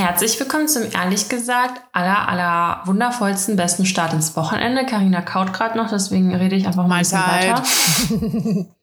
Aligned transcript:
Herzlich 0.00 0.40
willkommen 0.40 0.66
zum 0.66 0.90
ehrlich 0.90 1.28
gesagt 1.28 1.82
aller, 1.92 2.26
aller 2.26 2.80
wundervollsten, 2.86 3.56
besten 3.56 3.84
Start 3.84 4.14
ins 4.14 4.34
Wochenende. 4.34 4.86
Karina 4.86 5.20
kaut 5.20 5.52
gerade 5.52 5.76
noch, 5.76 5.90
deswegen 5.90 6.34
rede 6.34 6.56
ich 6.56 6.66
einfach 6.66 6.86
mal 6.86 6.94
ein 6.94 7.00
bisschen 7.00 7.18
weiter. 7.20 7.62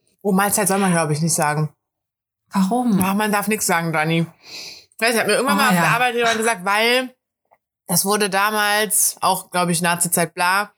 oh, 0.22 0.32
Mahlzeit 0.32 0.68
soll 0.68 0.78
man, 0.78 0.92
glaube 0.92 1.14
ich, 1.14 1.22
nicht 1.24 1.34
sagen. 1.34 1.74
Warum? 2.52 3.02
Ach, 3.04 3.16
man 3.16 3.32
darf 3.32 3.48
nichts 3.48 3.66
sagen, 3.66 3.92
Dani. 3.92 4.28
Ich 4.48 4.88
weiß, 5.00 5.16
ich 5.16 5.20
habe 5.20 5.32
mir 5.32 5.38
irgendwann 5.38 5.58
Oh, 5.58 5.62
mal 5.62 5.70
auf 5.70 5.74
ja. 5.74 5.82
der 5.82 5.90
Arbeit 5.90 6.14
jemand 6.14 6.38
gesagt, 6.38 6.66
weil 6.66 7.16
das 7.88 8.06
wurde 8.06 8.30
damals, 8.30 9.18
auch, 9.20 9.50
glaube 9.50 9.72
ich, 9.72 9.82
Nazi-Zeit, 9.82 10.36
bla, 10.36 10.70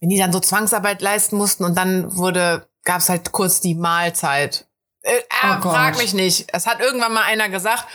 wenn 0.00 0.08
die 0.08 0.18
dann 0.18 0.32
so 0.32 0.40
Zwangsarbeit 0.40 1.00
leisten 1.02 1.36
mussten 1.36 1.62
und 1.62 1.78
dann 1.78 2.16
wurde, 2.16 2.68
gab 2.82 2.98
es 2.98 3.08
halt 3.08 3.30
kurz 3.30 3.60
die 3.60 3.76
Mahlzeit. 3.76 4.66
Äh, 5.02 5.18
äh, 5.18 5.20
Oh 5.44 5.60
Gott. 5.60 5.72
frag 5.72 5.98
mich 5.98 6.14
nicht. 6.14 6.46
Es 6.52 6.66
hat 6.66 6.80
irgendwann 6.80 7.12
mal 7.12 7.22
einer 7.22 7.48
gesagt, 7.48 7.86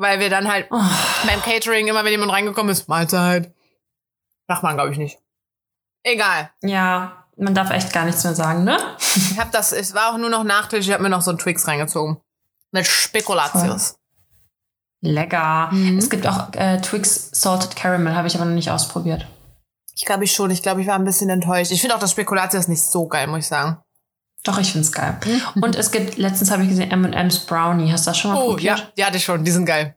weil 0.00 0.18
wir 0.18 0.30
dann 0.30 0.48
halt 0.50 0.66
Oh, 0.70 0.82
beim 1.26 1.42
Catering 1.42 1.86
immer, 1.88 2.04
wenn 2.04 2.10
jemand 2.12 2.32
reingekommen 2.32 2.72
ist, 2.72 2.88
Mahlzeit. 2.88 3.52
Macht 4.48 4.62
man, 4.62 4.74
glaube 4.76 4.90
ich, 4.92 4.98
nicht. 4.98 5.18
Egal. 6.02 6.50
ja, 6.62 7.24
man 7.36 7.54
darf 7.54 7.70
echt 7.70 7.92
gar 7.92 8.04
nichts 8.04 8.24
mehr 8.24 8.34
sagen, 8.34 8.64
ne? 8.64 8.78
Ich 8.98 9.38
habe 9.38 9.50
das, 9.52 9.72
es 9.72 9.94
war 9.94 10.12
auch 10.12 10.18
nur 10.18 10.30
noch 10.30 10.44
Nachtisch, 10.44 10.86
ich 10.86 10.92
habe 10.92 11.02
mir 11.02 11.08
noch 11.10 11.22
so 11.22 11.30
einen 11.30 11.38
Twix 11.38 11.66
reingezogen. 11.68 12.18
Mit 12.72 12.86
Spekulatius. 12.86 13.96
Lecker. 15.02 15.68
Mhm. 15.72 15.98
Es 15.98 16.10
gibt 16.10 16.26
auch 16.26 16.52
äh, 16.54 16.80
Twix 16.80 17.30
Salted 17.32 17.74
Caramel, 17.76 18.14
habe 18.14 18.28
ich 18.28 18.34
aber 18.36 18.44
noch 18.44 18.54
nicht 18.54 18.70
ausprobiert. 18.70 19.26
Ich 19.94 20.04
glaube 20.04 20.24
ich 20.24 20.32
schon. 20.32 20.50
Ich 20.50 20.62
glaube, 20.62 20.80
ich 20.82 20.86
war 20.86 20.94
ein 20.94 21.04
bisschen 21.04 21.30
enttäuscht. 21.30 21.70
Ich 21.72 21.80
finde 21.80 21.96
auch 21.96 22.00
das 22.00 22.10
Spekulatius 22.12 22.68
nicht 22.68 22.82
so 22.82 23.06
geil, 23.08 23.26
muss 23.26 23.40
ich 23.40 23.46
sagen. 23.48 23.78
Doch, 24.44 24.58
ich 24.58 24.72
find's 24.72 24.92
geil. 24.92 25.18
Mhm. 25.24 25.62
Und 25.62 25.76
es 25.76 25.90
gibt, 25.90 26.16
letztens 26.16 26.50
habe 26.50 26.62
ich 26.62 26.68
gesehen, 26.70 26.90
M&M's 26.90 27.40
Brownie. 27.40 27.90
Hast 27.92 28.06
du 28.06 28.10
das 28.10 28.18
schon 28.18 28.32
mal 28.32 28.40
Oh, 28.42 28.48
probiert? 28.50 28.78
ja, 28.78 28.86
die 28.96 29.04
hatte 29.04 29.16
ich 29.18 29.24
schon. 29.24 29.44
Die 29.44 29.50
sind 29.50 29.66
geil. 29.66 29.96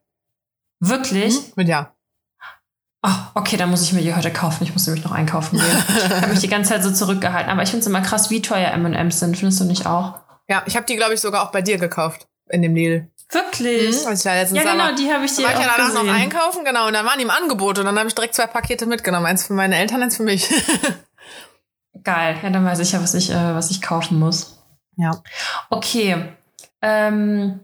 Wirklich? 0.88 1.36
Mhm. 1.36 1.54
Mit 1.56 1.68
ja. 1.68 1.94
Oh, 3.06 3.10
okay, 3.36 3.58
dann 3.58 3.70
muss 3.70 3.82
ich 3.82 3.92
mir 3.94 4.02
die 4.02 4.16
heute 4.16 4.32
kaufen. 4.32 4.64
Ich 4.64 4.72
muss 4.74 4.86
nämlich 4.88 5.04
noch 5.04 5.12
einkaufen 5.12 5.60
gehen. 5.60 5.84
ich 5.98 6.12
habe 6.22 6.28
mich 6.28 6.40
die 6.40 6.48
ganze 6.48 6.70
Zeit 6.70 6.84
so 6.84 6.92
zurückgehalten. 6.92 7.52
Aber 7.52 7.62
ich 7.64 7.70
finde 7.70 7.82
es 7.82 7.88
immer 7.88 8.02
krass, 8.02 8.30
wie 8.30 8.42
teuer 8.42 8.72
M&M's 8.72 9.20
sind. 9.20 9.38
Findest 9.38 9.60
du 9.60 9.66
nicht 9.66 9.86
auch? 9.86 10.16
Ja, 10.48 10.64
ich 10.66 10.76
habe 10.76 10.86
die, 10.86 10.96
glaube 10.96 11.14
ich, 11.14 11.20
sogar 11.22 11.44
auch 11.44 11.52
bei 11.52 11.62
dir 11.62 11.78
gekauft. 11.78 12.28
In 12.50 12.62
dem 12.62 12.76
Lidl. 12.76 13.10
Wirklich? 13.32 14.02
Mhm, 14.02 14.08
als 14.08 14.20
ich 14.20 14.24
da 14.24 14.34
letztens 14.36 14.60
Ja, 14.60 14.66
da 14.66 14.72
genau, 14.72 14.96
die 14.96 15.12
habe 15.12 15.26
ich 15.26 15.32
Da 15.32 15.38
dir 15.38 15.44
war 15.44 15.54
ich 15.54 15.66
ja 15.66 15.86
auch 15.86 16.04
noch 16.04 16.14
einkaufen, 16.14 16.64
genau. 16.66 16.88
Und 16.88 16.94
dann 16.94 17.06
waren 17.06 17.18
die 17.18 17.24
im 17.24 17.30
Angebot. 17.30 17.80
Und 17.80 17.86
dann 17.86 17.98
habe 17.98 18.08
ich 18.08 18.16
direkt 18.16 18.36
zwei 18.36 18.48
Pakete 18.48 18.86
mitgenommen. 18.86 19.26
Eins 19.26 19.48
für 19.48 19.54
meine 19.54 19.78
Eltern, 19.78 20.04
eins 20.04 20.18
für 20.18 20.24
mich. 20.24 20.50
Geil. 22.04 22.38
Ja, 22.42 22.50
dann 22.50 22.66
weiß 22.66 22.80
ich 22.80 22.92
ja, 22.92 23.02
was 23.02 23.14
ich, 23.14 23.32
äh, 23.32 23.56
was 23.56 23.72
ich 23.72 23.82
kaufen 23.82 24.20
muss. 24.20 24.58
ja. 24.98 25.22
Okay. 25.70 26.34
Ähm, 26.82 27.62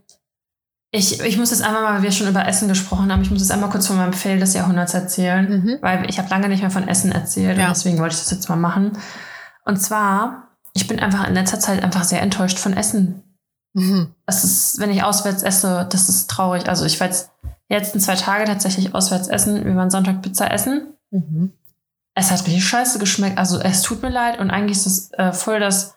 ich, 0.91 1.19
ich 1.21 1.37
muss 1.37 1.51
jetzt 1.51 1.61
einmal 1.61 1.83
mal, 1.83 1.95
weil 1.95 2.03
wir 2.03 2.11
schon 2.11 2.27
über 2.27 2.47
Essen 2.47 2.67
gesprochen 2.67 3.11
haben, 3.11 3.21
ich 3.21 3.29
muss 3.29 3.41
jetzt 3.41 3.51
einmal 3.51 3.69
kurz 3.69 3.87
von 3.87 3.97
meinem 3.97 4.13
Fail 4.13 4.39
des 4.39 4.53
Jahrhunderts 4.53 4.93
erzählen, 4.93 5.47
Mhm. 5.63 5.77
weil 5.81 6.09
ich 6.09 6.17
habe 6.17 6.29
lange 6.29 6.49
nicht 6.49 6.61
mehr 6.61 6.71
von 6.71 6.87
Essen 6.87 7.11
erzählt 7.11 7.57
Ja. 7.57 7.67
und 7.67 7.75
deswegen 7.75 7.99
wollte 7.99 8.15
ich 8.15 8.21
das 8.21 8.31
jetzt 8.31 8.49
mal 8.49 8.55
machen. 8.55 8.97
Und 9.65 9.77
zwar, 9.81 10.47
ich 10.73 10.87
bin 10.87 10.99
einfach 10.99 11.27
in 11.27 11.35
letzter 11.35 11.59
Zeit 11.59 11.83
einfach 11.83 12.03
sehr 12.03 12.21
enttäuscht 12.21 12.57
von 12.57 12.73
Essen. 12.73 13.23
Mhm. 13.73 14.15
Das 14.25 14.43
ist, 14.43 14.79
wenn 14.79 14.89
ich 14.89 15.03
auswärts 15.03 15.43
esse, 15.43 15.87
das 15.91 16.09
ist 16.09 16.27
traurig. 16.29 16.67
Also 16.67 16.85
ich 16.85 16.99
war 16.99 17.07
jetzt 17.07 17.29
die 17.69 17.75
letzten 17.75 17.99
zwei 17.99 18.15
Tage 18.15 18.45
tatsächlich 18.45 18.95
auswärts 18.95 19.27
essen. 19.27 19.63
Wir 19.63 19.75
waren 19.75 19.91
Sonntag 19.91 20.23
Pizza 20.23 20.51
essen. 20.51 20.87
Mhm. 21.11 21.53
Es 22.15 22.31
hat 22.31 22.39
richtig 22.47 22.67
scheiße 22.67 22.97
geschmeckt. 22.97 23.37
Also 23.37 23.59
es 23.59 23.83
tut 23.83 24.01
mir 24.01 24.09
leid 24.09 24.39
und 24.39 24.49
eigentlich 24.49 24.77
ist 24.77 24.87
es 24.87 25.11
äh, 25.13 25.31
voll 25.33 25.59
das, 25.59 25.93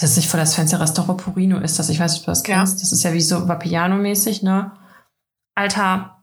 es 0.00 0.10
ist 0.12 0.16
nicht 0.16 0.28
voll 0.30 0.40
das 0.40 0.54
fancy 0.54 0.76
Restaurant 0.76 1.20
Purino 1.20 1.58
ist 1.58 1.78
das. 1.78 1.88
Ich 1.88 1.98
weiß 2.00 2.12
nicht, 2.12 2.20
ob 2.22 2.26
du 2.26 2.30
das 2.32 2.46
Ja. 2.46 2.56
kennst. 2.56 2.80
Das 2.82 2.92
ist 2.92 3.02
ja 3.02 3.12
wie 3.12 3.20
so 3.20 3.36
Vapiano-mäßig, 3.48 4.42
ne? 4.42 4.72
Alter, 5.54 6.22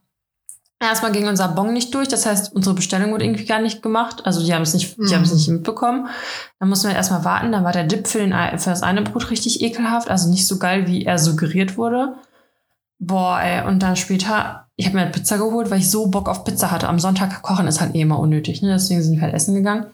erstmal 0.79 1.11
ging 1.11 1.27
unser 1.27 1.49
Bon 1.49 1.73
nicht 1.73 1.93
durch. 1.93 2.07
Das 2.07 2.25
heißt, 2.25 2.53
unsere 2.53 2.75
Bestellung 2.75 3.11
wurde 3.11 3.25
irgendwie 3.25 3.45
gar 3.45 3.59
nicht 3.61 3.81
gemacht. 3.81 4.25
Also 4.25 4.43
die 4.45 4.53
haben 4.53 4.61
es 4.61 4.73
nicht, 4.73 4.95
die 4.97 5.01
Mhm. 5.01 5.13
haben 5.13 5.23
es 5.23 5.33
nicht 5.33 5.49
mitbekommen. 5.49 6.07
Dann 6.59 6.69
mussten 6.69 6.87
wir 6.87 6.95
erstmal 6.95 7.25
warten. 7.25 7.51
Dann 7.51 7.63
war 7.65 7.73
der 7.73 7.83
Dip 7.83 8.07
für, 8.07 8.19
den, 8.19 8.31
für 8.59 8.69
das 8.69 8.81
eine 8.83 9.01
Brot 9.01 9.29
richtig 9.29 9.61
ekelhaft. 9.61 10.09
Also 10.09 10.29
nicht 10.29 10.47
so 10.47 10.57
geil, 10.57 10.87
wie 10.87 11.03
er 11.05 11.19
suggeriert 11.19 11.77
wurde. 11.77 12.15
Boah, 12.99 13.41
ey. 13.41 13.67
Und 13.67 13.79
dann 13.83 13.97
später, 13.97 14.67
ich 14.77 14.85
habe 14.85 14.95
mir 14.95 15.01
eine 15.03 15.11
Pizza 15.11 15.37
geholt, 15.37 15.69
weil 15.69 15.79
ich 15.79 15.91
so 15.91 16.07
Bock 16.07 16.29
auf 16.29 16.45
Pizza 16.45 16.71
hatte. 16.71 16.87
Am 16.87 16.99
Sonntag 16.99 17.41
kochen 17.41 17.67
ist 17.67 17.81
halt 17.81 17.93
eh 17.93 18.01
immer 18.01 18.19
unnötig. 18.19 18.61
Ne? 18.61 18.69
Deswegen 18.69 19.01
sind 19.03 19.15
wir 19.15 19.21
halt 19.21 19.33
essen 19.33 19.53
gegangen. 19.53 19.87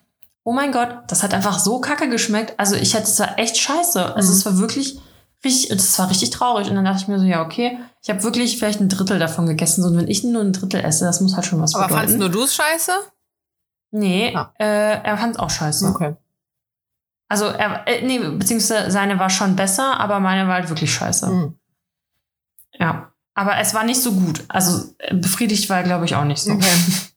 Oh 0.43 0.53
mein 0.53 0.71
Gott, 0.71 1.03
das 1.07 1.21
hat 1.23 1.33
einfach 1.33 1.59
so 1.59 1.79
kacke 1.79 2.09
geschmeckt. 2.09 2.59
Also 2.59 2.75
ich 2.75 2.93
hätte, 2.93 3.03
es 3.03 3.19
war 3.19 3.37
echt 3.37 3.57
scheiße. 3.57 4.15
Also 4.15 4.31
Mhm. 4.31 4.37
es 4.37 4.45
war 4.45 4.57
wirklich 4.57 4.99
richtig, 5.45 5.69
das 5.69 5.99
war 5.99 6.09
richtig 6.09 6.31
traurig. 6.31 6.67
Und 6.69 6.75
dann 6.75 6.85
dachte 6.85 7.01
ich 7.01 7.07
mir 7.07 7.19
so, 7.19 7.25
ja, 7.25 7.43
okay, 7.43 7.77
ich 8.01 8.09
habe 8.09 8.23
wirklich 8.23 8.57
vielleicht 8.57 8.79
ein 8.79 8.89
Drittel 8.89 9.19
davon 9.19 9.45
gegessen. 9.45 9.83
So, 9.83 9.89
und 9.89 9.97
wenn 9.97 10.07
ich 10.07 10.23
nur 10.23 10.41
ein 10.41 10.53
Drittel 10.53 10.83
esse, 10.83 11.05
das 11.05 11.21
muss 11.21 11.35
halt 11.35 11.45
schon 11.45 11.61
was 11.61 11.75
Aber 11.75 11.85
bedeuten. 11.87 12.01
fandst 12.01 12.17
nur 12.19 12.29
du 12.29 12.43
es 12.43 12.55
scheiße? 12.55 12.91
Nee, 13.91 14.33
Ah. 14.35 14.51
äh, 14.57 15.01
er 15.03 15.17
fand 15.17 15.35
es 15.35 15.39
auch 15.39 15.49
scheiße. 15.49 15.87
Okay. 15.89 16.15
Also, 17.27 17.45
er, 17.45 17.87
äh, 17.87 18.01
nee, 18.05 18.19
beziehungsweise 18.19 18.89
seine 18.91 19.19
war 19.19 19.29
schon 19.29 19.55
besser, 19.55 19.99
aber 19.99 20.19
meine 20.19 20.47
war 20.47 20.55
halt 20.55 20.69
wirklich 20.69 20.93
scheiße. 20.93 21.27
Mhm. 21.27 21.59
Ja. 22.73 23.11
Aber 23.33 23.57
es 23.59 23.73
war 23.73 23.83
nicht 23.83 24.01
so 24.01 24.11
gut. 24.13 24.43
Also, 24.49 24.93
äh, 24.97 25.15
befriedigt 25.15 25.69
war 25.69 25.77
er, 25.77 25.83
glaube 25.83 26.05
ich, 26.05 26.15
auch 26.15 26.25
nicht 26.25 26.41
so. 26.41 26.51
Okay. 26.53 26.67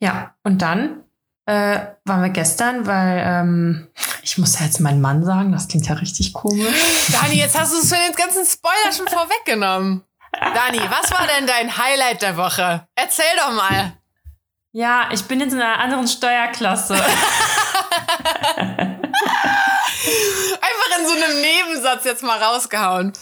Ja, 0.00 0.34
und 0.42 0.60
dann 0.60 1.03
äh, 1.46 1.80
waren 2.04 2.22
wir 2.22 2.30
gestern, 2.30 2.86
weil 2.86 3.22
ähm, 3.26 3.88
ich 4.22 4.38
muss 4.38 4.58
ja 4.58 4.64
jetzt 4.64 4.80
meinen 4.80 5.00
Mann 5.00 5.24
sagen, 5.24 5.52
das 5.52 5.68
klingt 5.68 5.86
ja 5.86 5.94
richtig 5.94 6.32
komisch. 6.32 7.06
Dani, 7.12 7.34
jetzt 7.34 7.58
hast 7.58 7.72
du 7.72 7.78
es 7.78 7.88
für 7.88 7.96
den 7.96 8.14
ganzen 8.14 8.44
Spoiler 8.46 8.92
schon 8.96 9.08
vorweggenommen. 9.08 10.02
Dani, 10.32 10.80
was 10.88 11.10
war 11.12 11.26
denn 11.26 11.46
dein 11.46 11.76
Highlight 11.76 12.22
der 12.22 12.36
Woche? 12.36 12.86
Erzähl 12.96 13.24
doch 13.36 13.52
mal. 13.52 13.92
Ja, 14.72 15.08
ich 15.12 15.22
bin 15.24 15.40
jetzt 15.40 15.52
in 15.52 15.60
einer 15.60 15.78
anderen 15.78 16.08
Steuerklasse. 16.08 16.94
Einfach 20.04 20.98
in 20.98 21.06
so 21.06 21.12
einem 21.12 21.40
Nebensatz 21.40 22.04
jetzt 22.04 22.22
mal 22.22 22.42
rausgehauen. 22.42 23.12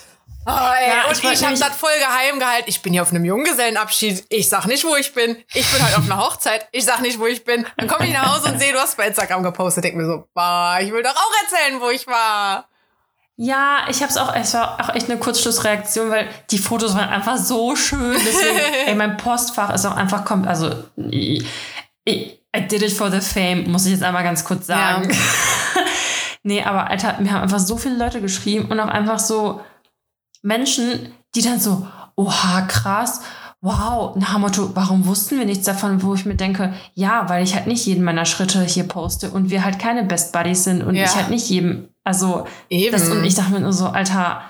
Oh, 0.44 0.50
ey. 0.50 0.88
Ja, 0.88 1.04
und 1.08 1.12
ich 1.12 1.25
ich, 1.25 1.44
habe 1.44 1.56
das 1.56 1.76
voll 1.76 1.91
geheim 1.98 2.41
gehalten. 2.41 2.64
Ich 2.69 2.82
bin 2.82 2.92
hier 2.92 3.03
auf 3.03 3.10
einem 3.10 3.25
Junggesellenabschied. 3.25 4.25
Ich 4.28 4.48
sag 4.48 4.66
nicht, 4.66 4.84
wo 4.84 4.97
ich 4.97 5.14
bin. 5.14 5.36
Ich 5.54 5.70
bin 5.70 5.82
halt 5.82 5.97
auf 5.97 6.04
einer 6.04 6.19
Hochzeit. 6.19 6.66
Ich 6.72 6.84
sag 6.84 7.00
nicht, 7.00 7.20
wo 7.20 7.26
ich 7.26 7.44
bin. 7.44 7.64
Dann 7.76 7.86
komme 7.86 8.06
ich 8.06 8.12
nach 8.12 8.34
Hause 8.34 8.53
und 8.53 8.58
sehe, 8.58 8.72
du 8.72 8.78
hast 8.78 8.97
bei 8.97 9.06
Instagram 9.06 9.42
gepostet. 9.44 9.84
Denk 9.84 9.97
mir 9.97 10.06
so, 10.06 10.28
boah, 10.34 10.78
ich 10.80 10.92
will 10.92 11.03
doch 11.03 11.14
auch 11.14 11.32
erzählen, 11.44 11.80
wo 11.80 11.91
ich 11.91 12.06
war. 12.06 12.66
Ja, 13.36 13.86
ich 13.88 14.03
hab's 14.03 14.16
auch, 14.16 14.34
es 14.34 14.54
war 14.54 14.78
auch 14.80 14.94
echt 14.94 15.08
eine 15.08 15.19
Kurzschlussreaktion, 15.19 16.10
weil 16.10 16.28
die 16.50 16.59
Fotos 16.59 16.94
waren 16.94 17.09
einfach 17.09 17.38
so 17.38 17.74
schön. 17.76 18.20
Deswegen, 18.24 18.59
ey, 18.86 18.94
mein 18.94 19.16
Postfach 19.16 19.72
ist 19.74 19.86
auch 19.86 19.97
einfach 19.97 20.24
kommt, 20.24 20.47
also 20.47 20.70
ich, 20.97 21.44
I 22.06 22.60
did 22.69 22.82
it 22.82 22.92
for 22.92 23.10
the 23.10 23.20
fame, 23.20 23.70
muss 23.70 23.86
ich 23.86 23.92
jetzt 23.92 24.03
einmal 24.03 24.22
ganz 24.22 24.44
kurz 24.44 24.66
sagen. 24.66 25.10
nee, 26.42 26.62
aber 26.62 26.88
Alter, 26.91 27.16
mir 27.20 27.32
haben 27.32 27.42
einfach 27.42 27.59
so 27.59 27.78
viele 27.78 27.97
Leute 27.97 28.20
geschrieben 28.20 28.70
und 28.70 28.78
auch 28.78 28.88
einfach 28.88 29.19
so 29.19 29.62
Menschen, 30.42 31.12
die 31.34 31.42
dann 31.42 31.60
so, 31.60 31.86
oha, 32.16 32.62
krass, 32.62 33.20
wow, 33.60 34.14
nach 34.16 34.32
dem 34.32 34.41
Motto, 34.42 34.70
warum 34.75 35.06
wussten 35.06 35.38
wir 35.38 35.47
nichts 35.47 35.64
davon, 35.64 36.03
wo 36.03 36.14
ich 36.14 36.26
mir 36.26 36.34
denke, 36.34 36.75
ja, 36.94 37.28
weil 37.28 37.44
ich 37.44 37.54
halt 37.54 37.69
nicht 37.69 37.86
jeden 37.86 38.03
meiner 38.04 38.25
Schritte 38.25 38.62
hier 38.62 38.84
poste 38.84 39.30
und 39.30 39.50
wir 39.50 39.64
halt 39.64 39.78
keine 39.78 40.03
Best 40.03 40.32
Buddies 40.32 40.64
sind 40.64 40.82
und 40.82 40.97
Ja. 40.97 41.04
ich 41.04 41.14
halt 41.14 41.30
nicht 41.30 41.48
jedem, 41.48 41.88
also 42.03 42.47
Eben. 42.69 42.92
das, 42.92 43.08
und 43.08 43.25
ich 43.25 43.36
dachte 43.36 43.53
mir 43.53 43.60
nur 43.60 43.72
so, 43.72 43.86
Alter, 43.86 44.42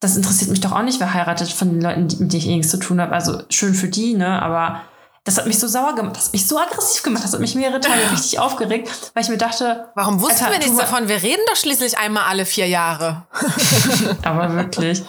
das 0.00 0.16
interessiert 0.16 0.50
mich 0.50 0.60
doch 0.60 0.72
auch 0.72 0.82
nicht, 0.82 0.98
wer 1.00 1.14
heiratet 1.14 1.48
von 1.50 1.70
den 1.70 1.80
Leuten, 1.80 2.02
mit 2.02 2.20
denen 2.20 2.30
ich 2.34 2.46
eh 2.48 2.56
nichts 2.56 2.70
zu 2.70 2.78
tun 2.78 3.00
habe. 3.00 3.12
Also 3.12 3.42
schön 3.48 3.74
für 3.74 3.88
die, 3.88 4.14
ne? 4.14 4.40
Aber 4.42 4.80
das 5.24 5.38
hat 5.38 5.46
mich 5.46 5.58
so 5.58 5.66
sauer 5.68 5.94
gemacht, 5.94 6.16
das 6.16 6.26
hat 6.26 6.32
mich 6.32 6.46
so 6.46 6.58
aggressiv 6.58 7.02
gemacht, 7.02 7.22
das 7.22 7.32
hat 7.32 7.40
mich 7.40 7.54
mehrere 7.54 7.80
Tage 7.80 8.00
richtig 8.12 8.38
aufgeregt, 8.40 8.88
weil 9.14 9.22
ich 9.22 9.28
mir 9.28 9.38
dachte, 9.38 9.88
Warum 9.94 10.20
wussten 10.20 10.44
Alter, 10.44 10.52
wir 10.52 10.58
nichts 10.58 10.76
davon? 10.76 11.06
Wir 11.08 11.22
reden 11.22 11.42
doch 11.48 11.56
schließlich 11.56 11.98
einmal 11.98 12.24
alle 12.24 12.44
vier 12.44 12.66
Jahre. 12.66 13.26
aber 14.24 14.54
wirklich. 14.54 15.04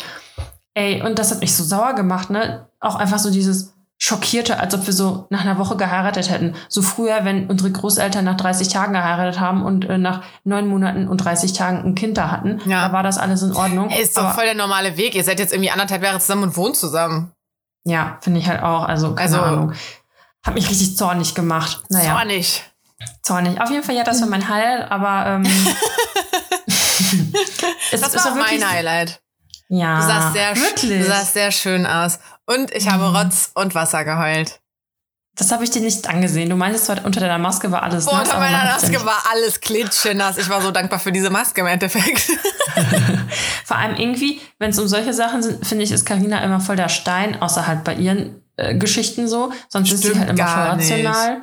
Ey, 0.76 1.02
und 1.02 1.20
das 1.20 1.32
hat 1.32 1.40
mich 1.42 1.56
so 1.56 1.64
sauer 1.64 1.94
gemacht, 1.94 2.30
ne? 2.30 2.68
Auch 2.80 2.96
einfach 2.96 3.20
so 3.20 3.32
dieses 3.32 3.74
Schockierte, 3.98 4.60
als 4.60 4.74
ob 4.74 4.86
wir 4.88 4.94
so 4.94 5.28
nach 5.30 5.42
einer 5.42 5.58
Woche 5.58 5.76
geheiratet 5.76 6.30
hätten. 6.30 6.56
So 6.70 6.82
früher, 6.82 7.26
wenn 7.26 7.48
unsere 7.50 7.70
Großeltern 7.72 8.24
nach 8.24 8.38
30 8.38 8.70
Tagen 8.70 8.94
geheiratet 8.94 9.42
haben 9.42 9.62
und 9.64 9.84
äh, 9.90 9.98
nach 9.98 10.24
neun 10.46 10.68
Monaten 10.68 11.08
und 11.10 11.18
30 11.18 11.52
Tagen 11.52 11.80
ein 11.84 11.96
Kind 11.96 12.18
da 12.18 12.32
hatten, 12.32 12.62
Ja. 12.66 12.88
da 12.88 12.94
war 12.94 13.04
das 13.04 13.18
alles 13.18 13.42
in 13.42 13.52
Ordnung. 13.54 13.90
Ey, 13.90 14.02
ist 14.04 14.16
doch 14.16 14.24
Aber- 14.24 14.34
voll 14.36 14.46
der 14.46 14.56
normale 14.56 14.96
Weg. 14.96 15.16
Ihr 15.16 15.24
seid 15.26 15.40
jetzt 15.40 15.52
irgendwie 15.52 15.72
anderthalb 15.72 16.02
Jahre 16.02 16.20
zusammen 16.20 16.44
und 16.44 16.56
wohnt 16.56 16.78
zusammen. 16.78 17.34
Ja, 17.84 18.18
finde 18.22 18.40
ich 18.40 18.48
halt 18.48 18.64
auch. 18.64 18.84
Also, 18.86 19.16
keine 19.16 19.22
Also- 19.36 19.42
Ahnung. 19.42 19.74
Hat 20.46 20.54
mich 20.54 20.70
richtig 20.70 20.96
zornig 20.96 21.36
gemacht. 21.36 21.84
Naja, 21.90 22.24
nicht. 22.24 22.64
zornig. 23.22 23.60
Auf 23.60 23.70
jeden 23.70 23.84
Fall, 23.84 23.96
ja, 23.96 24.04
das 24.06 24.22
war 24.22 24.30
mein 24.30 24.48
Highlight, 24.48 24.90
aber 24.90 25.26
ähm, 25.26 25.44
es 26.68 28.02
Das 28.02 28.14
ist 28.14 28.16
war 28.16 28.26
auch 28.26 28.32
auch 28.32 28.36
wirklich- 28.36 28.60
mein 28.62 28.70
Highlight. 28.72 29.22
Ja, 29.70 30.00
Du 30.02 30.08
sahst 30.08 30.34
sehr, 30.34 30.56
wirklich. 30.56 31.00
du 31.00 31.06
sahst 31.06 31.34
sehr 31.34 31.52
schön 31.52 31.86
aus. 31.86 32.20
Und 32.46 32.72
ich 32.74 32.90
habe 32.90 33.08
Mhm. 33.10 33.16
Rotz 33.16 33.52
und 33.54 33.76
Wasser 33.76 34.04
geheult. 34.04 34.60
das 35.38 35.52
habe 35.54 35.64
ich 35.64 35.70
dir 35.70 35.82
nicht 35.82 36.10
angesehen. 36.10 36.50
Du 36.50 36.56
meintest 36.58 36.90
unter 36.90 37.20
deiner 37.22 37.38
Maske 37.38 37.72
war 37.72 37.84
alles 37.84 38.06
Boah, 38.06 38.14
nass, 38.18 38.22
unter 38.28 38.34
aber 38.36 38.44
man 38.46 38.52
meiner 38.52 38.72
Maske 38.74 39.06
war 39.06 39.24
alles 39.32 39.62
klitschenass. 39.62 40.38
Ich 40.38 40.50
war 40.50 40.62
so 40.62 40.72
dankbar 40.72 41.00
für 41.00 41.12
diese 41.14 41.30
Maske 41.30 41.62
im 41.62 41.68
Endeffekt. 41.68 42.30
Vor 43.66 43.78
allem 43.78 43.96
irgendwie, 43.96 44.42
wenn 44.58 44.72
es 44.72 44.80
um 44.80 44.88
solche 44.88 45.14
Sachen 45.14 45.42
sind, 45.44 45.66
finde 45.66 45.84
ich, 45.86 45.92
ist 45.92 46.06
Karina 46.06 46.44
immer 46.44 46.60
voll 46.60 46.76
der 46.76 46.90
Stein, 46.90 47.42
außer 47.42 47.68
halt 47.68 47.84
bei 47.86 47.94
ihren 47.96 48.42
äh, 48.58 48.76
Geschichten 48.76 49.28
so. 49.30 49.52
Sonst 49.70 49.92
ist 49.94 50.02
sie 50.02 50.08
Stimmt 50.10 50.20
halt 50.28 50.30
immer 50.32 50.48
voll 50.48 50.64
gar 50.66 50.76
nicht. 50.76 50.92
rational. 50.92 51.42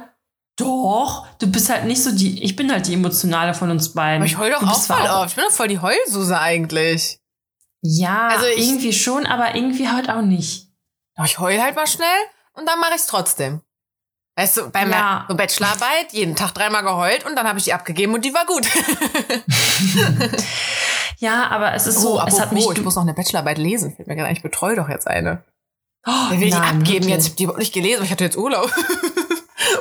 Doch, 0.59 1.27
du 1.39 1.47
bist 1.47 1.69
halt 1.71 1.85
nicht 1.85 2.03
so 2.03 2.13
die, 2.13 2.43
ich 2.43 2.57
bin 2.57 2.71
halt 2.73 2.87
die 2.87 2.95
emotionale 2.95 3.55
von 3.55 3.71
uns 3.71 3.93
beiden. 3.93 4.19
Aber 4.23 4.27
ich 4.27 4.37
heul 4.39 4.51
doch 4.51 4.63
auch 4.63 4.83
voll 4.83 5.07
oft. 5.07 5.31
Ich 5.31 5.37
bin 5.37 5.45
doch 5.45 5.53
voll 5.53 5.69
die 5.69 5.79
Heulsuse 5.81 6.39
eigentlich. 6.39 7.21
Ja, 7.83 8.29
Also 8.29 8.47
ich- 8.47 8.69
irgendwie 8.69 8.93
schon, 8.93 9.27
aber 9.27 9.55
irgendwie 9.55 9.89
halt 9.89 10.09
auch 10.11 10.23
nicht. 10.23 10.69
Ich 11.25 11.39
heul 11.39 11.61
halt 11.61 11.77
mal 11.77 11.87
schnell 11.87 12.07
und 12.55 12.67
dann 12.67 12.79
mache 12.81 12.93
ich's 12.97 13.07
trotzdem. 13.07 13.61
Weißt 14.39 14.57
du, 14.59 14.71
bei 14.71 14.81
Ja. 14.81 14.87
meiner 14.87 15.35
Bachelorarbeit 15.35 16.13
jeden 16.13 16.37
Tag 16.37 16.53
dreimal 16.53 16.83
geheult 16.83 17.25
und 17.25 17.37
dann 17.37 17.49
habe 17.49 17.59
ich 17.59 17.65
die 17.65 17.73
abgegeben 17.73 18.13
und 18.15 18.25
die 18.25 18.35
war 18.35 18.45
gut. 18.47 18.67
Ja, 21.19 21.49
aber 21.49 21.73
es 21.73 21.87
ist 21.87 22.01
so, 22.03 22.21
oh, 22.21 22.25
es 22.27 22.39
hat 22.39 22.53
mich. 22.53 22.69
ich 22.71 22.83
muss 22.83 22.95
noch 22.95 23.03
eine 23.03 23.15
Bachelorarbeit 23.15 23.57
lesen. 23.57 23.95
Fällt 23.97 24.07
mir 24.07 24.17
gerade 24.17 24.29
ein, 24.29 24.37
ich 24.37 24.43
betreue 24.43 24.77
doch 24.77 24.89
jetzt 24.91 25.07
eine. 25.07 25.43
oh, 26.07 26.11
Wer 26.29 26.41
will 26.41 26.49
die 26.51 26.53
nein, 26.55 26.63
abgeben 26.81 27.07
wirklich. 27.07 27.09
jetzt? 27.09 27.25
Ich 27.25 27.31
hab 27.31 27.37
die 27.39 27.43
überhaupt 27.45 27.59
nicht 27.61 27.73
gelesen, 27.73 28.05
ich 28.05 28.11
hatte 28.11 28.25
jetzt 28.25 28.37
Urlaub. 28.37 28.71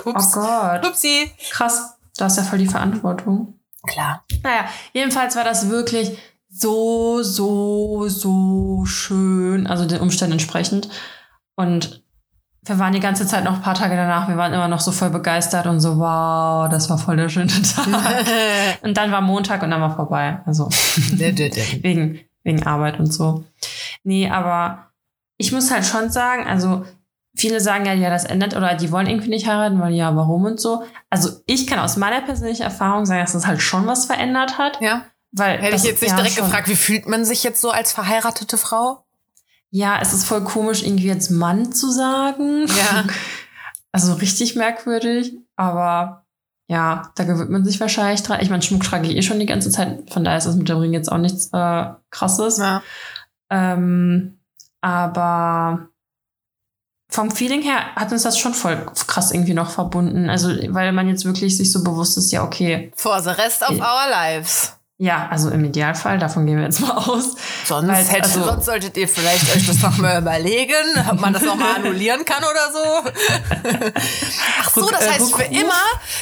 Oh 0.05 0.09
Ups. 0.11 0.31
Gott. 0.31 0.85
Upsi. 0.85 1.29
Krass, 1.51 1.95
du 2.17 2.23
hast 2.23 2.37
ja 2.37 2.43
voll 2.43 2.59
die 2.59 2.67
Verantwortung. 2.67 3.59
Klar. 3.87 4.23
Naja, 4.43 4.69
jedenfalls 4.93 5.35
war 5.35 5.43
das 5.43 5.69
wirklich 5.69 6.17
so, 6.57 7.21
so, 7.21 8.07
so 8.07 8.85
schön, 8.85 9.67
also 9.67 9.85
den 9.85 9.99
Umständen 9.99 10.33
entsprechend. 10.33 10.87
Und 11.55 12.01
wir 12.63 12.79
waren 12.79 12.93
die 12.93 13.01
ganze 13.01 13.27
Zeit 13.27 13.43
noch 13.43 13.55
ein 13.55 13.61
paar 13.61 13.75
Tage 13.75 13.95
danach, 13.95 14.29
wir 14.29 14.37
waren 14.37 14.53
immer 14.53 14.69
noch 14.69 14.79
so 14.79 14.91
voll 14.91 15.09
begeistert 15.09 15.67
und 15.67 15.81
so, 15.81 15.99
wow, 15.99 16.69
das 16.69 16.89
war 16.89 16.97
voll 16.97 17.17
der 17.17 17.27
schöne 17.27 17.47
Tag. 17.47 17.87
und 18.83 18.95
dann 18.95 19.11
war 19.11 19.19
Montag 19.21 19.63
und 19.63 19.71
dann 19.71 19.81
war 19.81 19.95
vorbei. 19.95 20.39
Also 20.45 20.69
wegen, 21.17 22.21
wegen 22.43 22.63
Arbeit 22.63 22.99
und 22.99 23.13
so. 23.13 23.43
Nee, 24.03 24.29
aber 24.29 24.91
ich 25.37 25.51
muss 25.51 25.71
halt 25.71 25.85
schon 25.85 26.09
sagen, 26.09 26.47
also 26.47 26.85
viele 27.35 27.59
sagen 27.59 27.85
ja, 27.85 27.93
ja, 27.93 28.09
das 28.09 28.23
ändert 28.23 28.55
oder 28.55 28.75
die 28.75 28.93
wollen 28.93 29.07
irgendwie 29.07 29.29
nicht 29.29 29.45
heiraten, 29.45 29.81
weil 29.81 29.93
ja, 29.93 30.15
warum 30.15 30.45
und 30.45 30.59
so. 30.61 30.83
Also 31.09 31.31
ich 31.47 31.67
kann 31.67 31.79
aus 31.79 31.97
meiner 31.97 32.21
persönlichen 32.21 32.63
Erfahrung 32.63 33.05
sagen, 33.05 33.19
dass 33.19 33.33
das 33.33 33.45
halt 33.45 33.61
schon 33.61 33.85
was 33.87 34.05
verändert 34.05 34.57
hat. 34.57 34.79
ja. 34.79 35.03
Weil 35.37 35.59
Hätte 35.61 35.75
ich 35.75 35.83
jetzt 35.83 36.01
nicht 36.01 36.11
ja, 36.11 36.17
direkt 36.17 36.35
schon. 36.35 36.45
gefragt, 36.45 36.69
wie 36.69 36.75
fühlt 36.75 37.07
man 37.07 37.25
sich 37.25 37.43
jetzt 37.43 37.59
so 37.61 37.69
als 37.71 37.91
verheiratete 37.91 38.57
Frau? 38.57 39.03
Ja, 39.69 39.99
es 40.01 40.13
ist 40.13 40.23
voll 40.25 40.43
komisch, 40.43 40.83
irgendwie 40.83 41.07
jetzt 41.07 41.29
Mann 41.29 41.71
zu 41.73 41.91
sagen. 41.91 42.67
Ja. 42.67 43.03
Also 43.91 44.11
richtig 44.15 44.57
merkwürdig, 44.57 45.37
aber 45.55 46.25
ja, 46.67 47.13
da 47.15 47.23
gewöhnt 47.23 47.49
man 47.49 47.63
sich 47.63 47.79
wahrscheinlich 47.79 48.23
dran. 48.23 48.41
Ich 48.41 48.49
meine, 48.49 48.61
Schmuck 48.61 48.83
trage 48.83 49.07
ich 49.07 49.15
eh 49.15 49.21
schon 49.21 49.39
die 49.39 49.45
ganze 49.45 49.69
Zeit, 49.71 50.11
von 50.11 50.25
daher 50.25 50.37
ist 50.37 50.47
das 50.47 50.57
mit 50.57 50.67
dem 50.67 50.79
Ring 50.79 50.91
jetzt 50.91 51.09
auch 51.09 51.17
nichts 51.17 51.49
äh, 51.53 51.85
krasses. 52.09 52.57
Ja. 52.57 52.83
Ähm, 53.49 54.37
aber 54.81 55.87
vom 57.09 57.31
Feeling 57.31 57.61
her 57.61 57.95
hat 57.95 58.11
uns 58.11 58.23
das 58.23 58.37
schon 58.37 58.53
voll 58.53 58.85
krass 59.07 59.31
irgendwie 59.31 59.53
noch 59.53 59.69
verbunden. 59.69 60.29
Also, 60.29 60.49
weil 60.73 60.91
man 60.91 61.07
jetzt 61.07 61.23
wirklich 61.23 61.55
sich 61.55 61.71
so 61.71 61.81
bewusst 61.81 62.17
ist, 62.17 62.31
ja, 62.33 62.43
okay, 62.43 62.91
For 62.97 63.21
the 63.21 63.29
rest 63.29 63.61
of 63.63 63.77
Ja. 63.77 63.85
our 63.85 64.09
lives. 64.09 64.73
Ja, 64.97 65.27
also 65.29 65.49
im 65.49 65.65
Idealfall, 65.65 66.19
davon 66.19 66.45
gehen 66.45 66.57
wir 66.57 66.63
jetzt 66.63 66.79
mal 66.79 66.91
aus. 66.91 67.35
Sonst, 67.65 67.87
Weil, 67.89 68.05
hätte, 68.05 68.23
also- 68.23 68.43
sonst 68.43 68.65
solltet 68.65 68.95
ihr 68.95 69.07
vielleicht 69.09 69.53
euch 69.53 69.67
das 69.67 69.81
noch 69.81 69.97
mal 69.97 70.17
überlegen, 70.21 70.73
ob 71.09 71.19
man 71.19 71.33
das 71.33 71.43
noch 71.43 71.55
mal 71.57 71.75
annullieren 71.75 72.23
kann 72.23 72.43
oder 72.43 72.71
so. 72.71 73.09
Ach 74.61 74.69
so, 74.69 74.89
das 74.89 75.03
äh, 75.03 75.11
heißt 75.11 75.35
für 75.35 75.43
immer? 75.43 75.73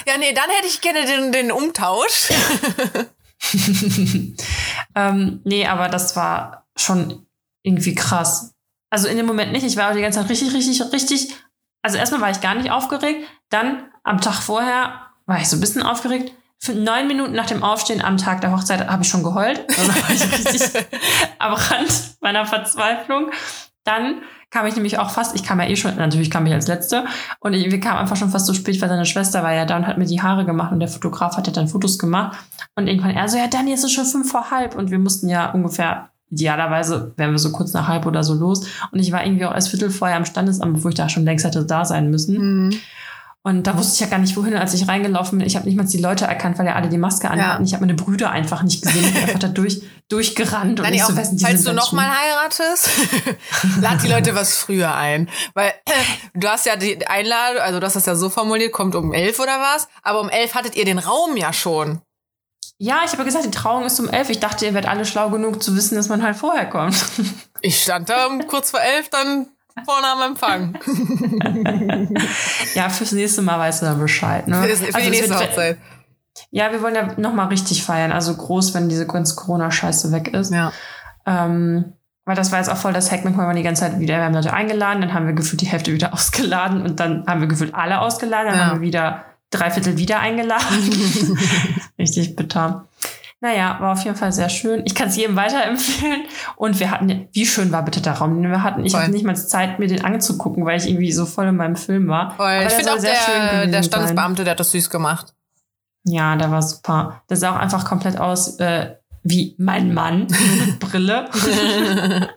Ja, 0.07 0.17
nee, 0.17 0.33
dann 0.33 0.49
hätte 0.49 0.67
ich 0.67 0.81
gerne 0.81 1.05
den, 1.05 1.31
den 1.31 1.51
Umtausch. 1.51 2.29
ähm, 4.95 5.41
nee, 5.43 5.67
aber 5.67 5.89
das 5.89 6.15
war 6.15 6.67
schon 6.75 7.27
irgendwie 7.61 7.93
krass. 7.93 8.53
Also 8.89 9.07
in 9.07 9.17
dem 9.17 9.25
Moment 9.25 9.51
nicht. 9.51 9.65
Ich 9.65 9.77
war 9.77 9.89
auch 9.91 9.95
die 9.95 10.01
ganze 10.01 10.19
Zeit 10.19 10.29
richtig, 10.29 10.53
richtig, 10.53 10.81
richtig. 10.91 11.35
Also 11.83 11.97
erstmal 11.97 12.21
war 12.21 12.31
ich 12.31 12.41
gar 12.41 12.55
nicht 12.55 12.71
aufgeregt. 12.71 13.27
Dann 13.49 13.89
am 14.03 14.19
Tag 14.21 14.41
vorher 14.41 15.09
war 15.25 15.39
ich 15.39 15.47
so 15.47 15.57
ein 15.57 15.61
bisschen 15.61 15.83
aufgeregt. 15.83 16.33
Neun 16.67 17.07
Minuten 17.07 17.33
nach 17.33 17.45
dem 17.45 17.63
Aufstehen 17.63 18.01
am 18.01 18.17
Tag 18.17 18.41
der 18.41 18.51
Hochzeit 18.51 18.87
habe 18.87 19.03
ich 19.03 19.09
schon 19.09 19.23
geheult. 19.23 19.65
Also 19.77 19.89
war 19.89 20.09
ich 20.09 20.31
richtig 20.31 20.83
am 21.39 21.53
Rand 21.53 22.15
meiner 22.21 22.45
Verzweiflung. 22.45 23.31
Dann 23.83 24.21
kam 24.49 24.65
ich 24.65 24.75
nämlich 24.75 24.99
auch 24.99 25.09
fast, 25.09 25.35
ich 25.35 25.43
kam 25.43 25.59
ja 25.59 25.67
eh 25.67 25.75
schon, 25.75 25.95
natürlich 25.95 26.29
kam 26.29 26.45
ich 26.45 26.53
als 26.53 26.67
Letzte. 26.67 27.05
Und 27.39 27.53
ich, 27.53 27.69
wir 27.69 27.79
kamen 27.79 27.97
einfach 27.97 28.15
schon 28.15 28.29
fast 28.29 28.45
so 28.45 28.53
spät, 28.53 28.79
weil 28.81 28.87
seine 28.87 29.05
Schwester 29.05 29.43
war 29.43 29.53
ja 29.53 29.65
da 29.65 29.75
und 29.75 29.87
hat 29.87 29.97
mir 29.97 30.05
die 30.05 30.21
Haare 30.21 30.45
gemacht 30.45 30.71
und 30.71 30.79
der 30.79 30.87
Fotograf 30.87 31.35
hat 31.35 31.47
ja 31.47 31.53
dann 31.53 31.67
Fotos 31.67 31.99
gemacht. 31.99 32.37
Und 32.75 32.87
irgendwann 32.87 33.11
er 33.11 33.27
so, 33.27 33.37
ja, 33.37 33.47
Dani, 33.47 33.73
es 33.73 33.83
ist 33.83 33.91
schon 33.91 34.05
fünf 34.05 34.31
vor 34.31 34.51
halb. 34.51 34.75
Und 34.75 34.91
wir 34.91 34.99
mussten 34.99 35.27
ja 35.27 35.51
ungefähr, 35.51 36.11
idealerweise 36.29 37.13
wären 37.17 37.31
wir 37.31 37.39
so 37.39 37.51
kurz 37.51 37.73
nach 37.73 37.87
halb 37.87 38.05
oder 38.05 38.23
so 38.23 38.35
los. 38.35 38.67
Und 38.91 38.99
ich 38.99 39.11
war 39.11 39.25
irgendwie 39.25 39.45
auch 39.45 39.51
als 39.51 39.67
Viertel 39.67 39.89
vorher 39.89 40.17
am 40.17 40.25
Standesamt, 40.25 40.75
bevor 40.75 40.89
ich 40.89 40.95
da 40.95 41.09
schon 41.09 41.25
längst 41.25 41.45
hätte 41.45 41.65
da 41.65 41.83
sein 41.83 42.09
müssen. 42.09 42.67
Mhm. 42.67 42.79
Und 43.45 43.67
da 43.67 43.77
wusste 43.77 43.95
ich 43.95 43.99
ja 43.99 44.07
gar 44.07 44.19
nicht, 44.19 44.37
wohin, 44.37 44.55
als 44.55 44.73
ich 44.73 44.87
reingelaufen 44.87 45.37
bin. 45.37 45.45
Ich 45.45 45.57
habe 45.57 45.65
nicht 45.65 45.75
mal 45.75 45.85
die 45.85 45.97
Leute 45.97 46.23
erkannt, 46.23 46.57
weil 46.57 46.65
ja 46.65 46.75
alle 46.75 46.87
die 46.87 46.97
Maske 46.97 47.29
anhatten. 47.29 47.63
Ja. 47.63 47.67
Ich 47.67 47.73
habe 47.73 47.85
meine 47.85 47.93
Brüder 47.93 48.31
einfach 48.31 48.63
nicht 48.63 48.81
gesehen. 48.81 49.03
Ich 49.03 49.13
bin 49.13 49.23
einfach 49.27 49.39
da 49.39 49.49
durch, 49.49 49.81
durchgerannt. 50.07 50.79
und 50.79 50.93
ich 50.93 51.03
auch, 51.03 51.09
so, 51.09 51.15
falls 51.15 51.31
du 51.35 51.43
ganz 51.45 51.65
noch 51.65 51.91
mal 51.91 52.09
heiratest, 52.09 52.89
lad 53.81 54.01
die 54.01 54.07
Leute 54.07 54.33
was 54.33 54.55
früher 54.55 54.95
ein. 54.95 55.29
Weil 55.55 55.73
äh, 55.85 55.91
du 56.39 56.47
hast 56.47 56.65
ja 56.65 56.77
die 56.77 57.05
Einladung, 57.05 57.61
also 57.61 57.81
du 57.81 57.85
hast 57.85 57.97
das 57.97 58.05
ja 58.05 58.15
so 58.15 58.29
formuliert, 58.29 58.71
kommt 58.71 58.95
um 58.95 59.13
elf 59.13 59.37
oder 59.39 59.59
was, 59.59 59.89
aber 60.03 60.21
um 60.21 60.29
elf 60.29 60.55
hattet 60.55 60.77
ihr 60.77 60.85
den 60.85 60.99
Raum 60.99 61.35
ja 61.35 61.51
schon. 61.51 62.01
Ja, 62.77 63.01
ich 63.05 63.11
habe 63.11 63.25
gesagt, 63.25 63.45
die 63.45 63.51
Trauung 63.51 63.85
ist 63.85 63.99
um 63.99 64.09
elf. 64.09 64.29
Ich 64.29 64.39
dachte, 64.39 64.65
ihr 64.65 64.73
werdet 64.73 64.89
alle 64.89 65.05
schlau 65.05 65.29
genug 65.29 65.61
zu 65.61 65.75
wissen, 65.75 65.95
dass 65.95 66.07
man 66.07 66.23
halt 66.23 66.37
vorher 66.37 66.69
kommt. 66.69 66.95
Ich 67.65 67.81
stand 67.81 68.09
da 68.09 68.25
um 68.25 68.45
kurz 68.45 68.71
vor 68.71 68.81
elf 68.81 69.07
dann 69.07 69.47
vorne 69.85 70.07
am 70.07 70.21
Empfang. 70.31 70.77
ja, 72.75 72.89
fürs 72.89 73.11
nächste 73.11 73.41
Mal 73.41 73.59
weißt 73.59 73.81
du 73.81 73.85
dann 73.87 73.99
Bescheid. 73.99 74.47
Ne? 74.47 74.61
Für, 74.61 74.67
das, 74.67 74.79
für 74.79 74.95
Also 74.95 74.99
die 74.99 75.09
nächste 75.09 75.29
wird- 75.31 75.49
Hochzeit. 75.49 75.77
Ja, 76.49 76.71
wir 76.71 76.81
wollen 76.81 76.95
ja 76.95 77.07
noch 77.17 77.33
mal 77.33 77.45
richtig 77.47 77.83
feiern. 77.83 78.11
Also 78.11 78.35
groß, 78.35 78.73
wenn 78.73 78.89
diese 78.89 79.05
ganze 79.05 79.35
Corona-Scheiße 79.35 80.11
weg 80.11 80.29
ist. 80.33 80.51
Ja. 80.51 80.71
Ähm, 81.27 81.93
weil 82.25 82.35
das 82.35 82.51
war 82.51 82.59
jetzt 82.59 82.69
auch 82.69 82.77
voll 82.77 82.93
das 82.93 83.11
weil 83.11 83.47
wir 83.47 83.53
die 83.53 83.63
ganze 83.63 83.81
Zeit 83.81 83.99
wieder, 83.99 84.17
wir 84.17 84.23
haben 84.25 84.33
Leute 84.33 84.53
eingeladen, 84.53 85.01
dann 85.01 85.13
haben 85.13 85.27
wir 85.27 85.33
gefühlt 85.33 85.61
die 85.61 85.67
Hälfte 85.67 85.93
wieder 85.93 86.13
ausgeladen 86.13 86.81
und 86.81 86.99
dann 86.99 87.25
haben 87.27 87.41
wir 87.41 87.47
gefühlt 87.47 87.75
alle 87.75 87.99
ausgeladen, 87.99 88.47
dann 88.49 88.57
Ja. 88.57 88.65
haben 88.67 88.77
wir 88.81 88.87
wieder 88.87 89.25
drei 89.51 89.69
Viertel 89.69 89.97
wieder 89.97 90.19
eingeladen. 90.19 91.37
Richtig 91.99 92.35
bitter. 92.35 92.87
Naja, 93.43 93.75
war 93.81 93.91
auf 93.91 94.05
jeden 94.05 94.15
Fall 94.15 94.31
sehr 94.31 94.47
schön. 94.47 94.83
Ich 94.85 94.95
kann 94.95 95.09
es 95.09 95.17
jedem 95.17 95.35
weiterempfehlen. 95.35 96.21
Und 96.55 96.79
wir 96.79 96.89
hatten, 96.89 97.27
wie 97.33 97.45
schön 97.45 97.73
war 97.73 97.83
bitte 97.83 97.99
der 97.99 98.13
Raum, 98.13 98.41
den 98.41 98.49
wir 98.49 98.63
hatten. 98.63 98.85
Ich 98.85 98.95
hatte 98.95 99.11
nicht 99.11 99.25
mal 99.25 99.35
Zeit, 99.35 99.79
mir 99.79 99.87
den 99.89 100.05
anzugucken, 100.05 100.65
weil 100.65 100.79
ich 100.79 100.87
irgendwie 100.87 101.11
so 101.11 101.25
voll 101.25 101.47
in 101.47 101.57
meinem 101.57 101.75
Film 101.75 102.07
war. 102.07 102.31
Voll. 102.37 102.45
Aber 102.45 102.65
Ich 102.65 102.71
finde 102.71 102.93
auch 102.93 102.99
sehr 102.99 103.15
schön 103.15 103.41
der, 103.51 103.67
der. 103.67 103.83
Standesbeamte, 103.83 104.45
der 104.45 104.51
hat 104.51 104.61
das 104.61 104.71
süß 104.71 104.89
gemacht. 104.89 105.33
Ja, 106.05 106.37
der 106.37 106.51
war 106.51 106.61
super. 106.61 107.21
Der 107.29 107.35
sah 107.35 107.51
auch 107.51 107.59
einfach 107.59 107.83
komplett 107.83 108.17
aus 108.17 108.61
äh, 108.61 108.95
wie 109.23 109.55
mein 109.59 109.93
Mann 109.93 110.27
mit 110.65 110.79
Brille. 110.79 111.29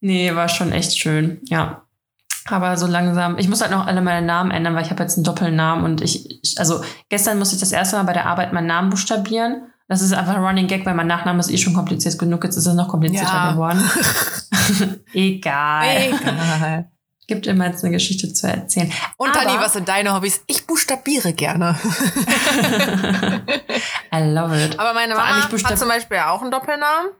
nee, 0.00 0.34
war 0.34 0.48
schon 0.48 0.72
echt 0.72 0.98
schön, 0.98 1.42
ja. 1.50 1.82
Aber 2.46 2.78
so 2.78 2.86
langsam, 2.86 3.36
ich 3.36 3.50
muss 3.50 3.60
halt 3.60 3.72
noch 3.72 3.86
alle 3.86 4.00
meine 4.00 4.24
Namen 4.24 4.52
ändern, 4.52 4.74
weil 4.74 4.84
ich 4.84 4.90
habe 4.90 5.02
jetzt 5.02 5.18
einen 5.18 5.24
Doppelnamen 5.24 5.84
und 5.84 6.00
ich, 6.00 6.54
also 6.56 6.82
gestern 7.10 7.38
musste 7.38 7.56
ich 7.56 7.60
das 7.60 7.72
erste 7.72 7.96
Mal 7.96 8.04
bei 8.04 8.14
der 8.14 8.24
Arbeit 8.24 8.54
meinen 8.54 8.68
Namen 8.68 8.88
buchstabieren. 8.88 9.70
Das 9.88 10.02
ist 10.02 10.12
einfach 10.12 10.34
ein 10.36 10.44
Running 10.44 10.66
Gag, 10.66 10.84
weil 10.84 10.94
mein 10.94 11.06
Nachname 11.06 11.40
ist 11.40 11.50
eh 11.50 11.56
schon 11.56 11.72
kompliziert 11.74 12.18
genug, 12.18 12.44
jetzt 12.44 12.56
ist 12.56 12.66
es 12.66 12.74
noch 12.74 12.88
komplizierter 12.88 13.32
Ja. 13.32 13.52
geworden. 13.52 13.82
Egal. 15.14 16.12
Egal. 16.12 16.90
Gibt 17.26 17.46
immer 17.46 17.66
jetzt 17.66 17.82
eine 17.84 17.92
Geschichte 17.92 18.32
zu 18.32 18.46
erzählen. 18.48 18.90
Und 19.18 19.30
Aber- 19.36 19.44
Dani, 19.44 19.58
was 19.60 19.72
sind 19.74 19.88
deine 19.88 20.14
Hobbys? 20.14 20.42
Ich 20.46 20.66
buchstabiere 20.66 21.32
gerne. 21.34 21.78
I 24.14 24.18
love 24.32 24.54
it. 24.64 24.78
Aber 24.78 24.94
meine 24.94 25.14
Mama 25.14 25.42
hat 25.48 25.78
zum 25.78 25.88
Beispiel 25.88 26.18
auch 26.18 26.40
einen 26.42 26.50
Doppelnamen, 26.50 27.10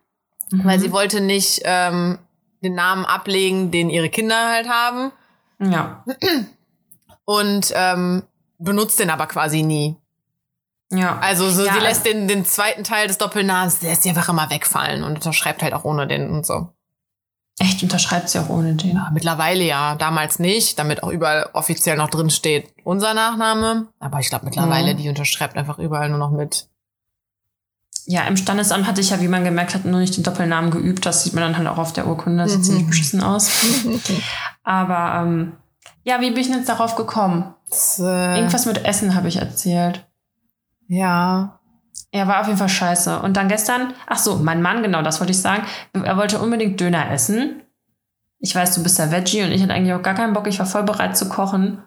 weil 0.50 0.80
sie 0.80 0.92
wollte 0.92 1.20
nicht 1.20 1.60
ähm, 1.64 2.18
den 2.62 2.74
Namen 2.74 3.04
ablegen, 3.04 3.70
den 3.70 3.90
ihre 3.90 4.08
Kinder 4.08 4.48
halt 4.50 4.68
haben. 4.68 5.12
Ja, 5.60 6.04
Und 7.24 7.72
ähm, 7.74 8.22
benutzt 8.58 8.98
den 9.00 9.10
aber 9.10 9.26
quasi 9.26 9.62
nie. 9.62 9.96
Ja. 10.90 11.18
Also 11.18 11.50
so, 11.50 11.64
Ja, 11.64 11.72
sie 11.72 11.78
also- 11.78 11.86
lässt 11.86 12.06
den, 12.06 12.28
den 12.28 12.44
zweiten 12.44 12.84
Teil 12.84 13.06
des 13.08 13.18
Doppelnamens, 13.18 13.82
lässt 13.82 14.02
sie 14.02 14.08
einfach 14.10 14.28
immer 14.28 14.50
wegfallen 14.50 15.02
und 15.04 15.14
unterschreibt 15.16 15.62
halt 15.62 15.74
auch 15.74 15.84
ohne 15.84 16.06
den 16.06 16.30
und 16.30 16.46
so. 16.46 16.68
Echt, 17.60 17.82
unterschreibt 17.82 18.28
sie 18.28 18.38
auch 18.38 18.48
ohne 18.50 18.74
den. 18.74 18.94
Ja, 18.94 19.10
mittlerweile 19.12 19.64
ja, 19.64 19.96
damals 19.96 20.38
nicht, 20.38 20.78
damit 20.78 21.02
auch 21.02 21.08
überall 21.10 21.48
offiziell 21.54 21.96
noch 21.96 22.08
drin 22.08 22.30
steht 22.30 22.72
unser 22.84 23.14
Nachname. 23.14 23.88
Aber 23.98 24.20
ich 24.20 24.28
glaube 24.28 24.44
mittlerweile, 24.44 24.94
Mhm. 24.94 24.98
die 24.98 25.08
unterschreibt 25.08 25.56
einfach 25.56 25.78
überall 25.78 26.08
nur 26.08 26.18
noch 26.18 26.30
mit. 26.30 26.68
Ja, 28.06 28.22
im 28.28 28.36
Standesamt 28.38 28.86
hatte 28.86 29.00
ich 29.02 29.10
ja, 29.10 29.20
wie 29.20 29.28
man 29.28 29.44
gemerkt 29.44 29.74
hat, 29.74 29.84
nur 29.84 29.98
nicht 30.00 30.16
den 30.16 30.22
Doppelnamen 30.22 30.70
geübt. 30.70 31.04
Das 31.04 31.24
sieht 31.24 31.34
man 31.34 31.42
dann 31.42 31.58
halt 31.58 31.66
auch 31.66 31.76
auf 31.78 31.92
der 31.92 32.06
Urkunde. 32.06 32.44
Das 32.44 32.52
sieht 32.52 32.60
Mhm. 32.60 32.64
ziemlich 32.64 32.86
beschissen 32.86 33.22
aus. 33.22 33.50
Aber 34.62 35.20
ähm, 35.22 35.52
ja, 36.04 36.20
wie 36.20 36.30
bin 36.30 36.38
ich 36.40 36.46
denn 36.46 36.58
jetzt 36.58 36.68
darauf 36.68 36.94
gekommen? 36.94 37.54
Das, 37.68 37.98
äh, 37.98 38.36
Irgendwas 38.38 38.66
mit 38.66 38.84
Essen 38.84 39.14
habe 39.14 39.28
ich 39.28 39.36
erzählt. 39.36 40.06
Ja. 40.88 41.60
Ja, 42.12 42.26
war 42.26 42.40
auf 42.40 42.46
jeden 42.46 42.58
Fall 42.58 42.68
scheiße. 42.68 43.20
Und 43.20 43.36
dann 43.36 43.48
gestern, 43.48 43.92
ach 44.06 44.18
so, 44.18 44.36
mein 44.36 44.62
Mann, 44.62 44.82
genau, 44.82 45.02
das 45.02 45.20
wollte 45.20 45.32
ich 45.32 45.40
sagen. 45.40 45.64
Er 45.92 46.16
wollte 46.16 46.38
unbedingt 46.38 46.80
Döner 46.80 47.10
essen. 47.10 47.62
ich 48.40 48.54
weiß, 48.54 48.74
du 48.74 48.82
bist 48.82 48.98
der 48.98 49.10
Veggie 49.10 49.42
und 49.42 49.52
ich 49.52 49.62
hatte 49.62 49.74
eigentlich 49.74 49.94
auch 49.94 50.02
gar 50.02 50.14
keinen 50.14 50.32
Bock. 50.32 50.46
Ich 50.46 50.58
war 50.58 50.66
voll 50.66 50.84
bereit 50.84 51.16
zu 51.16 51.28
kochen. 51.28 51.82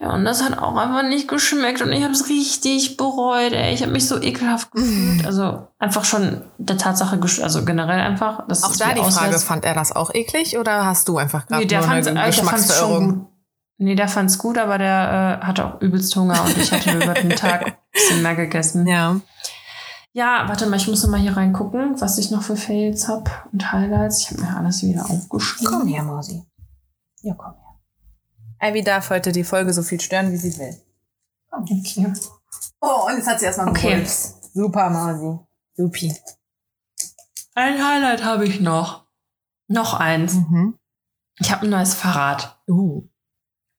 Ja, 0.00 0.12
und 0.12 0.24
das 0.24 0.44
hat 0.44 0.56
auch 0.58 0.76
einfach 0.76 1.02
nicht 1.02 1.26
geschmeckt 1.26 1.82
und 1.82 1.90
ich 1.90 2.04
habe 2.04 2.12
es 2.12 2.28
richtig 2.28 2.96
bereut, 2.96 3.52
ey. 3.52 3.74
Ich 3.74 3.82
habe 3.82 3.90
mich 3.90 4.06
so 4.06 4.20
ekelhaft 4.20 4.70
gefühlt. 4.70 5.26
Also 5.26 5.66
einfach 5.80 6.04
schon 6.04 6.42
der 6.58 6.78
Tatsache, 6.78 7.18
also 7.42 7.64
generell 7.64 8.00
einfach. 8.00 8.40
Auch 8.40 8.76
da 8.76 8.92
die. 8.94 9.00
Frage, 9.00 9.38
fand 9.40 9.64
er 9.64 9.74
das 9.74 9.90
auch 9.90 10.14
eklig 10.14 10.56
oder 10.56 10.86
hast 10.86 11.08
du 11.08 11.18
einfach 11.18 11.46
gerade 11.46 11.62
nee, 11.62 11.66
der 11.66 11.80
nur 11.80 11.90
eine 11.90 12.22
äh, 12.22 12.26
Geschmacksverirrung? 12.26 13.27
Nee, 13.80 13.94
der 13.94 14.08
fand's 14.08 14.38
gut, 14.38 14.58
aber 14.58 14.76
der 14.76 15.40
äh, 15.40 15.46
hatte 15.46 15.64
auch 15.64 15.80
übelst 15.80 16.14
Hunger 16.16 16.44
und 16.44 16.58
ich 16.58 16.72
hatte 16.72 16.98
über 16.98 17.14
den 17.14 17.30
Tag 17.30 17.64
ein 17.64 17.76
bisschen 17.92 18.22
mehr 18.22 18.34
gegessen. 18.34 18.86
Ja. 18.86 19.20
Ja, 20.12 20.48
warte 20.48 20.66
mal, 20.66 20.76
ich 20.76 20.88
muss 20.88 21.04
noch 21.04 21.10
mal 21.10 21.20
hier 21.20 21.36
reingucken, 21.36 22.00
was 22.00 22.18
ich 22.18 22.32
noch 22.32 22.42
für 22.42 22.56
Fails 22.56 23.06
habe 23.06 23.30
und 23.52 23.70
Highlights. 23.70 24.22
Ich 24.22 24.30
habe 24.30 24.40
mir 24.40 24.56
alles 24.56 24.82
wieder 24.82 25.08
aufgeschrieben. 25.08 25.72
Komm 25.72 25.86
her, 25.86 26.02
Mausi. 26.02 26.44
Ja, 27.22 27.34
komm 27.34 27.54
her. 27.54 28.70
Ivy 28.70 28.82
darf 28.82 29.10
heute 29.10 29.30
die 29.30 29.44
Folge 29.44 29.72
so 29.72 29.82
viel 29.82 30.00
stören, 30.00 30.32
wie 30.32 30.36
sie 30.36 30.58
will. 30.58 30.76
Komm. 31.48 31.62
Okay. 31.62 32.12
Oh, 32.80 33.06
und 33.06 33.16
jetzt 33.16 33.28
hat 33.28 33.38
sie 33.38 33.46
erstmal 33.46 33.68
okay. 33.68 33.94
Puls. 33.94 34.50
Super, 34.54 34.90
Mausi. 34.90 35.38
Supi. 35.74 36.16
Ein 37.54 37.84
Highlight 37.84 38.24
habe 38.24 38.44
ich 38.44 38.60
noch. 38.60 39.06
Noch 39.68 39.94
eins. 39.94 40.34
Mhm. 40.34 40.78
Ich 41.38 41.52
habe 41.52 41.66
ein 41.66 41.70
neues 41.70 41.94
Fahrrad. 41.94 42.60
Uh. 42.66 43.04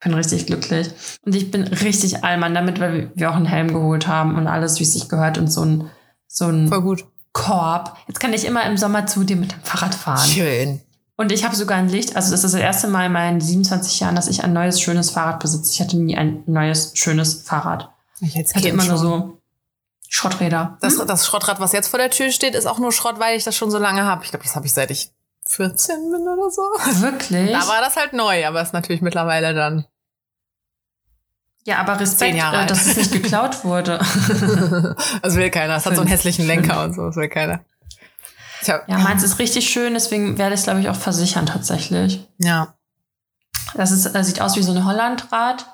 Bin 0.01 0.13
richtig 0.13 0.45
glücklich. 0.45 0.89
Und 1.25 1.35
ich 1.35 1.51
bin 1.51 1.63
richtig 1.63 2.23
allmann 2.23 2.53
damit, 2.53 2.79
weil 2.79 3.11
wir 3.15 3.31
auch 3.31 3.35
einen 3.35 3.45
Helm 3.45 3.73
geholt 3.73 4.07
haben 4.07 4.35
und 4.35 4.47
alles, 4.47 4.79
wie 4.79 4.83
es 4.83 4.93
sich 4.93 5.09
gehört 5.09 5.37
und 5.37 5.51
so 5.51 5.65
ein, 5.65 5.89
so 6.27 6.45
ein 6.45 6.69
Voll 6.69 6.81
gut. 6.81 7.05
Korb. 7.33 7.97
Jetzt 8.07 8.19
kann 8.19 8.33
ich 8.33 8.45
immer 8.45 8.65
im 8.65 8.77
Sommer 8.77 9.05
zu 9.05 9.23
dir 9.23 9.35
mit 9.35 9.51
dem 9.51 9.61
Fahrrad 9.61 9.93
fahren. 9.93 10.27
Schön. 10.27 10.81
Und 11.15 11.33
ich 11.33 11.43
habe 11.43 11.55
sogar 11.55 11.77
ein 11.77 11.89
Licht. 11.89 12.15
Also 12.15 12.31
das 12.31 12.45
ist 12.45 12.53
das 12.53 12.61
erste 12.61 12.87
Mal 12.87 13.07
in 13.07 13.11
meinen 13.11 13.41
27 13.41 13.99
Jahren, 13.99 14.15
dass 14.15 14.27
ich 14.27 14.43
ein 14.43 14.53
neues, 14.53 14.79
schönes 14.79 15.09
Fahrrad 15.09 15.39
besitze. 15.39 15.71
Ich 15.73 15.81
hatte 15.81 15.97
nie 15.97 16.15
ein 16.15 16.43
neues, 16.45 16.93
schönes 16.95 17.41
Fahrrad. 17.41 17.89
Ich 18.21 18.35
jetzt 18.35 18.55
hatte 18.55 18.69
immer 18.69 18.83
schon. 18.83 18.91
nur 18.91 18.97
so 18.97 19.41
Schrotträder. 20.07 20.77
Das, 20.81 20.97
hm? 20.97 21.07
das 21.07 21.25
Schrottrad, 21.27 21.59
was 21.59 21.73
jetzt 21.73 21.89
vor 21.89 21.99
der 21.99 22.09
Tür 22.09 22.31
steht, 22.31 22.55
ist 22.55 22.65
auch 22.65 22.79
nur 22.79 22.91
Schrott, 22.91 23.19
weil 23.19 23.37
ich 23.37 23.43
das 23.43 23.55
schon 23.55 23.69
so 23.69 23.77
lange 23.77 24.03
habe. 24.03 24.23
Ich 24.23 24.31
glaube, 24.31 24.45
das 24.45 24.55
habe 24.55 24.65
ich 24.65 24.73
seit 24.73 24.91
ich 24.91 25.11
14 25.49 26.11
bin 26.11 26.21
oder 26.27 26.49
so. 26.51 26.61
Wirklich? 27.01 27.51
Da 27.51 27.67
war 27.67 27.81
das 27.81 27.95
halt 27.95 28.13
neu, 28.13 28.45
aber 28.45 28.61
ist 28.61 28.73
natürlich 28.73 29.01
mittlerweile 29.01 29.53
dann. 29.53 29.85
Ja, 31.65 31.79
aber 31.79 31.99
Respekt, 31.99 32.37
äh, 32.37 32.65
dass 32.65 32.85
es 32.85 32.95
nicht 32.95 33.11
geklaut 33.11 33.63
wurde. 33.63 33.97
das 35.21 35.35
will 35.35 35.49
keiner. 35.49 35.75
Es 35.75 35.85
hat 35.85 35.95
so 35.95 36.01
einen 36.01 36.09
hässlichen 36.09 36.47
Lenker 36.47 36.83
und 36.83 36.93
so. 36.93 37.07
Das 37.07 37.15
will 37.15 37.29
keiner. 37.29 37.65
Hab, 38.67 38.87
ja, 38.87 38.97
meins 38.97 39.23
ist 39.23 39.39
richtig 39.39 39.69
schön, 39.69 39.93
deswegen 39.93 40.37
werde 40.37 40.53
ich 40.53 40.59
es, 40.59 40.65
glaube 40.65 40.81
ich, 40.81 40.89
auch 40.89 40.95
versichern 40.95 41.45
tatsächlich. 41.45 42.27
Ja. 42.37 42.75
Das 43.73 43.91
ist, 43.91 44.13
das 44.13 44.27
sieht 44.27 44.41
aus 44.41 44.55
wie 44.55 44.63
so 44.63 44.71
ein 44.71 44.85
Hollandrad. 44.85 45.65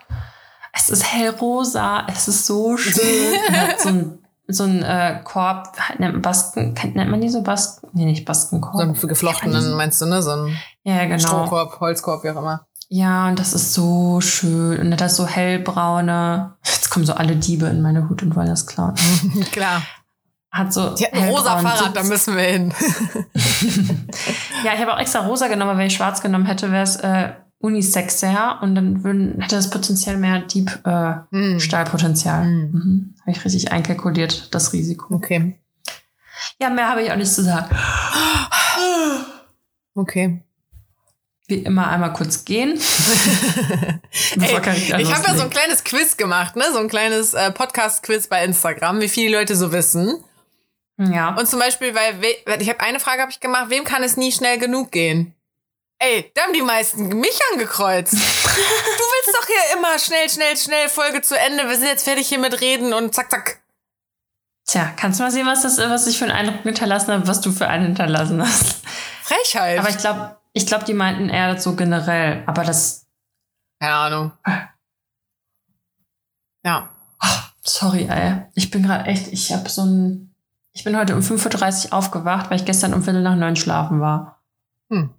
Es 0.72 0.90
ist 0.90 1.04
hellrosa, 1.04 2.06
es 2.10 2.28
ist 2.28 2.46
so 2.46 2.78
schön. 2.78 3.40
so 3.80 3.90
ein, 3.90 4.25
so 4.48 4.64
ein 4.64 4.84
äh, 4.84 5.22
Korb, 5.24 5.78
nennt, 5.98 6.22
Basken, 6.22 6.76
nennt 6.94 7.12
man 7.12 7.22
die 7.22 7.30
so 7.30 7.42
Basken? 7.42 7.90
Nee, 7.94 8.06
nicht 8.06 8.26
Baskenkorb. 8.26 8.76
So 8.76 8.82
ein 8.82 9.08
geflochtenen, 9.10 9.74
meinst 9.76 10.02
du, 10.02 10.06
ne? 10.06 10.22
So 10.22 10.32
ein 10.32 10.58
ja, 10.84 11.04
genau. 11.06 11.20
Strohkorb, 11.20 11.80
Holzkorb, 11.80 12.24
wie 12.24 12.30
auch 12.30 12.38
immer. 12.38 12.66
Ja, 12.88 13.28
und 13.28 13.40
das 13.40 13.54
ist 13.54 13.74
so 13.74 14.22
schön. 14.22 14.80
Und 14.80 14.92
das 15.02 15.14
ist 15.14 15.18
so 15.18 15.26
hellbraune. 15.26 16.54
Jetzt 16.64 16.90
kommen 16.92 17.06
so 17.06 17.14
alle 17.14 17.36
Diebe 17.36 17.66
in 17.66 17.82
meine 17.82 18.08
Hut 18.08 18.22
und 18.22 18.36
wollen 18.36 18.48
das 18.48 18.68
klauen. 18.68 18.94
Klar 19.52 19.82
hat 20.56 20.74
so 20.74 20.96
ja, 20.96 21.10
ein 21.12 21.30
rosa 21.30 21.58
Fahrrad, 21.58 21.96
da 21.96 22.04
müssen 22.04 22.36
wir 22.36 22.44
hin. 22.44 22.74
ja, 24.64 24.74
ich 24.74 24.80
habe 24.80 24.94
auch 24.94 25.00
extra 25.00 25.20
rosa 25.20 25.48
genommen, 25.48 25.72
aber 25.72 25.80
wenn 25.80 25.88
ich 25.88 25.96
schwarz 25.96 26.22
genommen 26.22 26.46
hätte, 26.46 26.72
wäre 26.72 26.84
es 26.84 26.96
äh, 26.96 27.34
unisexer 27.66 28.60
und 28.62 28.76
dann 28.76 29.04
würden, 29.04 29.42
hätte 29.42 29.56
das 29.56 29.70
potenziell 29.70 30.18
mehr 30.18 30.40
Diebstahlpotenzial. 30.40 32.44
Äh, 32.44 32.48
mm. 32.48 32.50
mm. 32.50 32.72
mhm. 32.72 33.16
Habe 33.22 33.32
ich 33.32 33.44
richtig 33.44 33.72
einkalkuliert, 33.72 34.54
das 34.54 34.74
Risiko. 34.74 35.16
Okay. 35.16 35.60
Ja, 36.60 36.70
mehr 36.70 36.90
habe 36.90 37.02
ich 37.02 37.12
auch 37.12 37.16
nicht 37.16 37.32
zu 37.32 37.44
sagen. 37.44 37.76
Okay. 39.96 40.44
Wie 41.48 41.56
immer 41.56 41.88
einmal 41.88 42.14
kurz 42.14 42.46
gehen. 42.46 42.74
Ey, 44.40 44.58
ich 45.00 45.14
habe 45.14 45.28
ja 45.28 45.36
so 45.36 45.44
ein 45.44 45.50
kleines 45.50 45.84
Quiz 45.84 46.18
gemacht, 46.18 46.56
ne? 46.56 46.64
So 46.74 46.80
ein 46.80 46.88
kleines 46.88 47.34
äh, 47.34 47.52
Podcast-Quiz 47.52 48.28
bei 48.28 48.44
Instagram, 48.44 49.02
wie 49.02 49.10
viele 49.10 49.38
Leute 49.38 49.56
so 49.56 49.72
wissen. 49.72 50.24
Ja. 50.98 51.36
Und 51.36 51.48
zum 51.48 51.60
Beispiel, 51.60 51.94
weil 51.94 52.62
ich 52.62 52.70
habe 52.70 52.80
eine 52.80 53.00
Frage 53.00 53.22
habe 53.22 53.32
ich 53.32 53.40
gemacht, 53.40 53.70
wem 53.70 53.84
kann 53.84 54.04
es 54.04 54.18
nie 54.18 54.32
schnell 54.32 54.58
genug 54.58 54.92
gehen? 54.92 55.34
Ey, 55.98 56.32
da 56.36 56.44
haben 56.44 56.54
die 56.54 56.62
meisten 56.62 57.08
mich 57.20 57.40
angekreuzt. 57.52 58.14
du 58.14 58.20
willst 58.20 59.34
doch 59.34 59.46
hier 59.48 59.78
immer 59.78 59.98
schnell, 59.98 60.30
schnell, 60.30 60.58
schnell, 60.58 60.90
Folge 60.90 61.22
zu 61.22 61.38
Ende. 61.38 61.68
Wir 61.68 61.76
sind 61.78 61.88
jetzt 61.88 62.04
fertig 62.04 62.28
hier 62.28 62.40
mit 62.40 62.60
Reden 62.62 62.94
und 62.94 63.16
zack, 63.16 63.32
zack. 63.32 63.62
Tja, 64.66 64.94
kannst 64.98 65.20
du 65.20 65.24
mal 65.24 65.32
sehen, 65.32 65.46
was 65.46 65.62
das, 65.62 65.78
was 65.78 66.08
ich 66.08 66.18
für 66.18 66.26
einen 66.26 66.34
Eindruck 66.34 66.64
hinterlassen 66.64 67.14
habe, 67.14 67.28
was 67.28 67.42
du 67.42 67.52
für 67.52 67.68
einen 67.68 67.86
hinterlassen 67.86 68.42
hast. 68.42 68.86
Frechheit. 69.24 69.80
Aber 69.80 69.90
ich 69.90 69.98
glaube, 69.98 70.38
ich 70.54 70.66
glaube, 70.66 70.86
die 70.86 70.94
meinten 70.94 71.30
eher 71.30 71.60
so 71.60 71.76
generell, 71.76 72.44
aber 72.46 72.64
das. 72.64 73.06
Keine 73.80 73.94
Ahnung. 73.94 74.32
Ja. 76.64 76.90
Ach, 77.20 77.52
sorry, 77.64 78.08
ey. 78.10 78.42
Ich 78.56 78.72
bin 78.72 78.84
gerade 78.84 79.06
echt, 79.06 79.28
ich 79.32 79.54
habe 79.54 79.70
so 79.70 79.84
ein 79.84 80.36
ich 80.76 80.84
bin 80.84 80.98
heute 80.98 81.16
um 81.16 81.22
5.30 81.22 81.88
Uhr 81.88 81.94
aufgewacht, 81.94 82.50
weil 82.50 82.60
ich 82.60 82.66
gestern 82.66 82.94
um 82.94 83.02
Viertel 83.02 83.22
nach 83.22 83.38
neun 83.38 83.56
schlafen 83.56 84.02
war. 84.02 84.44
Hm. 84.90 85.10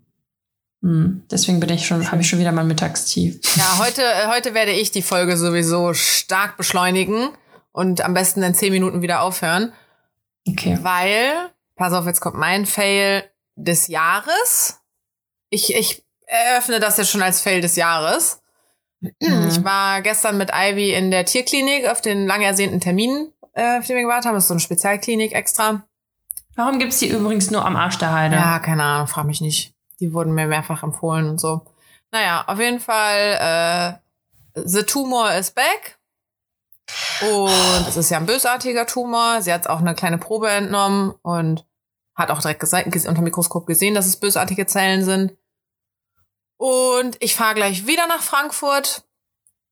Hm. 0.86 1.24
Deswegen 1.30 1.58
bin 1.58 1.70
ich 1.70 1.86
schon, 1.86 2.10
habe 2.10 2.22
ich 2.22 2.28
schon 2.28 2.38
wieder 2.38 2.52
mein 2.52 2.68
Mittagstief. 2.68 3.40
Ja, 3.56 3.78
heute, 3.78 4.02
äh, 4.02 4.28
heute 4.28 4.54
werde 4.54 4.70
ich 4.70 4.92
die 4.92 5.02
Folge 5.02 5.36
sowieso 5.36 5.94
stark 5.94 6.56
beschleunigen 6.56 7.30
und 7.72 8.02
am 8.02 8.14
besten 8.14 8.42
in 8.42 8.54
zehn 8.54 8.72
Minuten 8.72 9.02
wieder 9.02 9.20
aufhören. 9.22 9.72
Okay. 10.48 10.78
Weil, 10.82 11.50
pass 11.74 11.92
auf, 11.92 12.06
jetzt 12.06 12.20
kommt 12.20 12.36
mein 12.36 12.66
Fail 12.66 13.24
des 13.56 13.88
Jahres. 13.88 14.78
Ich, 15.50 15.74
ich 15.74 16.04
eröffne 16.26 16.78
das 16.78 16.98
jetzt 16.98 17.10
schon 17.10 17.22
als 17.22 17.40
Fail 17.40 17.60
des 17.60 17.74
Jahres. 17.74 18.40
Mhm. 19.00 19.48
Ich 19.48 19.64
war 19.64 20.02
gestern 20.02 20.38
mit 20.38 20.50
Ivy 20.54 20.92
in 20.92 21.10
der 21.10 21.24
Tierklinik 21.24 21.88
auf 21.88 22.00
den 22.00 22.26
lang 22.26 22.42
ersehnten 22.42 22.80
Termin 22.80 23.32
äh, 23.56 23.78
auf 23.78 23.86
den 23.86 23.96
wir 23.96 24.02
gewartet 24.02 24.26
haben. 24.26 24.34
Das 24.34 24.44
ist 24.44 24.48
so 24.48 24.54
eine 24.54 24.60
Spezialklinik 24.60 25.32
extra. 25.32 25.82
Warum 26.54 26.78
gibt's 26.78 27.00
die 27.00 27.08
übrigens 27.08 27.50
nur 27.50 27.64
am 27.64 27.76
Arsch 27.76 27.98
der 27.98 28.12
Heide? 28.12 28.36
Ja, 28.36 28.58
keine 28.60 28.82
Ahnung, 28.82 29.08
frag 29.08 29.26
mich 29.26 29.40
nicht. 29.40 29.74
Die 30.00 30.12
wurden 30.12 30.34
mir 30.34 30.46
mehrfach 30.46 30.82
empfohlen 30.82 31.28
und 31.28 31.40
so. 31.40 31.62
Naja, 32.12 32.44
auf 32.46 32.58
jeden 32.58 32.80
Fall, 32.80 34.00
äh, 34.54 34.62
the 34.64 34.82
tumor 34.82 35.32
is 35.32 35.50
back. 35.50 35.98
Und 37.22 37.88
es 37.88 37.96
ist 37.96 38.10
ja 38.10 38.18
ein 38.18 38.26
bösartiger 38.26 38.86
Tumor. 38.86 39.42
Sie 39.42 39.52
hat 39.52 39.66
auch 39.66 39.80
eine 39.80 39.94
kleine 39.94 40.18
Probe 40.18 40.50
entnommen 40.50 41.14
und 41.22 41.64
hat 42.14 42.30
auch 42.30 42.40
direkt 42.40 42.60
gesagt, 42.60 42.86
unter 42.86 43.12
dem 43.12 43.24
Mikroskop 43.24 43.66
gesehen, 43.66 43.94
dass 43.94 44.06
es 44.06 44.16
bösartige 44.16 44.66
Zellen 44.66 45.04
sind. 45.04 45.36
Und 46.58 47.16
ich 47.20 47.34
fahre 47.34 47.54
gleich 47.54 47.86
wieder 47.86 48.06
nach 48.06 48.22
Frankfurt. 48.22 49.04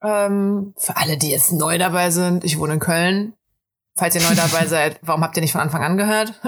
Ähm, 0.02 0.75
für 0.76 0.97
alle, 0.97 1.16
die 1.16 1.31
jetzt 1.31 1.52
neu 1.52 1.78
dabei 1.78 2.11
sind, 2.11 2.45
ich 2.45 2.59
wohne 2.59 2.75
in 2.75 2.81
Köln. 2.81 3.35
Falls 3.97 4.14
ihr 4.14 4.23
neu 4.23 4.35
dabei 4.35 4.66
seid, 4.69 4.99
warum 5.02 5.23
habt 5.23 5.37
ihr 5.37 5.40
nicht 5.40 5.52
von 5.52 5.62
Anfang 5.62 5.83
an 5.83 5.97
gehört? 5.97 6.35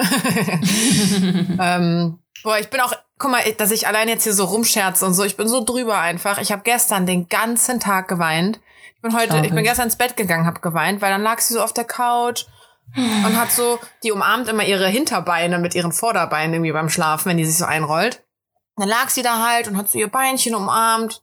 ähm, 1.59 2.19
boah, 2.43 2.59
ich 2.59 2.69
bin 2.69 2.81
auch, 2.81 2.93
guck 3.19 3.31
mal, 3.31 3.43
dass 3.53 3.71
ich 3.71 3.87
allein 3.87 4.09
jetzt 4.09 4.25
hier 4.25 4.35
so 4.35 4.45
rumscherze 4.45 5.05
und 5.07 5.15
so, 5.15 5.25
ich 5.25 5.37
bin 5.37 5.49
so 5.49 5.65
drüber 5.65 5.99
einfach. 5.99 6.39
Ich 6.39 6.53
habe 6.53 6.63
gestern 6.63 7.07
den 7.07 7.29
ganzen 7.29 7.81
Tag 7.81 8.09
geweint. 8.09 8.61
Ich 8.95 9.03
bin 9.03 9.17
heute, 9.17 9.37
ich 9.45 9.55
bin 9.55 9.65
gestern 9.65 9.87
ins 9.87 9.97
Bett 9.97 10.17
gegangen, 10.17 10.47
hab 10.47 10.63
geweint, 10.63 11.01
weil 11.01 11.11
dann 11.11 11.23
lag 11.23 11.39
sie 11.39 11.55
so 11.55 11.63
auf 11.63 11.73
der 11.73 11.85
Couch 11.85 12.47
und 12.97 13.39
hat 13.39 13.53
so, 13.53 13.79
die 14.03 14.13
umarmt 14.13 14.49
immer 14.49 14.65
ihre 14.65 14.89
Hinterbeine 14.89 15.59
mit 15.59 15.75
ihren 15.75 15.93
Vorderbeinen 15.93 16.55
irgendwie 16.55 16.73
beim 16.73 16.89
Schlafen, 16.89 17.31
wenn 17.31 17.37
die 17.37 17.45
sich 17.45 17.59
so 17.59 17.65
einrollt. 17.65 18.25
Dann 18.77 18.89
lag 18.89 19.09
sie 19.09 19.23
da 19.23 19.47
halt 19.47 19.69
und 19.69 19.77
hat 19.77 19.89
so 19.89 19.99
ihr 19.99 20.09
Beinchen 20.09 20.55
umarmt 20.55 21.23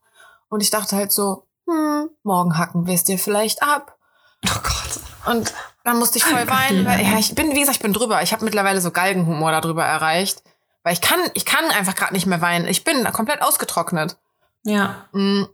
und 0.49 0.61
ich 0.61 0.69
dachte 0.69 0.95
halt 0.95 1.11
so, 1.11 1.47
hm, 1.67 2.09
morgen 2.23 2.57
hacken 2.57 2.85
wir 2.85 2.93
es 2.93 3.03
dir 3.03 3.17
vielleicht 3.17 3.63
ab. 3.63 3.97
Oh 4.45 4.59
Gott. 4.61 5.33
Und 5.33 5.53
dann 5.83 5.97
musste 5.99 6.17
ich 6.17 6.25
voll 6.25 6.47
weinen. 6.49 6.85
Weil, 6.85 7.01
ja, 7.01 7.17
ich 7.17 7.33
bin, 7.33 7.51
wie 7.51 7.59
gesagt, 7.59 7.77
ich 7.77 7.81
bin 7.81 7.93
drüber. 7.93 8.21
Ich 8.21 8.33
habe 8.33 8.43
mittlerweile 8.43 8.81
so 8.81 8.91
Galgenhumor 8.91 9.51
darüber 9.51 9.83
erreicht. 9.83 10.43
Weil 10.83 10.93
ich 10.93 11.01
kann, 11.01 11.19
ich 11.33 11.45
kann 11.45 11.65
einfach 11.71 11.95
gerade 11.95 12.13
nicht 12.13 12.25
mehr 12.25 12.41
weinen. 12.41 12.67
Ich 12.67 12.83
bin 12.83 13.03
komplett 13.11 13.41
ausgetrocknet. 13.41 14.17
Ja. 14.63 15.07
Mm. 15.13 15.45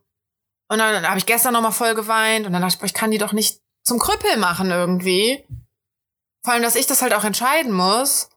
Und 0.71 0.77
dann 0.77 1.07
habe 1.07 1.17
ich 1.17 1.25
gestern 1.25 1.53
noch 1.53 1.61
mal 1.61 1.71
voll 1.71 1.95
geweint 1.95 2.45
und 2.45 2.53
dann 2.53 2.61
dachte 2.61 2.77
ich, 2.77 2.83
ich 2.83 2.93
kann 2.93 3.11
die 3.11 3.17
doch 3.17 3.33
nicht 3.33 3.61
zum 3.83 3.97
Krüppel 3.97 4.37
machen 4.37 4.69
irgendwie. 4.69 5.43
Vor 6.43 6.53
allem, 6.53 6.63
dass 6.63 6.75
ich 6.75 6.87
das 6.87 7.01
halt 7.01 7.13
auch 7.13 7.23
entscheiden 7.23 7.71
muss. 7.71 8.29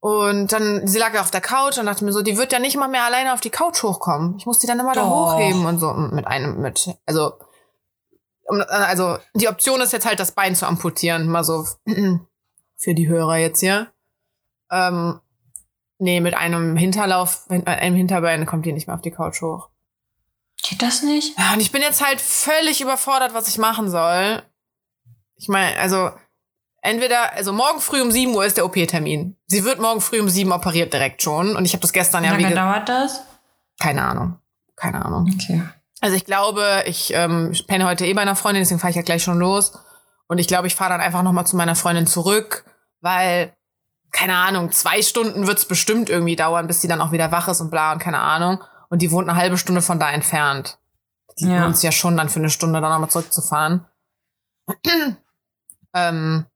Und 0.00 0.52
dann, 0.52 0.86
sie 0.86 0.98
lag 0.98 1.14
ja 1.14 1.20
auf 1.20 1.30
der 1.30 1.40
Couch 1.40 1.78
und 1.78 1.86
dachte 1.86 2.04
mir 2.04 2.12
so, 2.12 2.22
die 2.22 2.36
wird 2.36 2.52
ja 2.52 2.58
nicht 2.58 2.76
mal 2.76 2.88
mehr 2.88 3.04
alleine 3.04 3.32
auf 3.32 3.40
die 3.40 3.50
Couch 3.50 3.82
hochkommen. 3.82 4.36
Ich 4.38 4.46
muss 4.46 4.58
die 4.58 4.66
dann 4.66 4.78
immer 4.78 4.92
da 4.92 5.08
hochheben 5.08 5.66
und 5.66 5.78
so 5.78 5.92
mit 5.92 6.26
einem, 6.26 6.60
mit, 6.60 6.88
also 7.06 7.32
also 8.48 9.18
die 9.34 9.48
Option 9.48 9.80
ist 9.80 9.92
jetzt 9.92 10.06
halt 10.06 10.20
das 10.20 10.32
Bein 10.32 10.54
zu 10.54 10.66
amputieren, 10.66 11.28
mal 11.28 11.44
so 11.44 11.66
für 12.76 12.94
die 12.94 13.08
Hörer 13.08 13.36
jetzt 13.36 13.60
hier. 13.60 13.92
Ähm, 14.70 15.20
Nee, 15.98 16.20
mit 16.20 16.34
einem 16.34 16.76
Hinterlauf, 16.76 17.48
mit 17.48 17.66
einem 17.66 17.96
Hinterbein 17.96 18.46
kommt 18.46 18.66
die 18.66 18.72
nicht 18.72 18.86
mehr 18.86 18.96
auf 18.96 19.02
die 19.02 19.10
Couch 19.10 19.42
hoch. 19.42 19.68
Geht 20.62 20.82
das 20.82 21.02
nicht? 21.02 21.38
Ja, 21.38 21.54
und 21.54 21.60
ich 21.60 21.72
bin 21.72 21.82
jetzt 21.82 22.04
halt 22.04 22.20
völlig 22.20 22.80
überfordert, 22.80 23.34
was 23.34 23.48
ich 23.48 23.58
machen 23.58 23.90
soll. 23.90 24.42
Ich 25.36 25.48
meine, 25.48 25.78
also 25.78 26.10
entweder, 26.82 27.32
also 27.34 27.52
morgen 27.52 27.80
früh 27.80 28.00
um 28.00 28.10
7 28.10 28.34
Uhr 28.34 28.44
ist 28.44 28.56
der 28.56 28.64
OP-Termin. 28.64 29.36
Sie 29.46 29.64
wird 29.64 29.80
morgen 29.80 30.00
früh 30.00 30.20
um 30.20 30.28
7 30.28 30.50
operiert 30.52 30.92
direkt 30.92 31.22
schon. 31.22 31.56
Und 31.56 31.64
ich 31.64 31.72
habe 31.72 31.82
das 31.82 31.92
gestern 31.92 32.22
Wie 32.22 32.26
ja 32.26 32.32
lange 32.32 32.50
wie 32.50 32.54
dauert 32.54 32.88
das? 32.88 33.22
Keine 33.80 34.02
Ahnung. 34.02 34.38
Keine 34.76 35.04
Ahnung. 35.04 35.30
Okay. 35.34 35.62
Also 36.00 36.16
ich 36.16 36.24
glaube, 36.24 36.84
ich 36.86 37.12
ähm, 37.14 37.52
penne 37.66 37.86
heute 37.86 38.06
eh 38.06 38.14
bei 38.14 38.22
einer 38.22 38.36
Freundin, 38.36 38.62
deswegen 38.62 38.80
fahre 38.80 38.90
ich 38.90 38.96
ja 38.96 39.02
gleich 39.02 39.22
schon 39.22 39.38
los. 39.38 39.72
Und 40.28 40.38
ich 40.38 40.46
glaube, 40.46 40.66
ich 40.66 40.74
fahre 40.74 40.90
dann 40.90 41.00
einfach 41.00 41.22
nochmal 41.22 41.46
zu 41.46 41.56
meiner 41.56 41.74
Freundin 41.74 42.06
zurück, 42.06 42.64
weil, 43.00 43.56
keine 44.12 44.36
Ahnung, 44.36 44.70
zwei 44.72 45.02
Stunden 45.02 45.46
wird's 45.46 45.66
bestimmt 45.66 46.08
irgendwie 46.10 46.36
dauern, 46.36 46.66
bis 46.66 46.80
die 46.80 46.88
dann 46.88 47.00
auch 47.00 47.12
wieder 47.12 47.30
wach 47.32 47.48
ist 47.48 47.60
und 47.60 47.70
bla 47.70 47.92
und 47.92 47.98
keine 47.98 48.20
Ahnung. 48.20 48.62
Und 48.88 49.02
die 49.02 49.10
wohnt 49.10 49.28
eine 49.28 49.38
halbe 49.38 49.58
Stunde 49.58 49.82
von 49.82 49.98
da 50.00 50.10
entfernt. 50.10 50.78
Die 51.38 51.46
Ja. 51.46 51.70
sich 51.72 51.82
ja 51.82 51.92
schon 51.92 52.16
dann 52.16 52.28
für 52.28 52.38
eine 52.40 52.50
Stunde 52.50 52.80
dann 52.80 52.90
nochmal 52.90 53.10
zurückzufahren. 53.10 53.86
ähm, 55.94 56.46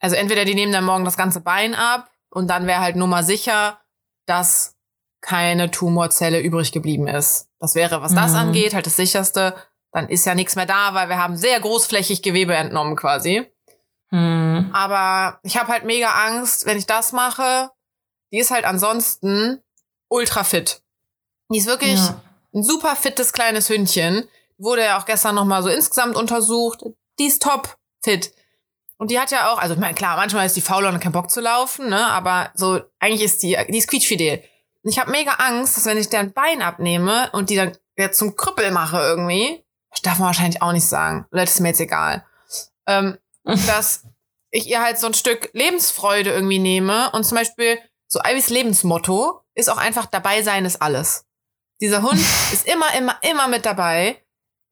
also 0.00 0.16
entweder 0.16 0.44
die 0.44 0.54
nehmen 0.54 0.72
dann 0.72 0.84
morgen 0.84 1.04
das 1.04 1.16
ganze 1.16 1.40
Bein 1.40 1.74
ab 1.74 2.10
und 2.30 2.48
dann 2.48 2.66
wäre 2.66 2.80
halt 2.80 2.96
nur 2.96 3.08
mal 3.08 3.24
sicher, 3.24 3.78
dass 4.26 4.76
keine 5.20 5.70
Tumorzelle 5.70 6.40
übrig 6.40 6.72
geblieben 6.72 7.06
ist. 7.06 7.48
Das 7.58 7.74
wäre, 7.74 8.00
was 8.02 8.14
das 8.14 8.30
Mhm. 8.32 8.38
angeht, 8.38 8.74
halt 8.74 8.86
das 8.86 8.96
sicherste. 8.96 9.54
Dann 9.92 10.08
ist 10.08 10.24
ja 10.24 10.34
nichts 10.34 10.56
mehr 10.56 10.66
da, 10.66 10.94
weil 10.94 11.08
wir 11.08 11.18
haben 11.18 11.36
sehr 11.36 11.60
großflächig 11.60 12.22
Gewebe 12.22 12.54
entnommen 12.54 12.96
quasi. 12.96 13.46
Hm. 14.10 14.70
Aber 14.72 15.38
ich 15.42 15.56
habe 15.56 15.68
halt 15.72 15.84
mega 15.84 16.10
Angst, 16.26 16.66
wenn 16.66 16.76
ich 16.78 16.86
das 16.86 17.12
mache. 17.12 17.70
Die 18.32 18.38
ist 18.38 18.50
halt 18.50 18.64
ansonsten 18.64 19.62
ultra 20.08 20.44
fit. 20.44 20.82
Die 21.52 21.58
ist 21.58 21.66
wirklich 21.66 21.98
Ja. 21.98 22.20
ein 22.54 22.62
super 22.62 22.96
fittes 22.96 23.32
kleines 23.32 23.68
Hündchen. 23.68 24.28
Wurde 24.58 24.84
ja 24.84 24.98
auch 24.98 25.04
gestern 25.06 25.34
noch 25.34 25.44
mal 25.44 25.62
so 25.62 25.68
insgesamt 25.68 26.16
untersucht. 26.16 26.82
Die 27.18 27.26
ist 27.26 27.42
top 27.42 27.76
fit. 28.02 28.32
Und 28.98 29.10
die 29.10 29.18
hat 29.18 29.30
ja 29.30 29.50
auch, 29.50 29.58
also 29.58 29.74
ich 29.74 29.80
meine, 29.80 29.94
klar, 29.94 30.16
manchmal 30.16 30.44
ist 30.46 30.56
die 30.56 30.60
faul 30.60 30.84
und 30.84 30.94
hat 30.94 31.00
keinen 31.00 31.12
Bock 31.12 31.30
zu 31.30 31.40
laufen, 31.40 31.88
ne? 31.88 32.06
Aber 32.08 32.50
so, 32.54 32.80
eigentlich 32.98 33.22
ist 33.22 33.42
die, 33.42 33.56
die 33.68 33.78
ist 33.78 33.88
quietschfidel. 33.88 34.42
Und 34.82 34.90
ich 34.90 34.98
habe 34.98 35.10
mega 35.10 35.32
Angst, 35.32 35.76
dass 35.76 35.86
wenn 35.86 35.96
ich 35.96 36.08
deren 36.10 36.32
Bein 36.32 36.60
abnehme 36.60 37.30
und 37.32 37.48
die 37.48 37.56
dann 37.56 37.76
jetzt 37.96 38.18
zum 38.18 38.36
Krüppel 38.36 38.70
mache 38.70 38.98
irgendwie, 38.98 39.64
das 39.90 40.02
darf 40.02 40.18
man 40.18 40.26
wahrscheinlich 40.26 40.60
auch 40.62 40.72
nicht 40.72 40.86
sagen. 40.86 41.26
Oder 41.32 41.42
das 41.42 41.54
ist 41.54 41.60
mir 41.60 41.68
jetzt 41.68 41.80
egal. 41.80 42.24
Ähm, 42.86 43.16
dass 43.66 44.04
ich 44.50 44.66
ihr 44.66 44.82
halt 44.82 44.98
so 44.98 45.06
ein 45.06 45.14
Stück 45.14 45.50
Lebensfreude 45.52 46.30
irgendwie 46.30 46.58
nehme 46.58 47.10
und 47.12 47.24
zum 47.24 47.36
Beispiel 47.36 47.78
so 48.06 48.20
Ivys 48.24 48.50
Lebensmotto 48.50 49.40
ist 49.54 49.70
auch 49.70 49.76
einfach 49.76 50.06
dabei 50.06 50.42
sein 50.42 50.64
ist 50.64 50.82
alles. 50.82 51.24
Dieser 51.80 52.02
Hund 52.02 52.20
ist 52.52 52.66
immer, 52.66 52.92
immer, 52.94 53.16
immer 53.22 53.48
mit 53.48 53.64
dabei. 53.64 54.22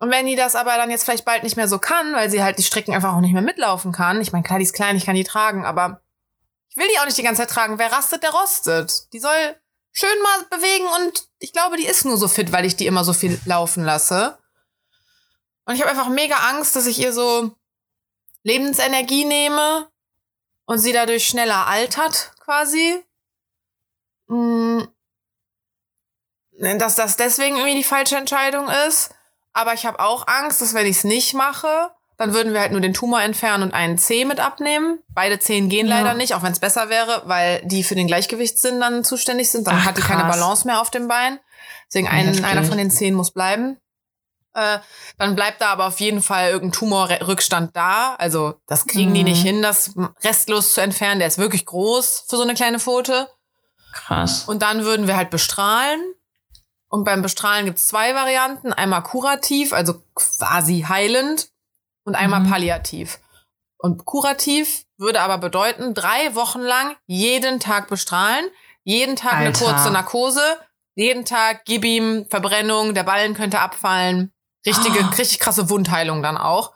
Und 0.00 0.10
wenn 0.10 0.26
die 0.26 0.36
das 0.36 0.54
aber 0.54 0.76
dann 0.76 0.90
jetzt 0.90 1.04
vielleicht 1.04 1.24
bald 1.24 1.42
nicht 1.42 1.56
mehr 1.56 1.68
so 1.68 1.78
kann, 1.78 2.14
weil 2.14 2.30
sie 2.30 2.42
halt 2.42 2.58
die 2.58 2.62
Strecken 2.62 2.94
einfach 2.94 3.14
auch 3.14 3.20
nicht 3.20 3.32
mehr 3.32 3.42
mitlaufen 3.42 3.92
kann, 3.92 4.20
ich 4.20 4.32
meine, 4.32 4.44
klar, 4.44 4.58
die 4.58 4.64
ist 4.64 4.74
klein, 4.74 4.96
ich 4.96 5.06
kann 5.06 5.16
die 5.16 5.24
tragen, 5.24 5.64
aber 5.64 6.02
ich 6.68 6.76
will 6.76 6.86
die 6.92 6.98
auch 7.00 7.04
nicht 7.04 7.18
die 7.18 7.22
ganze 7.22 7.42
Zeit 7.42 7.50
tragen. 7.50 7.78
Wer 7.78 7.90
rastet, 7.90 8.22
der 8.22 8.30
rostet. 8.30 9.12
Die 9.12 9.18
soll 9.18 9.56
schön 9.92 10.22
mal 10.22 10.58
bewegen 10.58 10.86
und 10.86 11.28
ich 11.40 11.52
glaube, 11.52 11.76
die 11.76 11.86
ist 11.86 12.04
nur 12.04 12.16
so 12.16 12.28
fit, 12.28 12.52
weil 12.52 12.64
ich 12.64 12.76
die 12.76 12.86
immer 12.86 13.04
so 13.04 13.12
viel 13.12 13.40
laufen 13.44 13.84
lasse. 13.84 14.38
Und 15.64 15.74
ich 15.74 15.80
habe 15.80 15.90
einfach 15.90 16.08
mega 16.08 16.36
Angst, 16.50 16.76
dass 16.76 16.86
ich 16.86 17.00
ihr 17.00 17.12
so 17.12 17.52
Lebensenergie 18.48 19.24
nehme 19.24 19.88
und 20.64 20.78
sie 20.78 20.92
dadurch 20.92 21.26
schneller 21.26 21.66
altert, 21.66 22.32
quasi. 22.44 23.04
Mm. 24.28 24.82
Dass 26.78 26.96
das 26.96 27.16
deswegen 27.16 27.56
irgendwie 27.56 27.76
die 27.76 27.84
falsche 27.84 28.16
Entscheidung 28.16 28.68
ist. 28.88 29.14
Aber 29.52 29.74
ich 29.74 29.86
habe 29.86 30.00
auch 30.00 30.26
Angst, 30.26 30.60
dass 30.60 30.74
wenn 30.74 30.86
ich 30.86 30.96
es 30.98 31.04
nicht 31.04 31.34
mache, 31.34 31.90
dann 32.16 32.34
würden 32.34 32.52
wir 32.52 32.60
halt 32.60 32.72
nur 32.72 32.80
den 32.80 32.94
Tumor 32.94 33.22
entfernen 33.22 33.62
und 33.62 33.74
einen 33.74 33.96
Zeh 33.96 34.24
mit 34.24 34.40
abnehmen. 34.40 34.98
Beide 35.08 35.38
Zehen 35.38 35.68
gehen 35.68 35.86
Ja. 35.86 35.98
leider 35.98 36.14
nicht, 36.14 36.34
auch 36.34 36.42
wenn 36.42 36.52
es 36.52 36.58
besser 36.58 36.88
wäre, 36.88 37.22
weil 37.26 37.60
die 37.64 37.84
für 37.84 37.94
den 37.94 38.08
Gleichgewichtssinn 38.08 38.80
dann 38.80 39.04
zuständig 39.04 39.50
sind. 39.50 39.66
Dann 39.68 39.76
Ach, 39.80 39.84
hat 39.86 39.96
die 39.96 40.02
keine 40.02 40.22
krass. 40.22 40.36
Balance 40.36 40.66
mehr 40.66 40.80
auf 40.80 40.90
dem 40.90 41.06
Bein. 41.06 41.38
Deswegen 41.86 42.08
ein, 42.08 42.26
Heftig. 42.26 42.44
einer 42.44 42.64
von 42.64 42.76
den 42.76 42.90
Zehen 42.90 43.14
muss 43.14 43.30
bleiben. 43.30 43.78
Äh, 44.54 44.78
dann 45.18 45.34
bleibt 45.36 45.60
da 45.60 45.68
aber 45.68 45.86
auf 45.86 46.00
jeden 46.00 46.22
Fall 46.22 46.50
irgendein 46.50 46.72
Tumorrückstand 46.78 47.76
da. 47.76 48.14
Also 48.16 48.60
das 48.66 48.86
kriegen 48.86 49.14
die 49.14 49.20
Mhm. 49.20 49.28
nicht 49.28 49.42
hin, 49.42 49.62
das 49.62 49.92
restlos 50.24 50.74
zu 50.74 50.80
entfernen. 50.80 51.18
Der 51.20 51.28
ist 51.28 51.38
wirklich 51.38 51.66
groß 51.66 52.24
für 52.28 52.36
so 52.36 52.42
eine 52.42 52.54
kleine 52.54 52.78
Pfote. 52.80 53.28
Krass. 53.92 54.44
Und 54.46 54.62
dann 54.62 54.84
würden 54.84 55.06
wir 55.06 55.16
halt 55.16 55.30
bestrahlen. 55.30 56.00
Und 56.88 57.04
beim 57.04 57.20
Bestrahlen 57.22 57.66
gibt's 57.66 57.86
zwei 57.86 58.14
Varianten. 58.14 58.72
Einmal 58.72 59.02
kurativ, 59.02 59.72
also 59.72 60.02
quasi 60.14 60.86
heilend, 60.88 61.48
und 62.04 62.14
einmal 62.14 62.40
Mhm. 62.40 62.50
palliativ. 62.50 63.18
Und 63.76 64.06
kurativ 64.06 64.84
würde 64.96 65.20
aber 65.20 65.36
bedeuten, 65.38 65.92
drei 65.94 66.34
Wochen 66.34 66.60
lang 66.60 66.96
jeden 67.06 67.60
Tag 67.60 67.88
bestrahlen, 67.88 68.46
jeden 68.82 69.14
Tag 69.16 69.34
eine 69.34 69.46
Alter. 69.48 69.66
kurze 69.66 69.90
Narkose, 69.90 70.58
jeden 70.94 71.24
Tag 71.26 71.64
gib 71.66 71.84
ihm 71.84 72.26
Verbrennung, 72.30 72.94
der 72.94 73.04
Ballen 73.04 73.34
könnte 73.34 73.60
abfallen. 73.60 74.32
Richtige, 74.68 75.04
Ah. 75.04 75.08
richtig 75.16 75.38
krasse 75.40 75.68
Wundheilung 75.70 76.22
dann 76.22 76.36
auch. 76.36 76.72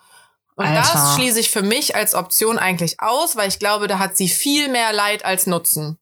Und 0.55 0.66
Alter. 0.66 0.81
das 0.92 1.14
schließe 1.14 1.40
ich 1.40 1.50
für 1.50 1.62
mich 1.62 1.96
als 1.96 2.14
Option 2.14 2.59
eigentlich 2.59 3.00
aus, 3.00 3.37
weil 3.37 3.48
ich 3.48 3.59
glaube, 3.59 3.87
da 3.88 3.98
hat 3.98 4.16
sie 4.16 4.28
viel 4.28 4.68
mehr 4.68 4.92
Leid 4.92 5.24
als 5.24 5.46
Nutzen. 5.46 5.98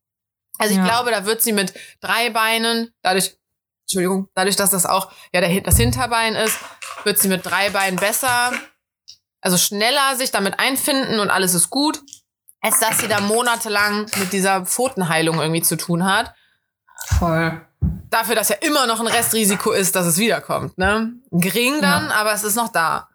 Also 0.59 0.73
ich 0.73 0.79
Ja. 0.79 0.85
glaube, 0.85 1.11
da 1.11 1.25
wird 1.25 1.41
sie 1.43 1.53
mit 1.53 1.73
drei 2.01 2.31
Beinen, 2.31 2.93
dadurch, 3.03 3.37
Entschuldigung, 3.85 4.29
dadurch, 4.35 4.57
dass 4.57 4.71
das 4.71 4.87
auch 4.87 5.11
ja 5.33 5.41
der, 5.41 5.61
das 5.63 5.77
Hinterbein 5.77 6.35
ist, 6.35 6.59
wird 7.05 7.19
sie 7.19 7.29
mit 7.29 7.47
drei 7.47 7.71
Beinen 7.71 7.97
besser, 7.97 8.53
also 9.41 9.57
schneller 9.57 10.17
sich 10.17 10.31
damit 10.33 10.59
einfinden 10.59 11.19
und 11.21 11.31
alles 11.31 11.55
ist 11.55 11.71
gut, 11.71 12.01
als 12.61 12.79
dass 12.81 12.99
sie 12.99 13.09
da 13.09 13.21
monatelang 13.21 14.07
mit 14.17 14.33
dieser 14.33 14.67
Pfotenheilung 14.67 15.41
irgendwie 15.41 15.63
zu 15.63 15.77
tun 15.77 16.05
hat. 16.05 16.35
Voll. 17.19 17.67
Dafür, 18.11 18.35
dass 18.35 18.49
ja 18.49 18.57
immer 18.61 18.87
noch 18.87 19.01
ein 19.01 19.07
Restrisiko 19.07 19.71
ist, 19.71 19.95
dass 19.95 20.07
es 20.07 20.19
wiederkommt. 20.19 20.77
Ne? 20.79 21.13
Gering 21.31 21.81
dann, 21.81 22.11
aber 22.11 22.33
es 22.33 22.43
ist 22.43 22.57
noch 22.57 22.69
da. 22.69 23.09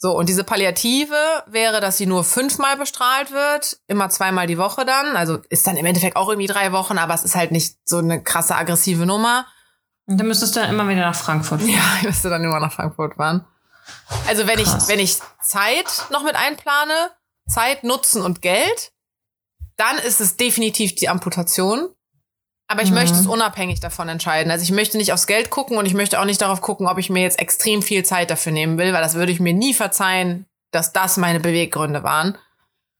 So, 0.00 0.16
und 0.16 0.28
diese 0.28 0.44
Palliative 0.44 1.16
wäre, 1.46 1.80
dass 1.80 1.96
sie 1.96 2.06
nur 2.06 2.22
fünfmal 2.22 2.76
bestrahlt 2.76 3.32
wird, 3.32 3.80
immer 3.88 4.08
zweimal 4.10 4.46
die 4.46 4.56
Woche 4.56 4.84
dann. 4.84 5.16
Also 5.16 5.38
ist 5.48 5.66
dann 5.66 5.76
im 5.76 5.84
Endeffekt 5.84 6.14
auch 6.16 6.28
irgendwie 6.28 6.46
drei 6.46 6.70
Wochen, 6.70 6.98
aber 6.98 7.14
es 7.14 7.24
ist 7.24 7.34
halt 7.34 7.50
nicht 7.50 7.76
so 7.84 7.98
eine 7.98 8.22
krasse 8.22 8.54
aggressive 8.54 9.04
Nummer. 9.06 9.46
Und 10.06 10.18
dann 10.18 10.28
müsstest 10.28 10.54
du 10.54 10.60
dann 10.60 10.70
immer 10.70 10.88
wieder 10.88 11.00
nach 11.00 11.16
Frankfurt 11.16 11.60
fahren. 11.60 11.70
Ja, 11.70 11.82
ich 11.98 12.02
müsste 12.04 12.30
dann 12.30 12.44
immer 12.44 12.60
nach 12.60 12.72
Frankfurt 12.72 13.16
fahren. 13.16 13.44
Also 14.28 14.46
wenn 14.46 14.60
ich, 14.60 14.66
Krass. 14.66 14.88
wenn 14.88 15.00
ich 15.00 15.18
Zeit 15.42 16.06
noch 16.10 16.22
mit 16.22 16.36
einplane, 16.36 17.10
Zeit, 17.48 17.82
Nutzen 17.82 18.22
und 18.22 18.40
Geld, 18.40 18.92
dann 19.76 19.98
ist 19.98 20.20
es 20.20 20.36
definitiv 20.36 20.94
die 20.94 21.08
Amputation. 21.08 21.88
Aber 22.70 22.82
ich 22.82 22.90
Mhm. 22.90 22.96
möchte 22.96 23.16
es 23.18 23.26
unabhängig 23.26 23.80
davon 23.80 24.08
entscheiden. 24.08 24.52
Also 24.52 24.62
ich 24.62 24.70
möchte 24.72 24.98
nicht 24.98 25.12
aufs 25.12 25.26
Geld 25.26 25.48
gucken 25.50 25.78
und 25.78 25.86
ich 25.86 25.94
möchte 25.94 26.20
auch 26.20 26.26
nicht 26.26 26.40
darauf 26.42 26.60
gucken, 26.60 26.86
ob 26.86 26.98
ich 26.98 27.08
mir 27.08 27.22
jetzt 27.22 27.38
extrem 27.38 27.80
viel 27.82 28.04
Zeit 28.04 28.30
dafür 28.30 28.52
nehmen 28.52 28.76
will, 28.78 28.92
weil 28.92 29.02
das 29.02 29.14
würde 29.14 29.32
ich 29.32 29.40
mir 29.40 29.54
nie 29.54 29.72
verzeihen, 29.72 30.44
dass 30.70 30.92
das 30.92 31.16
meine 31.16 31.40
Beweggründe 31.40 32.02
waren. 32.02 32.36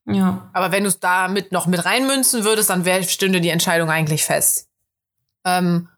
Ja. 0.07 0.49
Aber 0.55 0.73
wenn 0.73 0.85
du 0.85 0.89
es 0.89 1.01
da 1.01 1.29
mit 1.29 1.53
noch 1.53 1.67
mit 1.67 1.85
reinmünzen 1.85 2.45
würdest, 2.45 2.71
dann 2.71 2.87
wär, 2.87 3.03
stünde 3.03 3.43
die 3.43 3.51
Entscheidung 3.51 3.91
eigentlich 3.91 4.25
fest. 4.25 4.69
Ähm, 5.45 5.89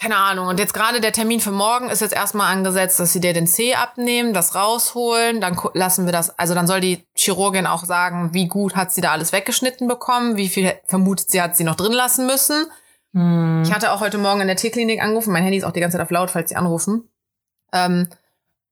keine 0.00 0.16
Ahnung. 0.16 0.46
Und 0.46 0.58
jetzt 0.58 0.72
gerade 0.72 1.00
der 1.00 1.12
Termin 1.12 1.40
für 1.40 1.50
morgen 1.50 1.90
ist 1.90 2.00
jetzt 2.00 2.14
erstmal 2.14 2.50
angesetzt, 2.50 2.98
dass 2.98 3.12
sie 3.12 3.20
dir 3.20 3.34
den 3.34 3.46
C 3.46 3.74
abnehmen, 3.74 4.32
das 4.32 4.54
rausholen, 4.54 5.42
dann 5.42 5.58
lassen 5.74 6.06
wir 6.06 6.12
das, 6.12 6.38
also 6.38 6.54
dann 6.54 6.66
soll 6.66 6.80
die 6.80 7.04
Chirurgin 7.14 7.66
auch 7.66 7.84
sagen, 7.84 8.32
wie 8.32 8.48
gut 8.48 8.76
hat 8.76 8.92
sie 8.92 9.02
da 9.02 9.12
alles 9.12 9.32
weggeschnitten 9.32 9.88
bekommen, 9.88 10.38
wie 10.38 10.48
viel 10.48 10.72
vermutet 10.86 11.30
sie 11.30 11.42
hat 11.42 11.56
sie 11.56 11.64
noch 11.64 11.74
drin 11.74 11.92
lassen 11.92 12.26
müssen. 12.26 12.66
Hm. 13.12 13.62
Ich 13.62 13.72
hatte 13.72 13.92
auch 13.92 14.00
heute 14.00 14.16
Morgen 14.16 14.40
in 14.40 14.46
der 14.46 14.56
Tierklinik 14.56 15.02
angerufen, 15.02 15.32
mein 15.32 15.42
Handy 15.42 15.58
ist 15.58 15.64
auch 15.64 15.72
die 15.72 15.80
ganze 15.80 15.98
Zeit 15.98 16.04
auf 16.04 16.10
laut, 16.10 16.30
falls 16.30 16.48
sie 16.48 16.56
anrufen. 16.56 17.06
Ähm, 17.72 18.08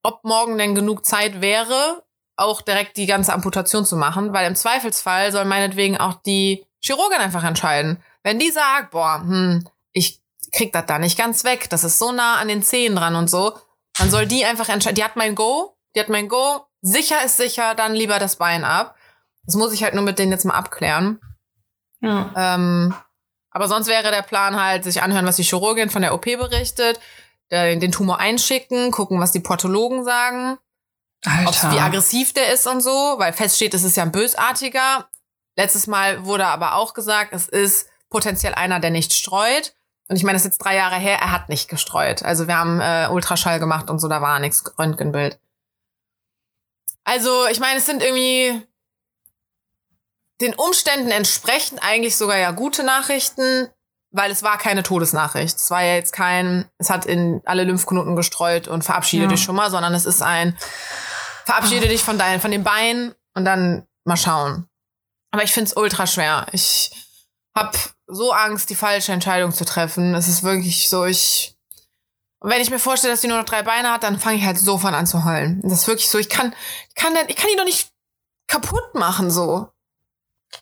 ob 0.03 0.25
morgen 0.25 0.57
denn 0.57 0.75
genug 0.75 1.05
Zeit 1.05 1.43
wäre, 1.43 2.03
auch 2.37 2.63
direkt 2.63 2.97
die 2.97 3.07
ganze 3.07 3.35
Amputation 3.35 3.85
zu 3.85 3.97
machen, 3.97 4.33
weil 4.33 4.47
im 4.47 4.55
Zweifelsfall 4.55 5.31
soll 5.31 5.45
meinetwegen 5.45 5.99
auch 5.99 6.15
die 6.23 6.65
Chirurgin 6.81 7.19
einfach 7.19 7.45
entscheiden. 7.45 7.99
Wenn 8.23 8.39
die 8.39 8.51
sagt, 8.51 8.93
boah, 8.93 9.21
hm, 9.21 9.65
ich 9.93 10.21
krieg 10.53 10.73
das 10.73 10.87
da 10.87 10.99
nicht 10.99 11.19
ganz 11.19 11.45
weg, 11.45 11.69
das 11.71 11.85
ist 11.85 11.99
so 11.99 12.13
nah 12.13 12.37
an 12.37 12.49
den 12.49 12.63
Zehen 12.63 12.97
dran 12.97 13.17
und 13.17 13.29
so, 13.29 13.59
dann 13.99 14.11
soll 14.11 14.27
die 14.27 14.45
einfach 14.45 14.69
entscheiden. 14.69 14.97
Die 14.97 15.05
hat 15.05 15.17
mein 15.17 15.35
Go, 15.35 15.77
die 15.95 16.01
hat 16.01 16.09
mein 16.09 16.29
Go, 16.29 16.67
sicher 16.81 17.25
ist 17.25 17.37
sicher, 17.37 17.75
dann 17.75 17.95
lieber 17.95 18.19
das 18.19 18.37
Bein 18.37 18.65
ab. 18.65 18.97
Das 19.45 19.55
muss 19.55 19.73
ich 19.73 19.83
halt 19.83 19.95
nur 19.95 20.05
mit 20.05 20.19
denen 20.19 20.33
jetzt 20.33 20.45
mal 20.45 20.55
abklären. 20.55 21.21
Ja. 22.01 22.33
Ähm, 22.37 22.95
aber 23.51 23.69
sonst 23.69 23.89
wäre 23.89 24.11
der 24.11 24.23
Plan 24.23 24.61
halt, 24.61 24.85
sich 24.85 25.03
anhören, 25.03 25.27
was 25.27 25.37
die 25.37 25.43
Chirurgin 25.43 25.91
von 25.91 26.03
der 26.03 26.15
OP 26.15 26.25
berichtet, 26.25 27.01
den, 27.51 27.81
den 27.81 27.93
Tumor 27.93 28.21
einschicken, 28.21 28.91
gucken, 28.91 29.21
was 29.21 29.33
die 29.33 29.41
Portologen 29.41 30.05
sagen, 30.05 30.59
Alter. 31.25 31.73
wie 31.73 31.81
aggressiv 31.81 32.33
der 32.33 32.53
ist 32.53 32.67
und 32.67 32.81
so, 32.81 33.15
weil 33.19 33.33
feststeht, 33.33 33.75
es 33.75 33.85
ist 33.85 33.97
ja 33.97 34.03
ein 34.03 34.13
bösartiger. 34.13 35.09
Letztes 35.57 35.87
Mal 35.87 36.25
wurde 36.25 36.47
aber 36.47 36.75
auch 36.75 36.95
gesagt, 36.95 37.33
es 37.33 37.49
ist 37.49 37.89
potenziell 38.11 38.55
einer, 38.55 38.81
der 38.81 38.91
nicht 38.91 39.13
streut. 39.13 39.75
Und 40.09 40.17
ich 40.17 40.23
meine, 40.23 40.35
das 40.37 40.43
ist 40.43 40.53
jetzt 40.53 40.65
drei 40.65 40.75
Jahre 40.75 40.97
her, 40.97 41.19
er 41.21 41.33
hat 41.33 41.49
nicht 41.49 41.69
gestreut. 41.69 42.23
Also 42.23 42.47
wir 42.49 42.57
haben 42.57 42.81
äh, 42.81 43.09
Ultraschall 43.11 43.61
gemacht 43.61 43.91
und 43.91 43.99
so, 43.99 44.09
da 44.09 44.23
war 44.23 44.39
nichts, 44.39 44.65
Röntgenbild. 44.79 45.39
Also 47.05 47.47
ich 47.47 47.61
meine, 47.61 47.79
es 47.79 47.87
sind 47.87 48.03
irgendwie 48.03 48.67
den 50.41 50.55
Umständen 50.55 51.11
entsprechend 51.11 51.83
eigentlich 51.83 52.17
sogar 52.17 52.39
ja 52.39 52.53
gute 52.53 52.85
Nachrichten, 52.85 53.69
weil 54.11 54.31
es 54.31 54.43
war 54.43 54.57
keine 54.57 54.83
Todesnachricht. 54.83 55.57
Es 55.57 55.71
war 55.71 55.83
ja 55.83 55.95
jetzt 55.95 56.13
kein, 56.13 56.71
es 56.79 56.89
hat 56.91 57.05
in 57.05 57.43
alle 57.45 57.65
Lymphknoten 57.65 58.17
gestreut 58.17 58.69
und 58.69 58.85
verabschiede 58.85 59.25
Ja. 59.25 59.29
dich 59.29 59.43
schon 59.43 59.57
mal, 59.57 59.71
sondern 59.71 59.93
es 59.95 60.07
ist 60.07 60.23
ein, 60.23 60.57
verabschiede 61.45 61.89
dich 61.89 62.03
von 62.03 62.19
deinen, 62.19 62.41
von 62.41 62.51
den 62.51 62.65
Beinen 62.65 63.15
und 63.35 63.45
dann 63.45 63.87
mal 64.05 64.17
schauen. 64.17 64.69
Aber 65.33 65.43
ich 65.43 65.53
finde 65.53 65.69
es 65.69 65.77
ultra 65.77 66.07
schwer. 66.07 66.47
Ich 66.53 66.91
hab 67.55 67.77
so 68.09 68.33
Angst, 68.33 68.71
die 68.71 68.75
falsche 68.75 69.13
Entscheidung 69.13 69.53
zu 69.53 69.65
treffen. 69.65 70.15
Es 70.15 70.29
ist 70.29 70.43
wirklich 70.43 70.89
so, 70.89 71.05
ich. 71.05 71.55
Und 72.41 72.51
wenn 72.51 72.61
ich 72.63 72.71
mir 72.71 72.79
vorstelle, 72.79 73.13
dass 73.13 73.21
sie 73.21 73.29
nur 73.29 73.39
noch 73.39 73.45
drei 73.45 73.63
Beine 73.63 73.91
hat, 73.91 74.03
dann 74.05 74.19
fange 74.19 74.37
ich 74.39 74.45
halt 74.45 74.59
sofort 74.59 74.95
an 74.95 75.07
zu 75.07 75.25
heulen. 75.25 75.61
Das 75.63 75.73
ist 75.81 75.89
wirklich 75.89 76.09
so, 76.09 76.19
ich 76.19 76.29
kann, 76.29 76.55
ich 76.89 76.95
kann, 76.95 77.13
ich 77.27 77.37
kann 77.37 77.49
die 77.53 77.57
doch 77.57 77.65
nicht 77.65 77.91
kaputt 78.47 78.95
machen, 78.95 79.31
so. 79.31 79.69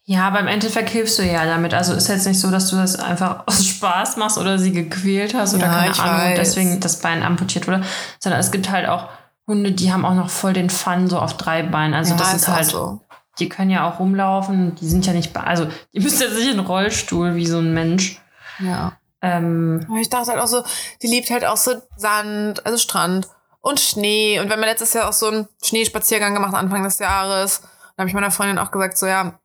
Ja, 0.04 0.26
aber 0.26 0.40
im 0.40 0.48
Endeffekt 0.48 0.90
hilfst 0.90 1.18
du 1.18 1.22
ja 1.22 1.44
damit. 1.44 1.74
Also 1.74 1.92
ist 1.94 2.08
jetzt 2.08 2.26
nicht 2.26 2.40
so, 2.40 2.50
dass 2.50 2.70
du 2.70 2.76
das 2.76 2.96
einfach 2.96 3.42
aus 3.46 3.64
Spaß 3.64 4.16
machst 4.16 4.38
oder 4.38 4.58
sie 4.58 4.72
gequält 4.72 5.34
hast 5.34 5.54
oder 5.54 5.66
Ja, 5.66 5.72
keine 5.78 5.92
ich 5.92 6.00
Ahnung 6.00 6.20
weiß. 6.30 6.38
deswegen 6.38 6.80
das 6.80 7.00
Bein 7.00 7.22
amputiert 7.22 7.68
wurde, 7.68 7.84
sondern 8.18 8.40
es 8.40 8.50
gibt 8.50 8.70
halt 8.70 8.88
auch 8.88 9.08
Hunde, 9.46 9.70
die 9.70 9.92
haben 9.92 10.04
auch 10.04 10.14
noch 10.14 10.28
voll 10.30 10.54
den 10.54 10.70
Fun 10.70 11.08
so 11.08 11.20
auf 11.20 11.36
drei 11.36 11.62
Beinen. 11.62 11.94
Also 11.94 12.12
ja, 12.12 12.18
das 12.18 12.34
ist 12.34 12.48
halt, 12.48 12.66
so. 12.66 13.00
Die 13.38 13.48
können 13.48 13.70
ja 13.70 13.88
auch 13.88 13.98
rumlaufen, 13.98 14.74
die 14.76 14.86
sind 14.86 15.06
ja 15.06 15.12
nicht, 15.12 15.36
also 15.36 15.68
die 15.92 16.00
müssen 16.00 16.20
jetzt 16.20 16.36
nicht 16.36 16.50
in 16.50 16.56
den 16.56 16.66
Rollstuhl 16.66 17.34
wie 17.34 17.46
so 17.46 17.58
ein 17.58 17.74
Mensch. 17.74 18.20
Ja. 18.58 18.92
Ähm, 19.22 19.84
Aber 19.88 19.98
ich 19.98 20.08
dachte 20.08 20.30
halt 20.30 20.40
auch 20.40 20.46
so, 20.46 20.62
die 21.02 21.06
liebt 21.08 21.30
halt 21.30 21.44
auch 21.44 21.56
so 21.56 21.82
Sand, 21.96 22.64
also 22.64 22.78
Strand 22.78 23.28
und 23.60 23.80
Schnee. 23.80 24.38
Und 24.40 24.50
wenn 24.50 24.60
wir 24.60 24.66
letztes 24.66 24.92
Jahr 24.92 25.08
auch 25.08 25.12
so 25.12 25.28
einen 25.28 25.48
Schneespaziergang 25.62 26.34
gemacht, 26.34 26.54
Anfang 26.54 26.82
des 26.82 26.98
Jahres, 26.98 27.60
dann 27.60 28.04
habe 28.04 28.08
ich 28.08 28.14
meiner 28.14 28.30
Freundin 28.30 28.58
auch 28.58 28.70
gesagt, 28.70 28.96
so 28.96 29.06
ja, 29.06 29.38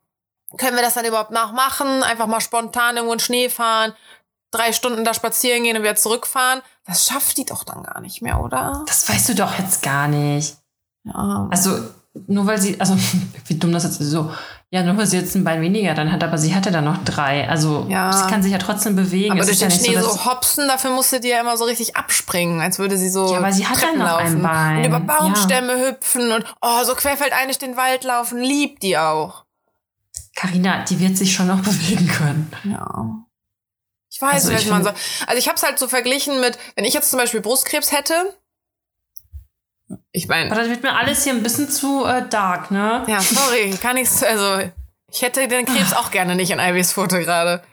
können 0.57 0.75
wir 0.75 0.83
das 0.83 0.93
dann 0.93 1.05
überhaupt 1.05 1.31
noch 1.31 1.53
machen? 1.53 2.03
Einfach 2.03 2.27
mal 2.27 2.41
spontan 2.41 2.95
irgendwo 2.95 3.13
in 3.13 3.19
Schnee 3.19 3.49
fahren, 3.49 3.93
drei 4.51 4.73
Stunden 4.73 5.03
da 5.03 5.13
spazieren 5.13 5.63
gehen 5.63 5.77
und 5.77 5.83
wieder 5.83 5.95
zurückfahren. 5.95 6.61
Das 6.85 7.05
schafft 7.05 7.37
die 7.37 7.45
doch 7.45 7.63
dann 7.63 7.83
gar 7.83 8.01
nicht 8.01 8.21
mehr, 8.21 8.41
oder? 8.41 8.83
das 8.87 9.07
weißt 9.07 9.29
du 9.29 9.35
doch 9.35 9.57
jetzt 9.57 9.81
gar 9.81 10.07
nicht. 10.07 10.57
Ja. 11.03 11.47
Also 11.49 11.79
nur 12.27 12.45
weil 12.45 12.59
sie, 12.59 12.79
also 12.79 12.95
wie 13.47 13.55
dumm 13.55 13.71
das 13.71 13.83
jetzt 13.83 14.01
ist, 14.01 14.11
so, 14.11 14.31
ja, 14.69 14.83
nur 14.83 14.97
weil 14.97 15.05
sie 15.05 15.17
jetzt 15.17 15.35
ein 15.35 15.43
Bein 15.43 15.61
weniger 15.61 15.93
dann 15.93 16.11
hat, 16.11 16.23
aber 16.23 16.37
sie 16.37 16.55
hatte 16.55 16.71
dann 16.71 16.85
noch 16.85 17.03
drei. 17.03 17.47
Also 17.49 17.87
Ja. 17.89 18.11
sie 18.11 18.29
kann 18.29 18.41
sich 18.41 18.51
ja 18.51 18.57
trotzdem 18.57 18.95
bewegen. 18.95 19.31
Aber 19.31 19.41
Es 19.41 19.47
durch 19.47 19.55
ist 19.57 19.61
ja 19.61 19.67
den 19.67 19.77
nicht 19.77 19.85
Schnee 19.85 20.01
so, 20.01 20.09
so, 20.11 20.25
hopsen, 20.25 20.67
dafür 20.67 20.91
musste 20.91 21.19
die 21.19 21.27
ja 21.29 21.41
immer 21.41 21.57
so 21.57 21.65
richtig 21.65 21.95
abspringen, 21.95 22.61
als 22.61 22.79
würde 22.79 22.97
sie 22.97 23.09
so. 23.09 23.31
Ja, 23.31 23.39
aber 23.39 23.51
sie 23.51 23.65
hat 23.67 23.77
Treppen 23.77 23.99
dann 23.99 24.07
noch 24.07 24.17
ein 24.17 24.41
Bein. 24.41 24.77
Und 24.77 24.85
über 24.85 24.99
Baumstämme 25.01 25.87
hüpfen 25.87 26.31
und 26.31 26.45
oh, 26.61 26.83
so 26.85 26.95
querfeldeinig 26.95 27.57
den 27.59 27.75
Wald 27.75 28.03
laufen, 28.03 28.39
liebt 28.39 28.83
die 28.83 28.97
auch. 28.97 29.43
Carina, 30.35 30.83
die 30.85 30.99
wird 30.99 31.17
sich 31.17 31.33
schon 31.33 31.47
noch 31.47 31.59
bewegen 31.63 32.07
können. 32.07 32.51
Ja. 32.63 33.25
Ich 34.09 34.21
weiß, 34.21 34.45
Also 34.45 34.51
ich 34.51 34.69
man 34.69 34.83
so. 34.83 34.89
Also 35.27 35.37
ich 35.37 35.47
habe 35.47 35.55
es 35.55 35.63
halt 35.63 35.79
so 35.79 35.87
verglichen 35.87 36.39
mit, 36.41 36.57
wenn 36.75 36.85
ich 36.85 36.93
jetzt 36.93 37.09
zum 37.09 37.19
Beispiel 37.19 37.41
Brustkrebs 37.41 37.91
hätte. 37.91 38.13
Ich 40.11 40.29
Aber 40.29 40.35
meine, 40.35 40.49
das 40.49 40.69
wird 40.69 40.83
mir 40.83 40.93
alles 40.93 41.23
hier 41.23 41.33
ein 41.33 41.43
bisschen 41.43 41.69
zu 41.69 42.05
äh, 42.05 42.27
dark, 42.27 42.69
ne? 42.71 43.03
ja, 43.07 43.21
sorry, 43.21 43.71
kann 43.81 43.97
ich's, 43.97 44.23
also 44.23 44.69
ich 45.11 45.21
hätte 45.21 45.47
den 45.47 45.65
Krebs 45.65 45.93
auch 45.93 46.11
gerne 46.11 46.35
nicht 46.35 46.51
in 46.51 46.59
Ivys 46.59 46.91
Foto 46.91 47.17
gerade. 47.17 47.63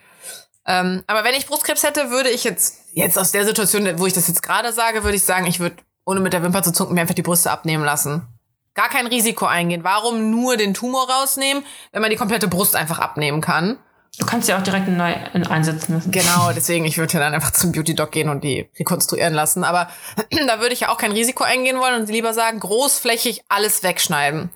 Ähm, 0.67 1.03
aber 1.07 1.25
wenn 1.25 1.35
ich 1.35 1.47
Brustkrebs 1.47 1.83
hätte, 1.83 2.11
würde 2.11 2.29
ich 2.29 2.45
jetzt, 2.45 2.81
jetzt 2.93 3.19
aus 3.19 3.33
der 3.33 3.45
Situation, 3.45 3.99
wo 3.99 4.07
ich 4.07 4.13
das 4.13 4.29
jetzt 4.29 4.43
gerade 4.43 4.73
sage, 4.73 5.03
würde 5.03 5.17
ich 5.17 5.25
sagen, 5.25 5.47
ich 5.47 5.61
würde, 5.61 5.77
ohne 6.05 6.21
mit 6.21 6.33
der 6.33 6.43
Wimper 6.43 6.63
zu 6.63 6.73
zucken, 6.73 6.95
mir 6.95 7.01
einfach 7.01 7.15
die 7.15 7.23
Brüste 7.23 7.51
abnehmen 7.51 7.85
lassen. 7.85 8.29
Gar 8.75 8.91
kein 8.91 9.07
Risiko 9.07 9.47
eingehen. 9.47 9.83
Warum 9.83 10.31
nur 10.31 10.57
den 10.57 10.75
Tumor 10.75 11.11
rausnehmen, 11.11 11.65
wenn 11.93 12.03
man 12.03 12.11
die 12.11 12.17
komplette 12.17 12.49
Brust 12.49 12.77
einfach 12.77 12.99
abnehmen 12.99 13.41
kann? 13.41 13.79
Du 14.19 14.27
kannst 14.27 14.49
ja 14.49 14.59
auch 14.59 14.63
direkt 14.63 14.89
neu 14.89 15.15
in- 15.35 15.47
einsetzen 15.47 15.95
lassen. 15.95 16.11
Genau, 16.11 16.51
deswegen, 16.53 16.85
ich 16.85 16.99
würde 16.99 17.19
dann 17.19 17.35
einfach 17.35 17.53
zum 17.53 17.73
Beauty 17.73 17.95
Doc 17.95 18.11
gehen 18.11 18.29
und 18.29 18.43
die 18.43 18.69
rekonstruieren 18.79 19.35
lassen. 19.35 19.65
Aber 19.65 19.91
da 20.47 20.61
würde 20.61 20.73
ich 20.75 20.81
ja 20.81 20.89
auch 20.91 20.99
kein 20.99 21.13
Risiko 21.13 21.45
eingehen 21.45 21.79
wollen 21.79 22.01
und 22.01 22.09
lieber 22.09 22.35
sagen, 22.35 22.59
großflächig 22.61 23.43
alles 23.49 23.83
wegschneiden. 23.83 24.51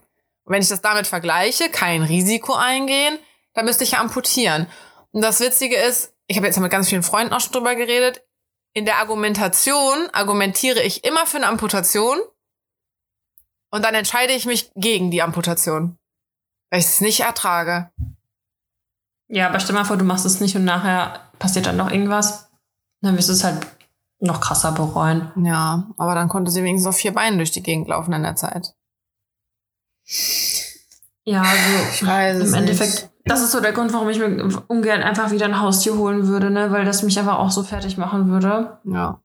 Und 0.44 0.52
wenn 0.52 0.62
ich 0.62 0.68
das 0.68 0.80
damit 0.82 1.06
vergleiche, 1.06 1.68
kein 1.70 2.02
Risiko 2.02 2.54
eingehen, 2.54 3.18
dann 3.54 3.64
müsste 3.64 3.84
ich 3.84 3.92
ja 3.92 4.00
amputieren. 4.00 4.66
Und 5.12 5.22
das 5.22 5.40
Witzige 5.40 5.76
ist, 5.76 6.12
ich 6.26 6.36
habe 6.36 6.46
jetzt 6.46 6.58
mit 6.58 6.70
ganz 6.72 6.88
vielen 6.88 7.02
Freunden 7.02 7.32
auch 7.34 7.40
schon 7.40 7.52
drüber 7.52 7.74
geredet, 7.74 8.22
in 8.74 8.86
der 8.86 8.96
Argumentation 8.96 10.08
argumentiere 10.12 10.80
ich 10.82 11.04
immer 11.04 11.26
für 11.26 11.36
eine 11.36 11.46
Amputation 11.48 12.18
und 13.70 13.84
dann 13.84 13.94
entscheide 13.94 14.32
ich 14.32 14.46
mich 14.46 14.70
gegen 14.74 15.10
die 15.10 15.22
Amputation, 15.22 15.98
weil 16.70 16.80
ich 16.80 16.86
es 16.86 17.00
nicht 17.02 17.20
ertrage. 17.20 17.90
Ja, 19.32 19.48
aber 19.48 19.60
stell 19.60 19.74
mal 19.74 19.84
vor, 19.84 19.96
du 19.96 20.04
machst 20.04 20.26
es 20.26 20.40
nicht 20.40 20.56
und 20.56 20.64
nachher 20.64 21.20
passiert 21.38 21.66
dann 21.66 21.78
noch 21.78 21.90
irgendwas. 21.90 22.50
Dann 23.00 23.16
wirst 23.16 23.30
du 23.30 23.32
es 23.32 23.42
halt 23.42 23.66
noch 24.20 24.42
krasser 24.42 24.72
bereuen. 24.72 25.32
Ja, 25.42 25.86
aber 25.96 26.14
dann 26.14 26.28
konnte 26.28 26.50
sie 26.50 26.62
wenigstens 26.62 26.86
auf 26.86 26.96
vier 26.96 27.14
Beinen 27.14 27.38
durch 27.38 27.50
die 27.50 27.62
Gegend 27.62 27.88
laufen 27.88 28.12
in 28.12 28.22
der 28.22 28.36
Zeit. 28.36 28.74
Ja, 31.24 31.40
also 31.40 31.94
Ich 31.94 32.06
weiß 32.06 32.40
im 32.46 32.52
Endeffekt, 32.52 33.10
das 33.24 33.40
ist 33.40 33.52
so 33.52 33.60
der 33.60 33.72
Grund, 33.72 33.94
warum 33.94 34.10
ich 34.10 34.18
mir 34.18 34.62
ungern 34.68 35.02
einfach 35.02 35.30
wieder 35.30 35.46
ein 35.46 35.60
Haustier 35.60 35.96
holen 35.96 36.26
würde, 36.26 36.50
ne? 36.50 36.70
Weil 36.70 36.84
das 36.84 37.02
mich 37.02 37.18
einfach 37.18 37.38
auch 37.38 37.50
so 37.50 37.62
fertig 37.62 37.96
machen 37.96 38.28
würde. 38.28 38.80
Ja. 38.84 39.22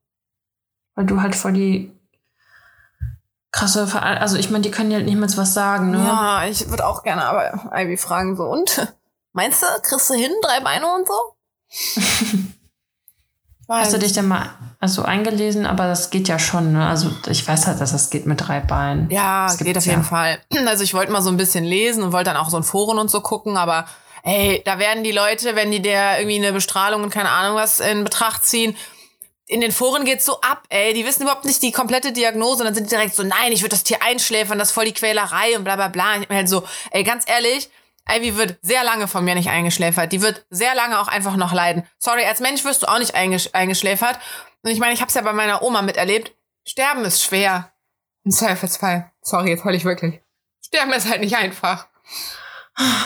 Weil 0.96 1.06
du 1.06 1.22
halt 1.22 1.36
voll 1.36 1.52
die 1.52 1.92
krasse 3.52 3.88
Ver 3.88 4.04
Also 4.04 4.38
ich 4.38 4.52
meine, 4.52 4.62
die 4.62 4.72
können 4.72 4.92
ja 4.92 5.00
nicht 5.02 5.18
mal 5.18 5.28
was 5.36 5.54
sagen, 5.54 5.92
ne? 5.92 5.98
Ja, 5.98 6.46
ich 6.48 6.70
würde 6.70 6.88
auch 6.88 7.04
gerne 7.04 7.26
aber 7.26 7.72
Ivy 7.76 7.98
fragen 7.98 8.38
so, 8.38 8.46
und? 8.46 8.94
Meinst 9.38 9.62
du, 9.62 9.68
kriegst 9.84 10.10
du 10.10 10.16
hin, 10.16 10.32
drei 10.42 10.62
Beine 10.62 10.88
und 10.96 11.08
so? 11.08 11.14
Hast 13.70 13.94
du 13.94 14.00
dich 14.00 14.14
denn 14.14 14.28
mal 14.28 14.50
also 14.80 15.04
eingelesen? 15.04 15.68
Aber 15.68 15.86
das 15.86 16.10
geht 16.10 16.28
ja 16.28 16.40
schon, 16.40 16.74
ne? 16.74 16.88
Also 16.88 17.12
ich 17.28 17.48
weiß 17.48 17.68
halt, 17.68 17.80
dass 17.80 17.92
das 17.92 18.10
geht 18.10 18.26
mit 18.26 18.48
drei 18.48 18.62
Beinen. 18.62 19.12
Ja, 19.12 19.46
Das 19.46 19.60
geht 19.60 19.78
auf 19.78 19.86
jeden 19.86 20.02
ja. 20.02 20.04
Fall. 20.04 20.40
Also 20.66 20.84
ich 20.84 20.96
wollte 20.96 21.12
mal 21.12 21.22
so 21.22 21.30
ein 21.30 21.38
bisschen 21.38 21.66
lesen 21.66 22.02
und 22.02 22.14
wollte 22.14 22.32
dann 22.32 22.38
auch 22.38 22.50
so 22.50 22.58
in 22.58 22.64
Foren 22.64 22.98
und 22.98 23.12
so 23.12 23.22
gucken, 23.22 23.58
aber 23.58 23.86
ey, 24.24 24.64
da 24.66 24.80
werden 24.80 25.04
die 25.04 25.12
Leute, 25.12 25.56
wenn 25.56 25.70
die 25.70 25.84
der 25.84 26.18
irgendwie 26.18 26.38
eine 26.38 26.52
Bestrahlung 26.52 27.04
und 27.04 27.12
keine 27.12 27.30
Ahnung 27.30 27.58
was 27.58 27.80
in 27.80 28.04
Betracht 28.04 28.44
ziehen, 28.44 28.76
in 29.46 29.62
den 29.62 29.72
Foren 29.72 30.04
geht's 30.04 30.26
so 30.26 30.42
ab, 30.42 30.64
ey. 30.70 30.96
Die 30.96 31.06
wissen 31.06 31.22
überhaupt 31.22 31.46
nicht 31.46 31.62
die 31.62 31.72
komplette 31.72 32.12
Diagnose 32.12 32.62
und 32.62 32.66
dann 32.66 32.74
sind 32.74 32.86
die 32.86 32.96
direkt 32.96 33.14
so, 33.14 33.22
nein, 33.22 33.52
ich 33.52 33.62
würde 33.62 33.76
das 33.76 33.84
Tier 33.84 34.02
einschläfern, 34.02 34.58
das 34.58 34.70
ist 34.70 34.74
voll 34.74 34.86
die 34.86 34.94
Quälerei 34.96 35.56
und 35.56 35.64
bla 35.64 35.76
bla 35.76 35.90
bla. 35.90 36.16
Und 36.16 36.24
ich 36.24 36.28
bin 36.28 36.38
halt 36.38 36.50
so, 36.50 36.64
ey, 36.90 37.04
ganz 37.04 37.24
ehrlich, 37.28 37.70
Ivy 38.10 38.38
wird 38.38 38.58
sehr 38.62 38.84
lange 38.84 39.08
von 39.08 39.24
mir 39.24 39.36
nicht 39.36 39.50
eingeschläfert. 39.50 40.12
Die 40.12 40.22
wird 40.22 40.46
sehr 40.50 40.76
lange 40.76 41.00
auch 41.00 41.08
einfach 41.08 41.36
noch 41.36 41.54
leiden. 41.54 41.88
Sorry, 42.00 42.26
als 42.26 42.40
Mensch 42.40 42.64
wirst 42.64 42.84
du 42.84 42.88
auch 42.88 43.00
nicht 43.00 43.16
eingesch 43.16 43.50
eingeschläfert. 43.54 44.20
Und 44.62 44.72
ich 44.72 44.80
meine, 44.80 44.94
ich 44.94 45.02
habe 45.02 45.10
es 45.10 45.16
ja 45.16 45.22
bei 45.22 45.34
meiner 45.34 45.62
Oma 45.62 45.82
miterlebt. 45.82 46.34
Sterben 46.66 47.06
ist 47.06 47.24
schwer. 47.24 47.72
Im 48.24 48.32
Zweifelsfall. 48.32 49.12
Sorry, 49.22 49.50
jetzt 49.50 49.64
heul 49.64 49.76
ich 49.76 49.86
wirklich. 49.86 50.22
Sterben 50.66 50.92
ist 50.94 51.10
halt 51.10 51.22
nicht 51.22 51.36
einfach. 51.36 51.88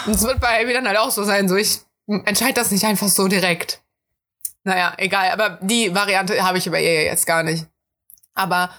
Und 0.06 0.16
es 0.16 0.24
wird 0.24 0.40
bei 0.40 0.64
Ivy 0.64 0.74
dann 0.74 0.88
halt 0.88 0.98
auch 0.98 1.12
so 1.12 1.24
sein. 1.24 1.48
So, 1.48 1.56
ich 1.56 1.80
entscheide 2.08 2.54
das 2.54 2.72
nicht 2.72 2.86
einfach 2.86 3.08
so 3.08 3.28
direkt. 3.28 3.82
Naja, 4.64 4.94
egal. 4.98 5.32
Aber 5.32 5.60
die 5.62 5.94
Variante 5.94 6.44
habe 6.44 6.58
ich 6.58 6.68
über 6.68 6.80
ihr 6.80 7.04
jetzt 7.04 7.26
gar 7.26 7.44
nicht. 7.44 7.66
Aber, 8.34 8.70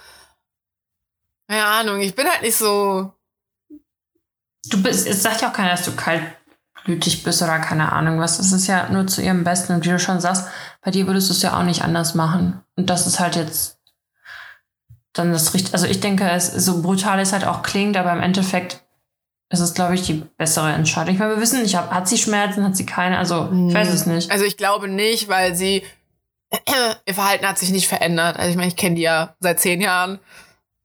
keine 1.48 1.64
Ahnung, 1.64 2.00
ich 2.00 2.14
bin 2.14 2.28
halt 2.28 2.42
nicht 2.42 2.56
so. 2.56 3.12
Du 4.68 4.82
bist, 4.82 5.06
es 5.06 5.22
sagt 5.22 5.42
ja 5.42 5.50
auch 5.50 5.52
keiner, 5.52 5.70
dass 5.70 5.84
du 5.84 5.92
kaltblütig 5.92 7.24
bist 7.24 7.42
oder 7.42 7.58
keine 7.58 7.92
Ahnung 7.92 8.20
was. 8.20 8.38
Das 8.38 8.52
ist 8.52 8.66
ja 8.66 8.88
nur 8.90 9.06
zu 9.06 9.22
ihrem 9.22 9.44
Besten. 9.44 9.74
Und 9.74 9.84
wie 9.84 9.90
du 9.90 9.98
schon 9.98 10.20
sagst, 10.20 10.46
bei 10.82 10.90
dir 10.90 11.06
würdest 11.06 11.28
du 11.28 11.32
es 11.32 11.42
ja 11.42 11.58
auch 11.58 11.64
nicht 11.64 11.82
anders 11.82 12.14
machen. 12.14 12.62
Und 12.76 12.88
das 12.88 13.06
ist 13.06 13.20
halt 13.20 13.36
jetzt 13.36 13.78
dann 15.12 15.32
das 15.32 15.54
richtig. 15.54 15.74
Also 15.74 15.86
ich 15.86 16.00
denke, 16.00 16.28
es 16.30 16.52
so 16.52 16.82
brutal 16.82 17.20
es 17.20 17.32
halt 17.32 17.44
auch 17.44 17.62
klingt, 17.62 17.96
aber 17.96 18.12
im 18.12 18.20
Endeffekt 18.20 18.84
ist 19.50 19.60
es, 19.60 19.74
glaube 19.74 19.94
ich, 19.94 20.02
die 20.02 20.24
bessere 20.38 20.72
Entscheidung. 20.72 21.12
Ich 21.14 21.20
meine, 21.20 21.34
wir 21.34 21.42
wissen 21.42 21.62
nicht, 21.62 21.76
hat 21.76 22.08
sie 22.08 22.16
Schmerzen, 22.16 22.64
hat 22.64 22.76
sie 22.76 22.86
keine, 22.86 23.18
also 23.18 23.50
ich 23.68 23.74
weiß 23.74 23.92
es 23.92 24.06
nicht. 24.06 24.30
Also 24.30 24.44
ich 24.44 24.56
glaube 24.56 24.88
nicht, 24.88 25.28
weil 25.28 25.54
sie 25.54 25.82
ihr 27.06 27.14
Verhalten 27.14 27.46
hat 27.46 27.58
sich 27.58 27.70
nicht 27.70 27.88
verändert. 27.88 28.38
Also 28.38 28.50
ich 28.50 28.56
meine, 28.56 28.68
ich 28.68 28.76
kenne 28.76 28.96
die 28.96 29.02
ja 29.02 29.36
seit 29.40 29.60
zehn 29.60 29.80
Jahren. 29.80 30.18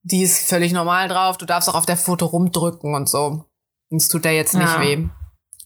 Die 0.04 0.24
ist 0.24 0.50
völlig 0.50 0.74
normal 0.74 1.08
drauf. 1.08 1.38
Du 1.38 1.46
darfst 1.46 1.70
auch 1.70 1.76
auf 1.76 1.86
der 1.86 1.98
Foto 1.98 2.26
rumdrücken 2.26 2.94
und 2.94 3.10
so. 3.10 3.46
Und 3.90 3.98
es 4.02 4.08
tut 4.08 4.26
der 4.26 4.34
jetzt 4.34 4.54
nicht 4.54 4.68
Ja. 4.68 4.82
weh. 4.82 5.08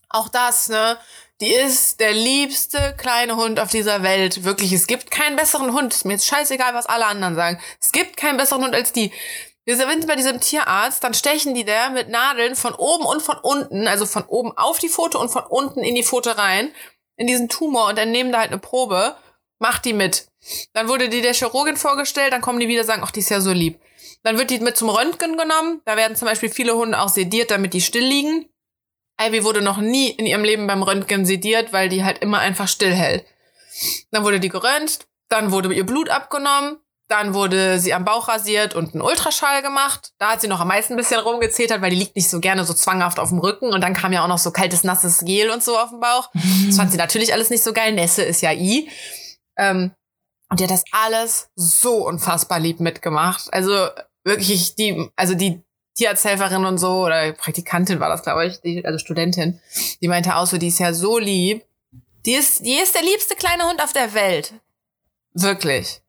Auch 0.09 0.29
das, 0.29 0.69
ne? 0.69 0.97
Die 1.39 1.51
ist 1.53 1.99
der 1.99 2.13
liebste 2.13 2.95
kleine 2.97 3.35
Hund 3.35 3.59
auf 3.59 3.69
dieser 3.71 4.03
Welt. 4.03 4.43
Wirklich, 4.43 4.73
es 4.73 4.85
gibt 4.85 5.09
keinen 5.09 5.35
besseren 5.35 5.73
Hund. 5.73 5.93
Ist 5.93 6.05
mir 6.05 6.13
jetzt 6.13 6.27
scheißegal, 6.27 6.73
was 6.75 6.85
alle 6.85 7.07
anderen 7.07 7.35
sagen. 7.35 7.59
Es 7.81 7.91
gibt 7.91 8.17
keinen 8.17 8.37
besseren 8.37 8.63
Hund 8.63 8.75
als 8.75 8.93
die. 8.93 9.11
Wir 9.63 9.77
sind 9.77 10.07
bei 10.07 10.15
diesem 10.15 10.39
Tierarzt, 10.39 11.03
dann 11.03 11.13
stechen 11.13 11.53
die 11.53 11.63
der 11.63 11.91
mit 11.91 12.09
Nadeln 12.09 12.55
von 12.55 12.73
oben 12.73 13.05
und 13.05 13.21
von 13.21 13.37
unten, 13.37 13.87
also 13.87 14.05
von 14.07 14.23
oben 14.25 14.57
auf 14.57 14.79
die 14.79 14.89
Pfote 14.89 15.19
und 15.19 15.29
von 15.29 15.43
unten 15.43 15.81
in 15.83 15.93
die 15.93 16.03
Pfote 16.03 16.37
rein, 16.37 16.73
in 17.15 17.27
diesen 17.27 17.47
Tumor 17.47 17.87
und 17.87 17.97
dann 17.97 18.11
nehmen 18.11 18.31
da 18.31 18.39
halt 18.39 18.49
eine 18.51 18.59
Probe, 18.59 19.15
macht 19.59 19.85
die 19.85 19.93
mit. 19.93 20.27
Dann 20.73 20.87
wurde 20.87 21.09
die 21.09 21.21
der 21.21 21.35
Chirurgin 21.35 21.77
vorgestellt, 21.77 22.33
dann 22.33 22.41
kommen 22.41 22.59
die 22.59 22.67
wieder 22.67 22.81
und 22.81 22.87
sagen, 22.87 23.03
ach, 23.05 23.11
die 23.11 23.19
ist 23.19 23.29
ja 23.29 23.39
so 23.39 23.51
lieb. 23.51 23.79
Dann 24.23 24.37
wird 24.37 24.51
die 24.51 24.59
mit 24.59 24.77
zum 24.77 24.89
Röntgen 24.89 25.37
genommen. 25.37 25.81
Da 25.85 25.97
werden 25.97 26.15
zum 26.15 26.27
Beispiel 26.27 26.49
viele 26.49 26.75
Hunde 26.75 26.99
auch 26.99 27.09
sediert, 27.09 27.51
damit 27.51 27.73
die 27.73 27.81
still 27.81 28.05
liegen. 28.05 28.47
Ivy 29.19 29.43
wurde 29.43 29.61
noch 29.61 29.77
nie 29.77 30.09
in 30.09 30.25
ihrem 30.25 30.43
Leben 30.43 30.67
beim 30.67 30.83
Röntgen 30.83 31.25
sediert, 31.25 31.73
weil 31.73 31.89
die 31.89 32.03
halt 32.03 32.19
immer 32.19 32.39
einfach 32.39 32.67
stillhält. 32.67 33.25
Dann 34.11 34.23
wurde 34.23 34.39
die 34.39 34.49
geröntgt, 34.49 35.07
dann 35.29 35.51
wurde 35.51 35.73
ihr 35.73 35.85
Blut 35.85 36.09
abgenommen, 36.09 36.77
dann 37.07 37.33
wurde 37.33 37.77
sie 37.77 37.93
am 37.93 38.05
Bauch 38.05 38.29
rasiert 38.29 38.73
und 38.73 38.95
ein 38.95 39.01
Ultraschall 39.01 39.61
gemacht. 39.61 40.13
Da 40.17 40.31
hat 40.31 40.41
sie 40.41 40.47
noch 40.47 40.61
am 40.61 40.69
meisten 40.69 40.93
ein 40.93 40.97
bisschen 40.97 41.19
rumgezetert, 41.19 41.81
weil 41.81 41.89
die 41.89 41.97
liegt 41.97 42.15
nicht 42.15 42.29
so 42.29 42.39
gerne 42.39 42.63
so 42.63 42.73
zwanghaft 42.73 43.19
auf 43.19 43.29
dem 43.29 43.39
Rücken. 43.39 43.73
Und 43.73 43.81
dann 43.81 43.93
kam 43.93 44.13
ja 44.13 44.23
auch 44.23 44.29
noch 44.29 44.37
so 44.37 44.51
kaltes, 44.51 44.83
nasses 44.83 45.19
Gel 45.25 45.49
und 45.49 45.61
so 45.61 45.77
auf 45.77 45.89
dem 45.89 45.99
Bauch. 45.99 46.29
Das 46.67 46.77
fand 46.77 46.91
sie 46.91 46.97
natürlich 46.97 47.33
alles 47.33 47.49
nicht 47.49 47.63
so 47.63 47.73
geil. 47.73 47.91
Nässe 47.91 48.23
ist 48.23 48.41
ja 48.41 48.53
I. 48.53 48.89
Ähm, 49.57 49.91
und 50.49 50.59
die 50.59 50.63
hat 50.63 50.71
das 50.71 50.83
alles 50.91 51.49
so 51.55 52.07
unfassbar 52.07 52.59
lieb 52.59 52.79
mitgemacht. 52.79 53.53
Also 53.53 53.89
wirklich 54.23 54.75
die, 54.75 55.09
also 55.15 55.33
die 55.33 55.61
Tierarzthelferin 55.95 56.65
und 56.65 56.77
so, 56.77 57.05
oder 57.05 57.33
Praktikantin 57.33 57.99
war 57.99 58.09
das, 58.09 58.23
glaube 58.23 58.45
ich, 58.45 58.61
die, 58.61 58.85
also 58.85 58.97
Studentin, 58.97 59.59
die 60.01 60.07
meinte 60.07 60.35
auch 60.35 60.47
so, 60.47 60.57
die 60.57 60.67
ist 60.67 60.79
ja 60.79 60.93
so 60.93 61.17
lieb. 61.17 61.63
Die 62.25 62.33
ist, 62.33 62.65
die 62.65 62.75
ist 62.75 62.93
der 62.93 63.01
liebste 63.01 63.35
kleine 63.35 63.67
Hund 63.67 63.83
auf 63.83 63.93
der 63.93 64.13
Welt. 64.13 64.53
Wirklich. 65.33 66.01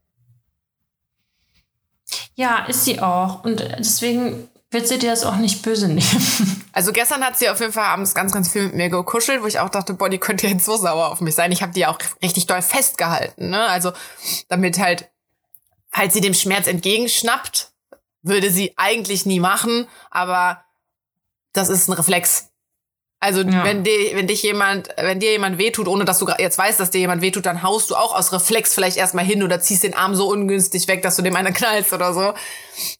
Ja, 2.34 2.66
ist 2.66 2.84
sie 2.84 3.00
auch. 3.00 3.44
Und 3.44 3.60
deswegen 3.78 4.48
wird 4.70 4.88
sie 4.88 4.98
dir 4.98 5.10
das 5.10 5.24
auch 5.24 5.36
nicht 5.36 5.62
böse 5.62 5.88
nehmen. 5.88 6.58
Also 6.74 6.90
gestern 6.94 7.22
hat 7.22 7.38
sie 7.38 7.50
auf 7.50 7.60
jeden 7.60 7.74
Fall 7.74 7.84
abends 7.84 8.14
ganz, 8.14 8.32
ganz 8.32 8.50
viel 8.50 8.62
mit 8.62 8.74
mir 8.74 8.88
gekuschelt, 8.88 9.42
wo 9.42 9.46
ich 9.46 9.58
auch 9.58 9.68
dachte, 9.68 9.92
boah, 9.92 10.08
die 10.08 10.16
könnte 10.16 10.46
jetzt 10.46 10.64
so 10.64 10.74
sauer 10.78 11.10
auf 11.10 11.20
mich 11.20 11.34
sein. 11.34 11.52
Ich 11.52 11.60
habe 11.60 11.74
die 11.74 11.84
auch 11.84 11.98
richtig 12.22 12.46
doll 12.46 12.62
festgehalten. 12.62 13.50
Ne? 13.50 13.66
Also 13.66 13.92
damit 14.48 14.78
halt, 14.78 15.10
falls 15.90 16.14
sie 16.14 16.22
dem 16.22 16.32
Schmerz 16.32 16.66
entgegenschnappt, 16.66 17.71
würde 18.22 18.50
sie 18.50 18.74
eigentlich 18.76 19.26
nie 19.26 19.40
machen, 19.40 19.86
aber 20.10 20.64
das 21.52 21.68
ist 21.68 21.88
ein 21.88 21.92
Reflex. 21.92 22.48
Also 23.20 23.42
ja. 23.42 23.64
wenn, 23.64 23.84
dir, 23.84 24.16
wenn 24.16 24.26
dich 24.26 24.42
jemand, 24.42 24.88
wenn 24.96 25.20
dir 25.20 25.30
jemand 25.30 25.58
wehtut, 25.58 25.86
ohne 25.86 26.04
dass 26.04 26.18
du 26.18 26.26
jetzt 26.38 26.58
weißt, 26.58 26.80
dass 26.80 26.90
dir 26.90 26.98
jemand 26.98 27.22
wehtut, 27.22 27.46
dann 27.46 27.62
haust 27.62 27.90
du 27.90 27.94
auch 27.94 28.16
aus 28.16 28.32
Reflex 28.32 28.74
vielleicht 28.74 28.96
erstmal 28.96 29.24
hin 29.24 29.44
oder 29.44 29.60
ziehst 29.60 29.84
den 29.84 29.94
Arm 29.94 30.16
so 30.16 30.28
ungünstig 30.28 30.88
weg, 30.88 31.02
dass 31.02 31.14
du 31.14 31.22
dem 31.22 31.36
eine 31.36 31.52
knallst 31.52 31.92
oder 31.92 32.14
so. 32.14 32.34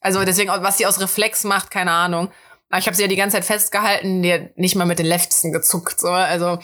Also 0.00 0.24
deswegen, 0.24 0.48
was 0.48 0.78
sie 0.78 0.86
aus 0.86 1.00
Reflex 1.00 1.42
macht, 1.42 1.72
keine 1.72 1.90
Ahnung. 1.90 2.30
Aber 2.68 2.78
ich 2.78 2.86
habe 2.86 2.96
sie 2.96 3.02
ja 3.02 3.08
die 3.08 3.16
ganze 3.16 3.36
Zeit 3.36 3.44
festgehalten, 3.44 4.22
die 4.22 4.32
hat 4.32 4.56
nicht 4.56 4.76
mal 4.76 4.86
mit 4.86 5.00
den 5.00 5.06
Leftzen 5.06 5.52
gezuckt. 5.52 5.98
So. 5.98 6.10
Also 6.10 6.58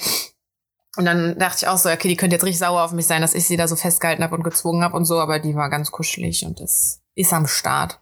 und 0.97 1.05
dann 1.05 1.39
dachte 1.39 1.59
ich 1.63 1.69
auch 1.69 1.79
so, 1.79 1.91
okay, 1.91 2.09
die 2.09 2.17
könnte 2.17 2.37
jetzt 2.37 2.45
richtig 2.45 2.59
sauer 2.59 2.83
auf 2.83 2.93
mich 2.93 3.07
sein, 3.07 3.23
dass 3.23 3.35
ich 3.35 3.47
sie 3.47 3.57
da 3.57 3.69
so 3.69 3.77
festgehalten 3.77 4.23
habe 4.23 4.35
und 4.35 4.43
gezwungen 4.43 4.83
habe 4.83 4.97
und 4.97 5.05
so, 5.05 5.19
aber 5.21 5.39
die 5.39 5.55
war 5.55 5.71
ganz 5.71 5.91
kuschelig 5.91 6.45
und 6.45 6.61
das 6.61 7.03
ist 7.15 7.33
am 7.33 7.47
Start. 7.47 8.01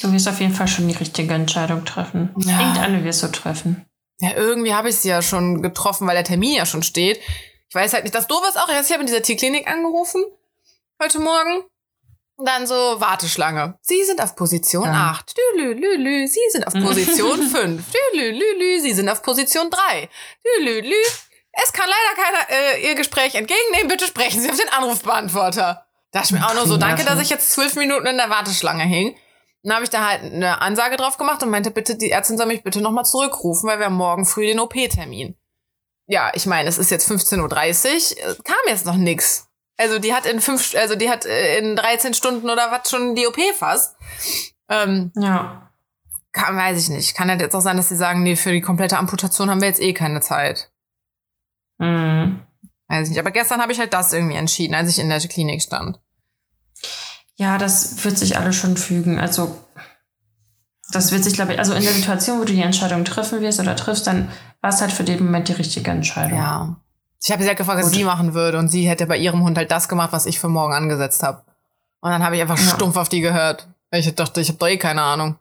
Du 0.00 0.12
wirst 0.12 0.28
auf 0.28 0.40
jeden 0.40 0.54
Fall 0.54 0.68
schon 0.68 0.88
die 0.88 0.96
richtige 0.96 1.34
Entscheidung 1.34 1.84
treffen. 1.84 2.34
Ja. 2.38 2.58
Irgendeine 2.60 3.04
wirst 3.04 3.22
du 3.22 3.28
treffen. 3.28 3.84
Ja, 4.20 4.34
irgendwie 4.36 4.74
habe 4.74 4.88
ich 4.88 4.96
sie 4.96 5.08
ja 5.08 5.22
schon 5.22 5.62
getroffen, 5.62 6.06
weil 6.06 6.14
der 6.14 6.24
Termin 6.24 6.54
ja 6.54 6.66
schon 6.66 6.82
steht. 6.82 7.20
Ich 7.68 7.74
weiß 7.74 7.92
halt 7.92 8.04
nicht, 8.04 8.14
das 8.14 8.26
Doofe 8.26 8.48
ist 8.48 8.58
auch, 8.58 8.68
ich 8.68 8.90
habe 8.90 9.00
in 9.00 9.06
dieser 9.06 9.22
Tierklinik 9.22 9.68
angerufen 9.68 10.24
heute 11.02 11.18
Morgen. 11.18 11.64
Und 12.36 12.48
dann 12.48 12.66
so 12.66 12.74
Warteschlange. 12.74 13.78
Sie 13.82 14.02
sind 14.04 14.22
auf 14.22 14.34
Position 14.34 14.84
ja. 14.84 15.10
8. 15.10 15.34
Lü, 15.56 15.74
lü, 15.74 15.96
lü. 15.96 16.26
Sie 16.26 16.40
sind 16.50 16.66
auf 16.66 16.72
Position 16.72 17.42
5. 17.42 17.84
Lü, 18.14 18.30
lü, 18.30 18.58
lü. 18.58 18.80
Sie 18.80 18.92
sind 18.92 19.08
auf 19.08 19.22
Position 19.22 19.70
3. 19.70 20.08
Lü, 20.60 20.80
lü. 20.80 20.94
Es 21.52 21.72
kann 21.72 21.88
leider 21.88 22.22
keiner 22.22 22.50
äh, 22.50 22.88
Ihr 22.88 22.94
Gespräch 22.94 23.34
entgegennehmen. 23.34 23.88
Bitte 23.88 24.06
sprechen 24.06 24.40
Sie 24.40 24.50
auf 24.50 24.56
den 24.56 24.70
Anrufbeantworter. 24.70 25.86
Da 26.10 26.22
ich 26.22 26.30
mir 26.30 26.46
auch 26.46 26.54
nur 26.54 26.66
so, 26.66 26.78
danke, 26.78 27.04
dass 27.04 27.20
ich 27.20 27.30
jetzt 27.30 27.52
zwölf 27.52 27.76
Minuten 27.76 28.06
in 28.06 28.16
der 28.16 28.30
Warteschlange 28.30 28.84
hing. 28.84 29.16
Dann 29.62 29.74
habe 29.74 29.84
ich 29.84 29.90
da 29.90 30.08
halt 30.08 30.22
eine 30.22 30.60
Ansage 30.60 30.96
drauf 30.96 31.18
gemacht 31.18 31.42
und 31.42 31.50
meinte, 31.50 31.70
bitte, 31.70 31.96
die 31.96 32.10
Ärztin 32.10 32.36
soll 32.36 32.46
mich 32.46 32.64
bitte 32.64 32.80
nochmal 32.80 33.04
zurückrufen, 33.04 33.68
weil 33.68 33.78
wir 33.78 33.86
haben 33.86 33.94
morgen 33.94 34.24
früh 34.24 34.46
den 34.46 34.58
OP-Termin. 34.58 35.36
Ja, 36.06 36.32
ich 36.34 36.46
meine, 36.46 36.68
es 36.68 36.78
ist 36.78 36.90
jetzt 36.90 37.08
15.30 37.10 38.16
Uhr, 38.16 38.44
kam 38.44 38.56
jetzt 38.66 38.86
noch 38.86 38.96
nix. 38.96 39.48
Also 39.76 39.98
die 39.98 40.14
hat 40.14 40.26
in 40.26 40.40
fünf, 40.40 40.74
also 40.74 40.96
die 40.96 41.08
hat 41.08 41.24
äh, 41.26 41.58
in 41.58 41.76
13 41.76 42.14
Stunden 42.14 42.50
oder 42.50 42.70
was 42.70 42.90
schon 42.90 43.14
die 43.14 43.26
OP 43.26 43.38
fast. 43.56 43.96
Ähm, 44.68 45.12
ja. 45.16 45.70
Kann, 46.32 46.56
weiß 46.56 46.78
ich 46.78 46.88
nicht. 46.88 47.16
Kann 47.16 47.30
halt 47.30 47.40
jetzt 47.40 47.54
auch 47.54 47.60
sein, 47.60 47.76
dass 47.76 47.88
sie 47.88 47.96
sagen, 47.96 48.22
nee, 48.22 48.36
für 48.36 48.52
die 48.52 48.60
komplette 48.60 48.98
Amputation 48.98 49.48
haben 49.48 49.60
wir 49.60 49.68
jetzt 49.68 49.80
eh 49.80 49.92
keine 49.92 50.20
Zeit. 50.20 50.72
Mhm. 51.78 52.42
Weiß 52.88 53.04
ich 53.04 53.10
nicht. 53.10 53.20
Aber 53.20 53.30
gestern 53.30 53.60
habe 53.60 53.72
ich 53.72 53.78
halt 53.78 53.92
das 53.92 54.12
irgendwie 54.12 54.36
entschieden, 54.36 54.74
als 54.74 54.90
ich 54.90 54.98
in 54.98 55.08
der 55.08 55.20
Klinik 55.20 55.62
stand. 55.62 56.00
Ja, 57.42 57.58
das 57.58 58.04
wird 58.04 58.16
sich 58.16 58.38
alles 58.38 58.54
schon 58.54 58.76
fügen. 58.76 59.18
Also, 59.18 59.58
das 60.92 61.10
wird 61.10 61.24
sich, 61.24 61.34
glaube 61.34 61.52
ich, 61.54 61.58
also 61.58 61.74
in 61.74 61.82
der 61.82 61.92
Situation, 61.92 62.38
wo 62.38 62.44
du 62.44 62.52
die 62.52 62.62
Entscheidung 62.62 63.04
treffen 63.04 63.40
wirst 63.40 63.58
oder 63.58 63.74
triffst, 63.74 64.06
dann 64.06 64.28
war 64.60 64.70
es 64.70 64.80
halt 64.80 64.92
für 64.92 65.02
den 65.02 65.24
Moment 65.24 65.48
die 65.48 65.54
richtige 65.54 65.90
Entscheidung. 65.90 66.38
Ja. 66.38 66.76
Ich 67.20 67.32
habe 67.32 67.42
sie 67.42 67.48
halt 67.48 67.58
gefragt, 67.58 67.80
was 67.80 67.86
Gut. 67.86 67.96
sie 67.96 68.04
machen 68.04 68.34
würde 68.34 68.58
und 68.58 68.68
sie 68.68 68.88
hätte 68.88 69.06
bei 69.06 69.16
ihrem 69.16 69.42
Hund 69.42 69.58
halt 69.58 69.72
das 69.72 69.88
gemacht, 69.88 70.12
was 70.12 70.26
ich 70.26 70.38
für 70.38 70.48
morgen 70.48 70.72
angesetzt 70.72 71.24
habe. 71.24 71.42
Und 72.00 72.12
dann 72.12 72.22
habe 72.22 72.36
ich 72.36 72.42
einfach 72.42 72.58
ja. 72.58 72.64
stumpf 72.64 72.96
auf 72.96 73.08
die 73.08 73.20
gehört. 73.20 73.66
Ich 73.90 74.14
dachte, 74.14 74.40
ich 74.40 74.48
habe 74.48 74.58
doch 74.58 74.68
eh 74.68 74.76
keine 74.76 75.02
Ahnung. 75.02 75.36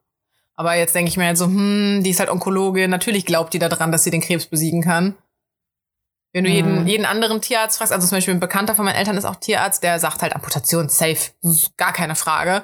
Aber 0.56 0.74
jetzt 0.74 0.96
denke 0.96 1.10
ich 1.10 1.18
mir 1.18 1.28
halt 1.28 1.38
so, 1.38 1.46
hm, 1.46 2.02
die 2.04 2.10
ist 2.10 2.20
halt 2.20 2.32
Onkologin, 2.32 2.90
natürlich 2.90 3.28
glaubt 3.28 3.54
die 3.54 3.60
daran, 3.60 3.92
dass 3.92 4.04
sie 4.04 4.12
den 4.12 4.22
Krebs 4.22 4.48
besiegen 4.48 4.82
kann. 4.82 5.16
Wenn 6.34 6.46
du 6.46 6.50
mhm. 6.50 6.56
jeden, 6.56 6.88
jeden 6.88 7.06
anderen 7.06 7.42
Tierarzt 7.42 7.78
fragst, 7.78 7.92
also 7.94 8.08
zum 8.08 8.18
Beispiel 8.18 8.34
ein 8.34 8.40
Bekannter 8.40 8.76
von 8.76 8.86
meinen 8.86 8.96
Eltern 8.96 9.18
ist 9.18 9.26
auch 9.26 9.36
Tierarzt, 9.36 9.84
der 9.84 10.00
sagt 10.00 10.22
halt 10.22 10.36
Amputation 10.36 10.88
safe, 10.88 11.32
gar 11.78 11.94
keine 11.94 12.16
Frage. 12.16 12.64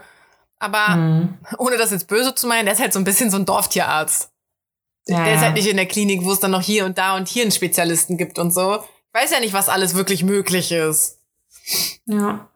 Aber 0.60 0.96
mhm. 0.96 1.38
ohne 1.58 1.78
das 1.78 1.92
jetzt 1.92 2.08
böse 2.08 2.34
zu 2.34 2.48
meinen, 2.48 2.66
der 2.66 2.74
ist 2.74 2.82
halt 2.82 2.94
so 2.94 3.00
ein 3.00 3.04
bisschen 3.04 3.30
so 3.30 3.38
ein 3.38 3.46
Dorftierarzt. 3.46 4.32
Ja, 5.06 5.24
der 5.24 5.36
ist 5.36 5.42
halt 5.42 5.54
nicht 5.54 5.68
in 5.68 5.78
der 5.78 5.86
Klinik, 5.86 6.24
wo 6.24 6.32
es 6.32 6.40
dann 6.40 6.52
noch 6.52 6.62
hier 6.62 6.86
und 6.86 6.98
da 6.98 7.16
und 7.16 7.28
hier 7.28 7.44
einen 7.44 7.52
Spezialisten 7.52 8.18
gibt 8.18 8.40
und 8.40 8.52
so. 8.52 8.78
Ich 9.14 9.22
weiß 9.22 9.32
ja 9.32 9.40
nicht, 9.40 9.54
was 9.54 9.70
alles 9.70 9.96
wirklich 9.96 10.24
möglich 10.24 10.72
ist. 10.72 11.20
Ja. 12.06 12.50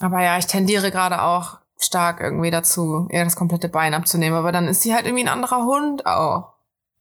Aber 0.00 0.22
ja, 0.22 0.38
ich 0.38 0.46
tendiere 0.46 0.90
gerade 0.90 1.22
auch 1.22 1.58
stark 1.78 2.20
irgendwie 2.20 2.50
dazu, 2.50 3.06
ihr 3.10 3.24
das 3.24 3.36
komplette 3.36 3.68
Bein 3.68 3.94
abzunehmen. 3.94 4.36
Aber 4.36 4.50
dann 4.50 4.66
ist 4.66 4.82
sie 4.82 4.94
halt 4.94 5.06
irgendwie 5.06 5.24
ein 5.24 5.28
anderer 5.28 5.64
Hund 5.64 6.06
auch. 6.06 6.54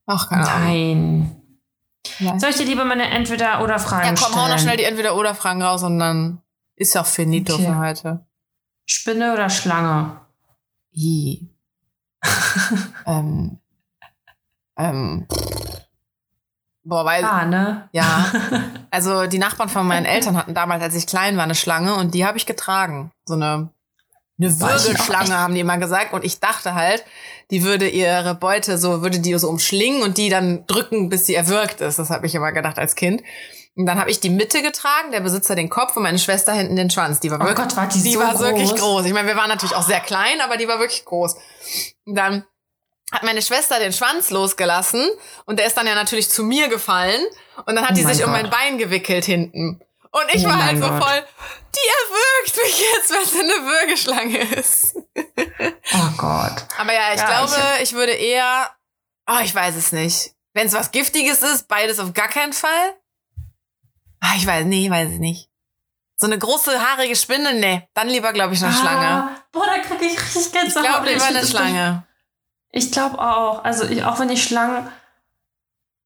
Ach, 0.05 0.29
keine 0.29 0.47
Ahnung. 0.47 0.67
Nein. 0.67 1.42
Ja. 2.19 2.39
Soll 2.39 2.49
ich 2.49 2.57
dir 2.57 2.65
lieber 2.65 2.85
meine 2.85 3.09
Entweder-Oder-Fragen 3.09 4.03
stellen? 4.03 4.15
Ja, 4.15 4.21
komm, 4.21 4.35
hau 4.35 4.47
noch 4.47 4.59
schnell 4.59 4.77
die 4.77 4.83
Entweder-Oder-Fragen 4.83 5.61
raus 5.61 5.83
und 5.83 5.99
dann 5.99 6.41
ist 6.75 6.93
ja 6.93 7.01
auch 7.01 7.05
finito 7.05 7.53
okay. 7.53 7.65
für 7.65 7.77
heute. 7.77 8.25
Spinne 8.85 9.33
oder 9.33 9.49
Schlange? 9.49 10.19
I. 10.95 11.49
ähm. 13.05 13.59
Ähm. 14.77 15.27
Boah, 16.83 17.05
weil. 17.05 17.23
Ah, 17.23 17.45
ne? 17.45 17.89
Ja. 17.91 18.25
Also 18.93 19.25
die 19.25 19.39
Nachbarn 19.39 19.69
von 19.69 19.87
meinen 19.87 20.05
Eltern 20.05 20.37
hatten 20.37 20.53
damals, 20.53 20.83
als 20.83 20.93
ich 20.93 21.07
klein 21.07 21.35
war, 21.35 21.45
eine 21.45 21.55
Schlange 21.55 21.95
und 21.95 22.13
die 22.13 22.27
habe 22.27 22.37
ich 22.37 22.45
getragen. 22.45 23.11
So 23.25 23.33
eine 23.33 23.72
eine 24.43 24.59
Wirbelschlange, 24.59 25.37
haben 25.37 25.53
die 25.53 25.61
immer 25.61 25.77
gesagt. 25.77 26.13
Und 26.13 26.23
ich 26.23 26.39
dachte 26.39 26.75
halt, 26.75 27.03
die 27.51 27.63
würde 27.63 27.87
ihre 27.87 28.35
Beute 28.35 28.77
so, 28.77 29.01
würde 29.01 29.19
die 29.19 29.37
so 29.37 29.49
umschlingen 29.49 30.01
und 30.01 30.17
die 30.17 30.29
dann 30.29 30.65
drücken, 30.67 31.09
bis 31.09 31.25
sie 31.25 31.35
erwürgt 31.35 31.81
ist. 31.81 31.99
Das 31.99 32.09
habe 32.09 32.25
ich 32.25 32.35
immer 32.35 32.51
gedacht 32.51 32.79
als 32.79 32.95
Kind. 32.95 33.21
Und 33.75 33.87
dann 33.87 33.99
habe 33.99 34.11
ich 34.11 34.19
die 34.19 34.29
Mitte 34.29 34.61
getragen, 34.61 35.11
der 35.11 35.21
Besitzer 35.21 35.55
den 35.55 35.69
Kopf 35.69 35.97
und 35.97 36.03
meine 36.03 36.19
Schwester 36.19 36.53
hinten 36.53 36.75
den 36.75 36.91
Schwanz. 36.91 37.19
Die 37.19 37.31
war 37.31 37.39
oh 37.41 37.45
wirklich, 37.45 37.67
Gott, 37.67 37.75
war 37.75 37.87
die, 37.87 38.03
die 38.03 38.13
so 38.13 38.19
war 38.19 38.31
groß. 38.31 38.41
wirklich 38.41 38.75
groß. 38.75 39.05
Ich 39.05 39.13
meine, 39.13 39.27
wir 39.27 39.35
waren 39.35 39.49
natürlich 39.49 39.75
auch 39.75 39.83
sehr 39.83 39.99
klein, 39.99 40.41
aber 40.41 40.57
die 40.57 40.67
war 40.67 40.79
wirklich 40.79 41.05
groß. 41.05 41.35
Und 42.05 42.15
dann 42.15 42.45
hat 43.11 43.23
meine 43.23 43.41
Schwester 43.41 43.79
den 43.79 43.93
Schwanz 43.93 44.29
losgelassen 44.29 45.03
und 45.45 45.59
der 45.59 45.67
ist 45.67 45.75
dann 45.75 45.87
ja 45.87 45.95
natürlich 45.95 46.29
zu 46.29 46.43
mir 46.43 46.67
gefallen 46.67 47.21
und 47.65 47.75
dann 47.75 47.83
hat 47.83 47.91
oh 47.91 47.95
die 47.95 48.03
sich 48.03 48.19
Gott. 48.19 48.27
um 48.27 48.31
mein 48.31 48.49
Bein 48.49 48.77
gewickelt 48.77 49.25
hinten. 49.25 49.81
Und 50.13 50.31
ich 50.31 50.45
oh 50.45 50.49
war 50.49 50.63
halt 50.63 50.77
so 50.77 50.87
Gott. 50.87 51.03
voll, 51.03 51.25
die 51.73 51.89
erwürgt 52.03 52.63
mich 52.63 52.79
jetzt, 52.93 53.11
weil 53.11 53.25
sie 53.25 53.39
eine 53.39 53.65
Würgeschlange 53.65 54.37
ist. 54.59 54.95
Oh 55.95 56.11
Gott. 56.17 56.65
Aber 56.77 56.93
ja, 56.93 57.13
ich 57.13 57.19
ja, 57.19 57.25
glaube, 57.25 57.55
ich, 57.77 57.83
ich, 57.83 57.93
würde 57.93 58.11
eher, 58.11 58.69
oh, 59.27 59.39
ich 59.43 59.53
weiß 59.55 59.75
es 59.75 59.91
nicht. 59.91 60.35
Wenn 60.53 60.67
es 60.67 60.73
was 60.73 60.91
Giftiges 60.91 61.41
ist, 61.41 61.67
beides 61.67 61.97
auf 61.97 62.13
gar 62.13 62.27
keinen 62.27 62.53
Fall. 62.53 62.95
Ah, 64.19 64.33
ich 64.37 64.45
weiß, 64.45 64.65
nee, 64.65 64.87
weiß 64.87 65.09
ich 65.13 65.19
nicht. 65.19 65.49
So 66.15 66.27
eine 66.27 66.37
große 66.37 66.79
haarige 66.79 67.15
Spinne, 67.15 67.55
nee. 67.55 67.89
Dann 67.95 68.07
lieber, 68.07 68.33
glaube 68.33 68.53
ich, 68.53 68.63
eine 68.63 68.71
ah, 68.71 68.77
Schlange. 68.77 69.35
Boah, 69.51 69.65
da 69.65 69.79
kriege 69.79 70.05
ich 70.05 70.19
richtig 70.19 70.51
Gänsehaut. 70.51 70.85
Ich 70.85 70.91
glaube 70.91 71.09
lieber 71.09 71.25
eine 71.25 71.45
Schlange. 71.45 72.07
Ich 72.71 72.91
glaube 72.91 73.17
auch. 73.19 73.63
Also 73.63 73.85
ich, 73.85 74.03
auch 74.03 74.19
wenn 74.19 74.29
ich 74.29 74.43
Schlangen 74.43 74.87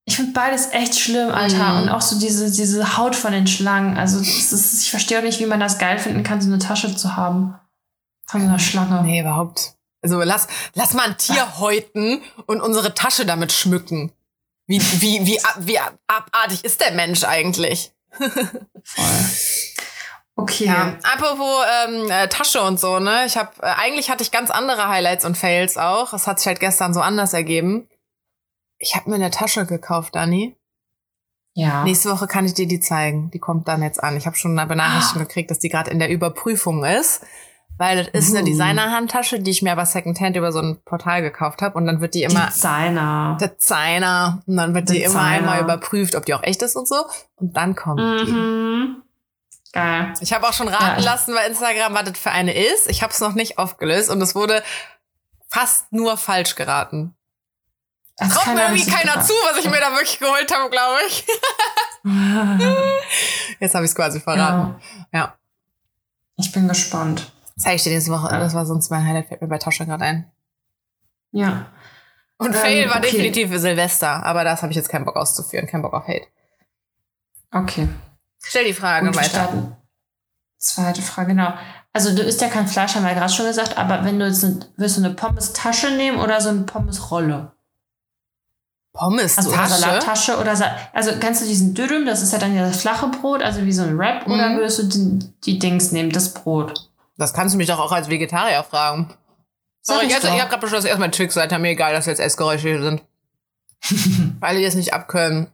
ich 0.08 0.16
finde 0.16 0.32
beides 0.32 0.72
echt 0.72 0.98
schlimm, 0.98 1.30
Alter. 1.32 1.74
Mhm. 1.74 1.82
Und 1.82 1.90
auch 1.90 2.02
so 2.02 2.18
diese, 2.18 2.50
diese 2.50 2.98
Haut 2.98 3.14
von 3.14 3.34
den 3.34 3.46
Schlangen. 3.46 3.98
Also 3.98 4.20
ist, 4.20 4.82
ich 4.82 4.90
verstehe 4.90 5.20
auch 5.20 5.24
nicht, 5.24 5.42
wie 5.42 5.46
man 5.46 5.60
das 5.60 5.78
geil 5.80 6.00
finden 6.00 6.24
kann, 6.24 6.42
so 6.42 6.48
eine 6.48 6.60
Tasche 6.60 6.96
zu 6.96 7.18
haben. 7.18 7.60
Von 8.26 8.42
so 8.42 8.48
einer 8.48 8.58
Schlange. 8.60 9.04
Nee, 9.04 9.20
überhaupt. 9.20 9.74
Also 10.02 10.22
lass, 10.22 10.48
lass 10.76 10.94
mal 10.94 11.08
ein 11.10 11.18
Tier 11.18 11.60
häuten 11.60 12.22
und 12.46 12.62
unsere 12.62 12.94
Tasche 12.94 13.26
damit 13.26 13.52
schmücken. 13.52 14.14
Wie, 14.66 14.82
wie, 15.02 15.26
wie, 15.26 15.40
wie 15.60 15.80
ab- 15.80 15.98
abartig 16.08 16.64
ist 16.64 16.80
der 16.80 16.92
Mensch 16.92 17.26
eigentlich? 17.26 17.92
Voll. 18.84 19.06
Okay. 20.38 20.66
Ja. 20.66 20.94
Apropos 21.04 21.66
ähm, 21.86 22.10
äh, 22.10 22.30
Tasche 22.30 22.62
und 22.62 22.80
so, 22.80 23.00
ne? 23.00 23.26
Ich 23.26 23.36
habe 23.36 23.52
äh, 23.62 23.66
eigentlich 23.66 24.10
hatte 24.10 24.24
ich 24.24 24.32
ganz 24.32 24.52
andere 24.52 24.88
Highlights 24.88 25.26
und 25.26 25.38
Fails 25.38 25.78
auch. 25.78 26.14
Es 26.14 26.28
hat 26.28 26.40
sich 26.40 26.48
halt 26.48 26.60
gestern 26.62 26.94
so 26.94 27.02
anders 27.02 27.34
ergeben. 27.34 27.90
Ich 28.80 28.96
habe 28.96 29.10
mir 29.10 29.16
eine 29.16 29.32
Tasche 29.32 29.66
gekauft, 29.66 30.16
Dani. 30.16 30.56
Ja. 31.54 31.84
Nächste 31.84 32.12
Woche 32.12 32.28
kann 32.28 32.46
ich 32.46 32.54
dir 32.54 32.68
die 32.68 32.80
zeigen. 32.80 33.32
Die 33.32 33.40
kommt 33.40 33.68
dann 33.68 33.82
jetzt 33.82 34.04
an. 34.04 34.16
Ich 34.16 34.28
habe 34.28 34.36
schon 34.36 34.58
eine 34.58 34.68
Benachrichtigung 34.68 35.28
gekriegt, 35.28 35.50
dass 35.50 35.58
die 35.60 35.70
gerade 35.70 35.90
in 35.90 35.98
der 35.98 36.10
Überprüfung 36.10 36.86
ist. 36.86 37.26
Weil 37.80 37.98
das 37.98 38.08
ist 38.14 38.36
eine 38.36 38.42
Uh. 38.42 38.46
Designer-Handtasche, 38.46 39.40
die 39.40 39.52
ich 39.52 39.62
mir 39.62 39.72
aber 39.72 39.86
Secondhand 39.86 40.36
über 40.36 40.52
so 40.52 40.60
ein 40.60 40.80
Portal 40.84 41.22
gekauft 41.22 41.62
habe. 41.62 41.76
Und 41.78 41.86
dann 41.86 42.02
wird 42.02 42.14
die 42.14 42.24
immer 42.24 42.48
Designer. 42.48 43.38
Designer. 43.40 44.42
Und 44.46 44.58
dann 44.58 44.74
wird 44.76 44.90
die 44.90 44.98
immer 45.04 45.14
Designer. 45.14 45.28
einmal 45.30 45.62
überprüft, 45.62 46.16
ob 46.16 46.26
die 46.26 46.34
auch 46.34 46.44
echt 46.44 46.62
ist 46.62 46.76
und 46.76 46.88
so. 46.88 47.06
Und 47.36 47.56
dann 47.58 47.76
kommt 47.76 48.00
die. 48.00 48.32
Mhm. 48.32 49.04
Geil. 49.74 50.14
Ich 50.22 50.34
habe 50.34 50.48
auch 50.48 50.54
schon 50.54 50.68
raten 50.68 51.02
Ja, 51.02 51.12
lassen 51.12 51.34
bei 51.36 51.46
Instagram, 51.46 51.94
was 51.94 52.06
das 52.06 52.18
für 52.20 52.32
eine 52.32 52.54
ist. 52.54 52.90
Ich 52.90 53.04
habe 53.04 53.12
es 53.14 53.20
noch 53.20 53.34
nicht 53.34 53.58
aufgelöst 53.58 54.10
und 54.10 54.22
es 54.22 54.34
wurde 54.34 54.64
fast 55.50 55.92
nur 55.92 56.18
falsch 56.18 56.56
geraten. 56.56 57.16
Das 58.18 58.30
Traut 58.34 58.56
mir 58.56 58.64
irgendwie 58.64 58.90
keiner 58.90 59.14
krass. 59.14 59.28
zu, 59.28 59.34
was 59.50 59.64
ich 59.64 59.70
mir 59.70 59.80
da 59.80 59.92
wirklich 59.92 60.18
geholt 60.20 60.52
habe, 60.54 60.70
glaube 60.72 60.98
ich. 61.08 61.26
Jetzt 63.60 63.76
habe 63.76 63.86
ich 63.86 63.92
es 63.92 63.96
quasi 63.96 64.20
verraten. 64.20 64.76
ja. 65.14 65.20
Ja. 65.20 65.34
Ich 66.38 66.52
bin 66.52 66.68
gespannt. 66.68 67.32
Zeige 67.58 67.76
ich 67.78 67.84
dir 67.84 67.92
nächste 67.94 68.12
Woche. 68.12 68.28
Das 68.30 68.54
war 68.54 68.66
sonst 68.66 68.90
mein 68.92 69.06
Highlight, 69.06 69.28
fällt 69.28 69.42
mir 69.42 69.48
bei 69.48 69.58
Tasche 69.58 69.86
gerade 69.86 70.04
ein. 70.06 70.32
Ja. 71.32 71.68
Und 72.38 72.54
Ähm, 72.54 72.54
Fail 72.54 72.90
war 72.90 72.98
okay. 72.98 73.10
definitiv 73.12 73.50
für 73.50 73.60
Silvester, 73.60 74.24
aber 74.24 74.44
das 74.44 74.62
habe 74.62 74.72
ich 74.72 74.78
jetzt 74.78 74.90
keinen 74.90 75.06
Bock 75.06 75.16
auszuführen, 75.16 75.66
keinen 75.68 75.82
Bock 75.82 75.94
auf 75.94 76.08
Hate. 76.08 76.28
Okay. 77.52 77.90
Stell 78.44 78.66
die 78.66 78.74
Frage 78.74 79.08
Gut, 79.08 79.16
weiter. 79.16 79.30
starten. 79.30 79.76
Zweite 80.60 81.02
Frage, 81.02 81.30
genau. 81.30 81.54
Also 81.94 82.16
du 82.16 82.22
isst 82.22 82.42
ja 82.42 82.50
kein 82.50 82.68
Fleisch, 82.68 82.94
haben 82.96 83.06
wir 83.06 83.16
gerade 83.16 83.34
schon 83.34 83.48
gesagt, 83.48 83.78
aber 83.78 84.04
wenn 84.06 84.20
du 84.20 84.28
jetzt 84.28 84.44
eine, 84.44 84.60
willst 84.76 84.98
du 84.98 85.04
eine 85.04 85.16
Pommes-Tasche 85.16 85.92
nehmen 85.92 86.20
oder 86.20 86.40
so 86.42 86.50
eine 86.50 86.62
Pommes-Rolle? 86.62 87.52
Pommes 88.98 89.38
Also 89.38 89.50
oder 89.50 89.58
Tasche. 89.60 89.74
Salattasche 89.80 90.38
oder 90.40 90.56
Sa 90.56 90.76
also 90.94 91.12
kannst 91.20 91.42
du 91.42 91.46
diesen 91.46 91.74
Dürüm, 91.74 92.06
das 92.06 92.22
ist 92.22 92.34
ja 92.34 92.40
dann 92.40 92.56
ja 92.56 92.68
das 92.68 92.82
flache 92.82 93.08
Brot, 93.08 93.42
also 93.42 93.64
wie 93.66 93.72
so 93.72 93.84
ein 93.84 93.98
Wrap, 93.98 94.26
oder 94.28 94.50
Mhm. 94.50 94.58
würdest 94.58 94.80
du 94.80 94.84
die, 94.84 95.20
die 95.46 95.60
Dings 95.60 95.92
nehmen, 95.92 96.12
das 96.12 96.34
Brot? 96.34 96.90
Das 97.18 97.34
kannst 97.34 97.54
du 97.54 97.58
mich 97.58 97.68
doch 97.68 97.80
auch 97.80 97.92
als 97.92 98.10
Vegetarier 98.10 98.64
fragen. 98.64 99.14
Sorry, 99.82 100.06
ich 100.06 100.12
jetzt, 100.12 100.24
ich 100.26 100.30
habe 100.32 100.50
gerade 100.50 100.62
beschlossen, 100.62 100.88
erstmal 100.88 101.12
Twix 101.12 101.36
weiter. 101.36 101.58
Mir 101.60 101.70
egal, 101.70 101.94
dass 101.94 102.06
jetzt 102.06 102.20
Essgeräusche 102.20 102.68
hier 102.68 102.82
sind. 102.84 103.02
Weil 104.40 104.58
die 104.58 104.66
es 104.66 104.76
nicht 104.76 104.94
abkönnen. 104.94 105.48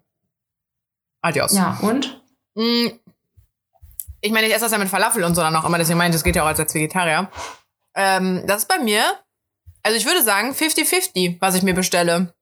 Adios. 1.22 1.54
Ja, 1.54 1.78
und? 1.82 2.22
Mm, 2.56 2.88
Ich 4.22 4.32
meine, 4.32 4.48
ich 4.48 4.54
esse 4.54 4.64
das 4.66 4.72
ja 4.72 4.78
mit 4.78 4.90
Falafel 4.90 5.24
und 5.24 5.36
so 5.36 5.42
dann 5.42 5.56
auch 5.56 5.66
immer, 5.66 5.78
deswegen 5.78 5.98
meine 5.98 6.10
ich, 6.10 6.16
das 6.16 6.24
geht 6.24 6.36
ja 6.36 6.44
auch 6.44 6.48
als, 6.48 6.60
als 6.60 6.74
Vegetarier. 6.74 7.30
Ähm, 7.96 8.44
das 8.48 8.64
ist 8.64 8.68
bei 8.68 8.80
mir, 8.80 9.04
also 9.84 9.98
ich 9.98 10.06
würde 10.06 10.24
sagen 10.24 10.52
50-50, 10.52 11.38
was 11.40 11.56
ich 11.56 11.62
mir 11.64 11.74
bestelle. 11.76 12.34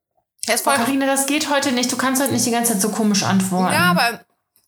Er 0.48 0.56
ist 0.56 0.64
voll, 0.64 0.76
Carina, 0.76 1.06
das 1.06 1.28
geht 1.28 1.50
heute 1.50 1.72
nicht. 1.72 1.92
Du 1.92 1.98
kannst 1.98 2.22
heute 2.22 2.34
nicht 2.34 2.46
die 2.46 2.52
ganze 2.52 2.74
Zeit 2.74 2.82
so 2.82 2.90
komisch 2.90 3.24
antworten. 3.24 3.74
ja, 3.74 3.92
aber 3.92 4.22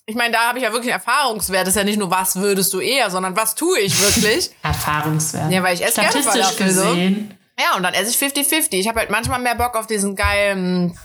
ich 0.06 0.16
meine, 0.16 0.34
da 0.34 0.48
habe 0.48 0.58
ich 0.60 0.64
ja 0.64 0.72
wirklich 0.74 0.92
Erfahrungswert. 0.92 1.62
Das 1.62 1.70
ist 1.70 1.78
ja 1.78 1.84
nicht 1.84 1.98
nur, 1.98 2.12
was 2.12 2.36
würdest 2.36 2.74
du 2.74 2.80
eher, 2.80 3.10
sondern 3.10 3.36
was 3.36 3.56
tue 3.56 3.80
ich 3.80 4.00
wirklich. 4.00 4.52
Erfahrungswert. 4.64 5.52
Ja, 5.52 5.64
weil 5.64 5.74
ich 5.74 5.84
esse 5.84 6.02
gerne 6.02 6.12
Statistisch 6.12 6.42
Falafel 6.42 6.70
so. 6.72 6.82
gesehen. 6.90 7.38
Ja, 7.60 7.76
und 7.78 7.84
dann 7.84 7.94
esse 7.94 8.12
ich 8.12 8.18
50-50. 8.18 8.74
Ich 8.74 8.88
habe 8.88 9.00
halt 9.00 9.10
manchmal 9.10 9.40
mehr 9.40 9.56
Bock 9.56 9.76
auf 9.76 9.88
diesen 9.88 10.16
geilen 10.16 10.98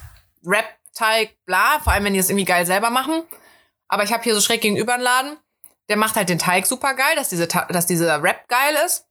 Rap-Teig, 0.44 1.37
bla, 1.46 1.78
vor 1.83 1.92
allem 1.92 2.04
wenn 2.04 2.12
die 2.14 2.18
das 2.18 2.28
irgendwie 2.28 2.44
geil 2.44 2.66
selber 2.66 2.90
machen. 2.90 3.22
Aber 3.87 4.02
ich 4.02 4.12
habe 4.12 4.22
hier 4.22 4.35
so 4.35 4.40
schräg 4.40 4.61
gegenüber 4.61 4.94
einen 4.94 5.02
Laden, 5.02 5.37
der 5.88 5.96
macht 5.96 6.16
halt 6.16 6.28
den 6.28 6.38
Teig 6.38 6.66
super 6.66 6.94
geil, 6.94 7.16
dass, 7.16 7.28
diese 7.28 7.48
Ta 7.48 7.66
dass 7.66 7.87
dieser 7.87 8.22
Rap 8.22 8.48
geil 8.48 8.76
ist. 8.85 9.07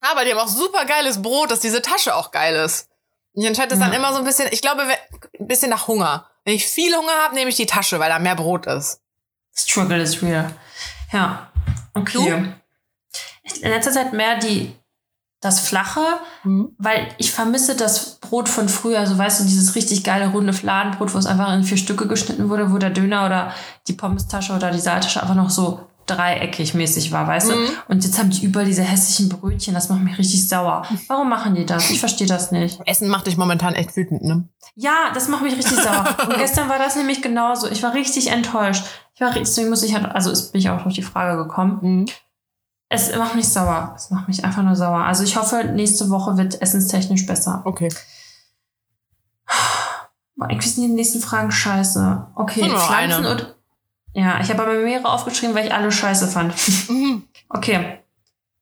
Aber 0.00 0.24
die 0.24 0.32
haben 0.32 0.38
auch 0.38 0.48
super 0.48 0.84
geiles 0.84 1.20
Brot, 1.20 1.50
dass 1.50 1.60
diese 1.60 1.82
Tasche 1.82 2.14
auch 2.14 2.30
geil 2.30 2.56
ist. 2.56 2.88
Ich 3.34 3.44
entscheide 3.44 3.68
das 3.70 3.78
dann 3.78 3.92
Ja. 3.92 3.98
immer 3.98 4.12
so 4.12 4.18
ein 4.18 4.24
bisschen, 4.24 4.48
ich 4.50 4.60
glaube, 4.60 4.82
ein 5.40 5.46
bisschen 5.46 5.70
nach 5.70 5.88
Hunger. 5.88 6.26
Wenn 6.44 6.54
ich 6.54 6.66
viel 6.66 6.94
Hunger 6.94 7.12
habe, 7.24 7.34
nehme 7.34 7.50
ich 7.50 7.56
die 7.56 7.66
Tasche, 7.66 7.98
weil 7.98 8.10
da 8.10 8.18
mehr 8.18 8.34
Brot 8.36 8.66
ist. 8.66 9.00
Struggle 9.54 10.00
is 10.02 10.22
real. 10.22 10.52
Ja. 11.12 11.50
Okay. 11.94 12.52
In 13.60 13.68
letzter 13.70 13.92
Zeit 13.92 14.12
mehr 14.12 14.38
die 14.38 14.74
das 15.40 15.58
Flache, 15.60 16.00
Mhm. 16.44 16.74
weil 16.78 17.08
ich 17.18 17.32
vermisse 17.32 17.74
das 17.74 18.16
Brot 18.20 18.48
von 18.48 18.68
früher. 18.68 19.00
Also 19.00 19.18
weißt 19.18 19.40
du, 19.40 19.44
dieses 19.44 19.74
richtig 19.74 20.04
geile 20.04 20.28
runde 20.28 20.52
Fladenbrot, 20.52 21.12
wo 21.14 21.18
es 21.18 21.26
einfach 21.26 21.52
in 21.52 21.64
vier 21.64 21.76
Stücke 21.76 22.06
geschnitten 22.06 22.48
wurde, 22.48 22.70
wo 22.72 22.78
der 22.78 22.90
Döner 22.90 23.26
oder 23.26 23.52
die 23.88 23.92
Pommestasche 23.94 24.52
oder 24.52 24.70
die 24.70 24.78
Salztasche 24.80 25.20
einfach 25.20 25.34
noch 25.34 25.50
so 25.50 25.80
dreieckig 26.06 26.74
mäßig 26.74 27.12
war, 27.12 27.26
weißt 27.26 27.48
Mhm. 27.48 27.52
du? 27.52 27.66
Und 27.88 28.04
jetzt 28.04 28.18
haben 28.18 28.30
die 28.30 28.44
überall 28.44 28.66
diese 28.66 28.82
hässlichen 28.82 29.28
Brötchen, 29.28 29.74
das 29.74 29.88
macht 29.88 30.00
mich 30.02 30.18
richtig 30.18 30.48
sauer. 30.48 30.84
Warum 31.08 31.28
machen 31.28 31.54
die 31.54 31.64
das? 31.66 31.90
Ich 31.90 32.00
verstehe 32.00 32.26
das 32.26 32.50
nicht. 32.52 32.80
Essen 32.86 33.08
macht 33.08 33.26
dich 33.26 33.36
momentan 33.36 33.74
echt 33.74 33.96
wütend, 33.96 34.22
ne? 34.22 34.48
Ja, 34.74 35.10
das 35.14 35.28
macht 35.28 35.42
mich 35.42 35.56
richtig 35.56 35.76
sauer. 35.78 36.06
Und 36.28 36.36
gestern 36.38 36.68
war 36.68 36.78
das 36.78 36.96
nämlich 36.96 37.22
genauso. 37.22 37.68
Ich 37.70 37.82
war 37.82 37.94
richtig 37.94 38.30
enttäuscht. 38.30 38.84
Ich 39.14 39.20
war, 39.20 39.32
deswegen 39.32 39.68
muss 39.70 39.82
ich 39.82 39.94
halt, 39.94 40.06
also 40.06 40.30
ist, 40.30 40.52
bin 40.52 40.60
ich 40.60 40.70
auch 40.70 40.82
durch 40.82 40.94
die 40.94 41.02
Frage 41.02 41.36
gekommen. 41.42 41.78
Mhm. 41.82 42.06
Es 42.88 43.14
macht 43.16 43.34
mich 43.34 43.48
sauer. 43.48 43.94
Es 43.96 44.10
macht 44.10 44.28
mich 44.28 44.44
einfach 44.44 44.62
nur 44.62 44.76
sauer. 44.76 45.04
Also 45.04 45.22
ich 45.24 45.36
hoffe, 45.36 45.64
nächste 45.64 46.10
Woche 46.10 46.36
wird 46.36 46.60
essenstechnisch 46.60 47.26
besser. 47.26 47.62
Okay. 47.64 47.88
Boah, 50.36 50.48
irgendwie 50.50 50.68
sind 50.68 50.84
die 50.88 50.92
nächsten 50.94 51.20
Fragen 51.20 51.50
scheiße. 51.50 52.26
Okay, 52.34 52.68
Pflanzen 52.68 53.24
eine. 53.26 53.30
und. 53.30 53.54
Ja, 54.14 54.40
ich 54.40 54.50
habe 54.50 54.62
aber 54.62 54.74
mehrere 54.74 55.08
aufgeschrieben, 55.10 55.54
weil 55.54 55.66
ich 55.66 55.74
alle 55.74 55.90
scheiße 55.90 56.28
fand. 56.28 56.54
Mhm. 56.88 57.28
Okay. 57.54 57.98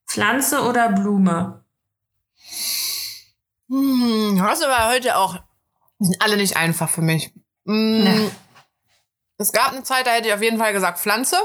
Pflanze 0.08 0.62
oder 0.62 0.88
Blume? 0.90 1.64
Hm, 3.68 4.36
das 4.36 4.60
war 4.62 4.90
heute 4.90 5.16
auch. 5.16 5.36
Die 6.00 6.06
sind 6.06 6.20
alle 6.20 6.36
nicht 6.36 6.56
einfach 6.56 6.88
für 6.88 7.02
mich. 7.02 7.32
Hm, 7.66 8.02
Nee. 8.02 8.30
Es 9.38 9.52
gab 9.52 9.70
eine 9.72 9.84
Zeit, 9.84 10.06
da 10.06 10.10
hätte 10.10 10.26
ich 10.28 10.34
auf 10.34 10.42
jeden 10.42 10.58
Fall 10.58 10.72
gesagt 10.72 10.98
Pflanze. 10.98 11.36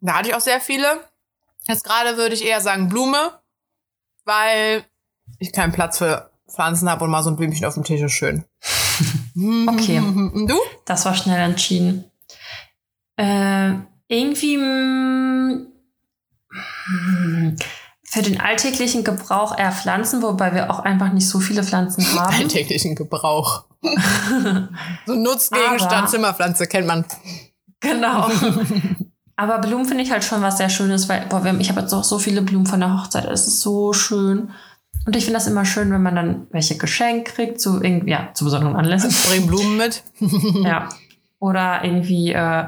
Da 0.00 0.14
hatte 0.14 0.30
ich 0.30 0.34
auch 0.34 0.40
sehr 0.40 0.60
viele. 0.60 1.04
Jetzt 1.68 1.84
gerade 1.84 2.16
würde 2.16 2.34
ich 2.34 2.44
eher 2.44 2.60
sagen 2.60 2.88
Blume, 2.88 3.38
weil 4.24 4.84
ich 5.38 5.52
keinen 5.52 5.72
Platz 5.72 5.98
für 5.98 6.30
Pflanzen 6.50 6.90
habe 6.90 7.04
und 7.04 7.10
mal 7.10 7.22
so 7.22 7.30
ein 7.30 7.36
Blümchen 7.36 7.64
auf 7.66 7.74
dem 7.74 7.84
Tisch 7.84 8.00
ist 8.00 8.12
schön. 8.12 8.44
Okay. 9.34 9.98
Und 9.98 10.46
du? 10.46 10.58
Das 10.84 11.04
war 11.06 11.14
schnell 11.14 11.40
entschieden. 11.40 12.04
Äh, 13.16 13.72
irgendwie 14.08 14.56
mm, 14.56 15.66
mm, 16.50 17.56
für 18.04 18.22
den 18.22 18.40
alltäglichen 18.40 19.04
Gebrauch 19.04 19.56
eher 19.56 19.72
Pflanzen, 19.72 20.22
wobei 20.22 20.54
wir 20.54 20.70
auch 20.70 20.80
einfach 20.80 21.12
nicht 21.12 21.28
so 21.28 21.40
viele 21.40 21.64
Pflanzen 21.64 22.04
haben. 22.18 22.34
Alltäglichen 22.34 22.94
Gebrauch. 22.94 23.64
so 25.06 25.14
Nutzgegenstand, 25.14 26.10
Zimmerpflanze 26.10 26.66
kennt 26.66 26.86
man. 26.86 27.04
genau. 27.80 28.28
Aber 29.36 29.58
Blumen 29.58 29.86
finde 29.86 30.04
ich 30.04 30.12
halt 30.12 30.24
schon 30.24 30.42
was 30.42 30.58
sehr 30.58 30.68
Schönes, 30.68 31.08
weil 31.08 31.26
boah, 31.28 31.44
ich 31.58 31.70
habe 31.70 31.80
jetzt 31.80 31.92
auch 31.94 32.04
so 32.04 32.18
viele 32.18 32.42
Blumen 32.42 32.66
von 32.66 32.80
der 32.80 32.92
Hochzeit. 32.92 33.24
Es 33.24 33.46
ist 33.46 33.60
so 33.60 33.92
schön. 33.92 34.50
Und 35.06 35.16
ich 35.16 35.24
finde 35.24 35.38
das 35.38 35.48
immer 35.48 35.64
schön, 35.64 35.90
wenn 35.90 36.02
man 36.02 36.14
dann 36.14 36.46
welche 36.50 36.76
geschenkt 36.76 37.34
kriegt, 37.34 37.60
zu 37.60 37.82
ja, 37.82 38.28
zu 38.34 38.44
besonderen 38.44 38.76
Anlässen. 38.76 39.10
Bring 39.28 39.46
Blumen 39.46 39.78
mit. 39.78 40.04
ja. 40.64 40.90
Oder 41.40 41.82
irgendwie 41.82 42.32
äh, 42.32 42.66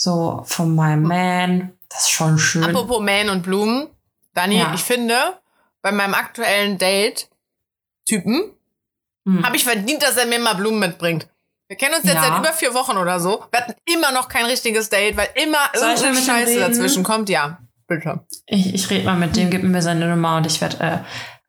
so 0.00 0.42
von 0.46 0.74
meinem 0.74 1.02
Man. 1.02 1.72
Das 1.88 2.02
ist 2.02 2.10
schon 2.10 2.38
schön. 2.38 2.64
Apropos 2.64 3.00
Mähen 3.00 3.28
und 3.30 3.42
Blumen. 3.42 3.88
Dani, 4.34 4.58
Ja. 4.58 4.72
ich 4.74 4.82
finde, 4.82 5.14
bei 5.82 5.90
meinem 5.90 6.14
aktuellen 6.14 6.78
Date-Typen 6.78 8.52
Hm. 9.26 9.44
habe 9.44 9.56
ich 9.56 9.64
verdient, 9.64 10.02
dass 10.02 10.16
er 10.16 10.26
mir 10.26 10.38
mal 10.38 10.54
Blumen 10.54 10.78
mitbringt. 10.78 11.28
Wir 11.68 11.76
kennen 11.76 11.94
uns 11.96 12.04
jetzt 12.04 12.14
Ja. 12.14 12.22
seit 12.22 12.38
über 12.38 12.52
vier 12.52 12.72
Wochen 12.72 12.96
oder 12.96 13.20
so. 13.20 13.44
Wir 13.50 13.60
hatten 13.60 13.74
immer 13.84 14.12
noch 14.12 14.28
kein 14.28 14.46
richtiges 14.46 14.88
Date, 14.88 15.16
weil 15.16 15.28
immer 15.34 15.58
irgendeine 15.74 16.16
Scheiße 16.16 16.60
dazwischen 16.60 17.02
kommt. 17.02 17.28
Ja, 17.28 17.58
bitte. 17.86 18.20
Ich, 18.46 18.72
ich 18.72 18.88
rede 18.90 19.04
mal 19.04 19.16
mit 19.16 19.36
dem, 19.36 19.50
gib 19.50 19.62
mir 19.64 19.82
seine 19.82 20.06
Nummer 20.08 20.36
und 20.38 20.46
ich 20.46 20.60
werde 20.62 20.78
äh, 20.80 20.98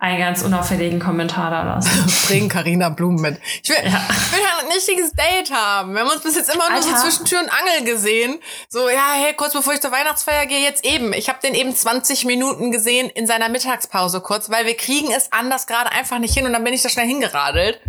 einen 0.02 0.18
ganz 0.18 0.44
unauffälligen 0.44 1.00
Kommentar 1.00 1.52
da 1.52 1.64
lassen. 1.64 2.06
Bring 2.28 2.48
Carina 2.48 2.88
Blumen 2.90 3.20
mit. 3.22 3.40
Ich 3.62 3.70
will, 3.70 3.76
Ja. 3.84 4.02
ich 4.10 4.32
will 4.32 4.40
ein 4.62 4.72
richtiges 4.72 5.12
Date 5.12 5.52
haben. 5.52 5.94
Wir 5.94 6.02
haben 6.02 6.10
uns 6.10 6.22
bis 6.24 6.36
jetzt 6.36 6.54
immer 6.54 6.70
nur 6.70 6.82
so 6.82 6.94
zwischen 6.96 7.26
Tür 7.26 7.42
und 7.42 7.50
Angel 7.50 7.84
gesehen. 7.94 8.40
So, 8.70 8.88
ja, 8.90 9.12
hey, 9.16 9.34
kurz 9.34 9.52
bevor 9.54 9.74
ich 9.74 9.82
zur 9.82 9.92
Weihnachtsfeier 9.92 10.46
gehe, 10.46 10.62
jetzt 10.62 10.86
eben. 10.86 11.12
Ich 11.12 11.28
habe 11.28 11.40
den 11.44 11.54
eben 11.54 11.76
20 11.76 12.24
Minuten 12.24 12.72
gesehen 12.72 13.10
in 13.10 13.28
seiner 13.28 13.50
Mittagspause 13.50 14.22
kurz, 14.22 14.50
weil 14.50 14.66
wir 14.66 14.78
kriegen 14.78 15.12
es 15.12 15.32
anders 15.34 15.68
gerade 15.68 15.92
einfach 15.92 16.20
nicht 16.20 16.34
hin 16.34 16.46
und 16.46 16.54
dann 16.54 16.64
bin 16.64 16.74
ich 16.74 16.82
da 16.82 16.88
schnell 16.90 17.08
hingeradelt. 17.08 17.82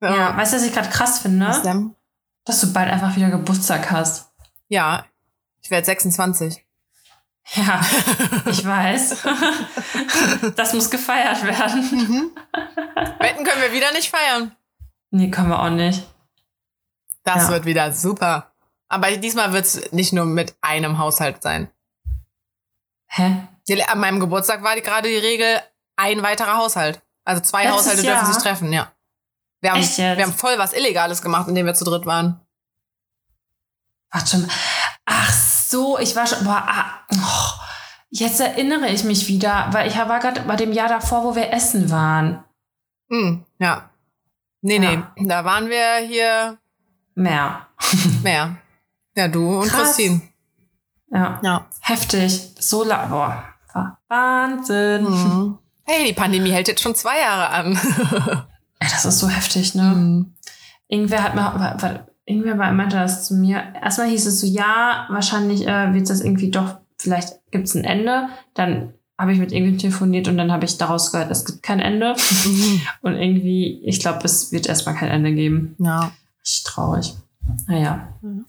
Ja, 0.00 0.36
weißt 0.36 0.52
du, 0.52 0.56
was 0.58 0.64
ich 0.64 0.72
gerade 0.72 0.90
krass 0.90 1.18
finde? 1.20 1.46
Was 1.46 1.62
denn? 1.62 1.94
Dass 2.44 2.60
du 2.60 2.72
bald 2.72 2.90
einfach 2.92 3.16
wieder 3.16 3.30
Geburtstag 3.30 3.90
hast. 3.90 4.28
Ja, 4.68 5.06
ich 5.62 5.70
werde 5.70 5.86
26. 5.86 6.64
Ja, 7.56 7.80
ich 8.46 8.64
weiß. 8.64 9.22
das 10.56 10.72
muss 10.72 10.90
gefeiert 10.90 11.42
werden. 11.42 11.80
Mhm. 11.90 12.30
Wetten 13.18 13.44
können 13.44 13.60
wir 13.60 13.72
wieder 13.72 13.92
nicht 13.92 14.10
feiern. 14.10 14.56
Nee, 15.10 15.30
können 15.30 15.50
wir 15.50 15.62
auch 15.62 15.70
nicht. 15.70 16.04
Das 17.22 17.44
ja. 17.44 17.50
wird 17.50 17.64
wieder 17.66 17.92
super. 17.92 18.52
Aber 18.88 19.10
diesmal 19.16 19.52
wird 19.52 19.66
es 19.66 19.92
nicht 19.92 20.12
nur 20.12 20.24
mit 20.24 20.54
einem 20.60 20.98
Haushalt 20.98 21.42
sein. 21.42 21.70
Hä? 23.06 23.46
An 23.88 24.00
meinem 24.00 24.20
Geburtstag 24.20 24.62
war 24.62 24.78
gerade 24.80 25.08
die 25.08 25.16
Regel 25.16 25.60
ein 25.96 26.22
weiterer 26.22 26.56
Haushalt. 26.56 27.00
Also 27.24 27.42
zwei 27.42 27.64
Letztes 27.64 27.78
Haushalte 27.78 28.06
Jahr? 28.06 28.18
dürfen 28.18 28.32
sich 28.32 28.42
treffen, 28.42 28.72
ja. 28.72 28.92
Wir 29.60 29.72
haben, 29.72 29.80
wir 29.80 30.22
haben 30.22 30.32
voll 30.32 30.58
was 30.58 30.74
Illegales 30.74 31.22
gemacht, 31.22 31.48
indem 31.48 31.64
wir 31.64 31.74
zu 31.74 31.84
dritt 31.84 32.04
waren. 32.04 32.40
Warte 34.10 34.38
mal. 34.38 34.48
Ach 35.06 35.53
so, 35.74 35.98
ich 35.98 36.14
war 36.14 36.26
schon. 36.26 36.44
Boah, 36.44 36.62
ah, 36.68 36.84
oh, 37.12 37.60
jetzt 38.10 38.40
erinnere 38.40 38.88
ich 38.90 39.02
mich 39.02 39.26
wieder, 39.26 39.66
weil 39.72 39.88
ich 39.88 39.96
war 39.96 40.20
gerade 40.20 40.42
bei 40.42 40.54
dem 40.54 40.72
Jahr 40.72 40.88
davor, 40.88 41.24
wo 41.24 41.34
wir 41.34 41.52
essen 41.52 41.90
waren. 41.90 42.44
Hm, 43.10 43.44
ja. 43.58 43.90
Nee, 44.60 44.78
ja. 44.80 45.12
nee. 45.16 45.26
Da 45.26 45.44
waren 45.44 45.68
wir 45.68 46.06
hier. 46.06 46.58
Mehr. 47.16 47.66
Mehr. 48.22 48.56
Ja, 49.16 49.26
du 49.26 49.60
und 49.60 49.68
Krass. 49.68 49.96
Christine. 49.96 50.22
Ja. 51.10 51.40
ja. 51.42 51.66
Heftig. 51.80 52.52
So 52.60 52.84
lang. 52.84 53.10
Boah. 53.10 53.44
Wahnsinn. 54.08 55.04
Mhm. 55.04 55.58
Hey, 55.82 56.06
die 56.06 56.12
Pandemie 56.12 56.52
hält 56.52 56.68
jetzt 56.68 56.82
schon 56.82 56.94
zwei 56.94 57.18
Jahre 57.18 57.48
an. 57.50 57.72
ja, 57.72 58.46
das 58.80 59.04
ist 59.04 59.18
so 59.18 59.28
heftig, 59.28 59.74
ne? 59.74 59.82
Mhm. 59.82 60.34
Irgendwer 60.86 61.22
hat 61.24 61.34
mir, 61.34 62.04
irgendwer 62.26 62.54
meinte 62.72 62.96
das 62.96 63.26
zu 63.26 63.34
mir. 63.34 63.62
Erstmal 63.80 64.08
hieß 64.08 64.26
es 64.26 64.40
so, 64.40 64.46
ja, 64.46 65.06
wahrscheinlich 65.10 65.66
äh, 65.66 65.92
wird 65.94 66.08
das 66.08 66.20
irgendwie 66.20 66.50
doch, 66.50 66.76
vielleicht 66.98 67.40
gibt 67.50 67.66
es 67.66 67.74
ein 67.74 67.84
Ende. 67.84 68.28
Dann 68.54 68.94
habe 69.18 69.32
ich 69.32 69.38
mit 69.38 69.52
irgendwie 69.52 69.76
telefoniert 69.76 70.28
und 70.28 70.36
dann 70.36 70.50
habe 70.50 70.64
ich 70.64 70.76
daraus 70.76 71.12
gehört, 71.12 71.30
es 71.30 71.44
gibt 71.44 71.62
kein 71.62 71.80
Ende. 71.80 72.16
Und 73.02 73.14
irgendwie, 73.14 73.80
ich 73.84 74.00
glaube, 74.00 74.20
es 74.24 74.50
wird 74.50 74.66
erstmal 74.66 74.96
kein 74.96 75.08
Ende 75.08 75.32
geben. 75.32 75.76
Ja. 75.78 76.10
Richtig 76.42 76.64
traurig. 76.64 77.14
Naja. 77.68 78.08
Mhm. 78.22 78.44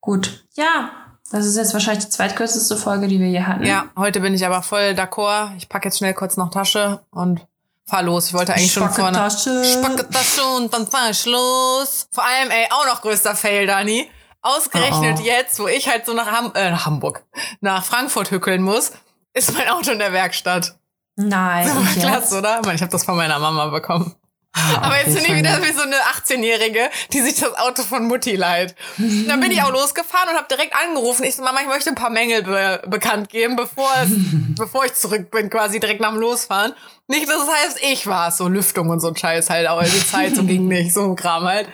Gut. 0.00 0.46
Ja, 0.54 0.90
das 1.30 1.46
ist 1.46 1.56
jetzt 1.56 1.74
wahrscheinlich 1.74 2.04
die 2.04 2.10
zweitkürzeste 2.10 2.76
Folge, 2.76 3.06
die 3.06 3.20
wir 3.20 3.26
hier 3.26 3.46
hatten. 3.46 3.64
Ja, 3.64 3.90
heute 3.96 4.20
bin 4.20 4.34
ich 4.34 4.46
aber 4.46 4.62
voll 4.62 4.94
d'accord. 4.96 5.54
Ich 5.56 5.68
packe 5.68 5.88
jetzt 5.88 5.98
schnell 5.98 6.14
kurz 6.14 6.36
noch 6.36 6.50
Tasche 6.50 7.00
und 7.10 7.46
fahr 7.86 8.02
los. 8.02 8.28
Ich 8.28 8.34
wollte 8.34 8.54
eigentlich 8.54 8.72
schon 8.72 8.90
vorne. 8.90 9.16
Tasche. 9.16 9.64
Spacke 9.64 10.08
Tasche 10.08 10.44
und 10.56 10.72
dann 10.72 10.86
fahr 10.86 11.10
ich 11.10 11.24
los. 11.26 12.08
Vor 12.10 12.24
allem, 12.24 12.50
ey, 12.50 12.66
auch 12.70 12.86
noch 12.86 13.02
größter 13.02 13.34
Fail, 13.34 13.66
Dani. 13.66 14.10
Ausgerechnet 14.42 15.18
oh, 15.18 15.22
oh. 15.22 15.24
jetzt, 15.24 15.58
wo 15.60 15.68
ich 15.68 15.88
halt 15.88 16.04
so 16.04 16.14
nach, 16.14 16.26
Ham 16.26 16.52
äh, 16.54 16.70
nach 16.70 16.86
Hamburg, 16.86 17.24
nach 17.60 17.84
Frankfurt 17.84 18.32
hückeln 18.32 18.60
muss, 18.60 18.90
ist 19.34 19.54
mein 19.54 19.68
Auto 19.68 19.92
in 19.92 20.00
der 20.00 20.12
Werkstatt. 20.12 20.74
Nein. 21.16 21.66
Das 21.66 21.76
war 22.04 22.10
klasse, 22.10 22.38
oder? 22.38 22.60
Ich 22.74 22.80
habe 22.82 22.90
das 22.90 23.04
von 23.04 23.16
meiner 23.16 23.38
Mama 23.38 23.66
bekommen. 23.66 24.14
Ja, 24.54 24.82
Aber 24.82 24.98
jetzt 24.98 25.14
bin 25.14 25.24
ich 25.24 25.34
wieder 25.34 25.62
wie 25.62 25.72
so 25.72 25.82
eine 25.82 25.96
18-Jährige, 25.96 26.90
die 27.12 27.20
sich 27.20 27.40
das 27.40 27.54
Auto 27.54 27.82
von 27.82 28.06
Mutti 28.06 28.36
leiht. 28.36 28.74
dann 28.98 29.40
bin 29.40 29.50
ich 29.50 29.62
auch 29.62 29.72
losgefahren 29.72 30.28
und 30.28 30.36
habe 30.36 30.46
direkt 30.48 30.74
angerufen. 30.74 31.24
Ich 31.24 31.36
so, 31.36 31.42
Mama, 31.42 31.60
ich 31.62 31.68
möchte 31.68 31.88
ein 31.88 31.94
paar 31.94 32.10
Mängel 32.10 32.42
be 32.42 32.82
bekannt 32.86 33.30
geben, 33.30 33.56
bevor, 33.56 33.90
es, 34.02 34.10
bevor 34.56 34.84
ich 34.84 34.94
zurück 34.94 35.30
bin, 35.30 35.48
quasi 35.48 35.80
direkt 35.80 36.00
nach 36.00 36.10
dem 36.10 36.20
Losfahren. 36.20 36.74
Nicht, 37.06 37.28
dass 37.28 37.42
es 37.42 37.48
heißt, 37.48 37.78
ich 37.82 38.06
war 38.06 38.28
es, 38.28 38.36
so 38.36 38.48
Lüftung 38.48 38.90
und 38.90 39.00
so 39.00 39.08
ein 39.08 39.16
Scheiß 39.16 39.48
halt, 39.48 39.66
aber 39.66 39.84
die 39.84 40.06
Zeit 40.06 40.36
so 40.36 40.44
ging 40.44 40.68
nicht, 40.68 40.92
so 40.92 41.04
ein 41.04 41.16
Kram 41.16 41.44
halt. 41.44 41.68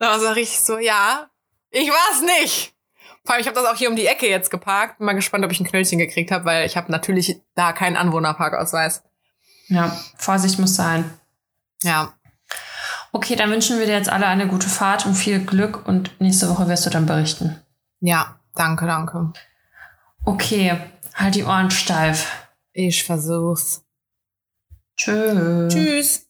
Dann 0.00 0.20
sag 0.20 0.36
ich 0.36 0.60
so, 0.60 0.78
ja, 0.78 1.30
ich 1.70 1.88
war 1.88 2.14
es 2.14 2.22
nicht. 2.22 2.74
Vor 3.24 3.34
allem, 3.34 3.42
ich 3.42 3.46
habe 3.46 3.60
das 3.60 3.66
auch 3.66 3.76
hier 3.76 3.90
um 3.90 3.96
die 3.96 4.06
Ecke 4.06 4.28
jetzt 4.28 4.50
geparkt. 4.50 4.98
Bin 4.98 5.06
mal 5.06 5.12
gespannt, 5.12 5.44
ob 5.44 5.52
ich 5.52 5.60
ein 5.60 5.66
Knöllchen 5.66 5.98
gekriegt 5.98 6.30
habe, 6.30 6.44
weil 6.46 6.66
ich 6.66 6.76
habe 6.76 6.90
natürlich 6.90 7.40
da 7.54 7.72
keinen 7.72 7.96
Anwohnerparkausweis. 7.96 9.02
Ja, 9.68 9.96
Vorsicht 10.16 10.58
muss 10.58 10.74
sein. 10.74 11.17
Ja. 11.82 12.14
Okay, 13.12 13.36
dann 13.36 13.50
wünschen 13.50 13.78
wir 13.78 13.86
dir 13.86 13.96
jetzt 13.96 14.10
alle 14.10 14.26
eine 14.26 14.48
gute 14.48 14.68
Fahrt 14.68 15.06
und 15.06 15.14
viel 15.14 15.44
Glück 15.44 15.86
und 15.86 16.20
nächste 16.20 16.48
Woche 16.48 16.68
wirst 16.68 16.86
du 16.86 16.90
dann 16.90 17.06
berichten. 17.06 17.58
Ja, 18.00 18.38
danke, 18.54 18.86
danke. 18.86 19.32
Okay, 20.24 20.78
halt 21.14 21.34
die 21.34 21.44
Ohren 21.44 21.70
steif. 21.70 22.48
Ich 22.72 23.04
versuch's. 23.04 23.82
Tschüss. 24.96 25.72
Tschüss. 25.72 26.27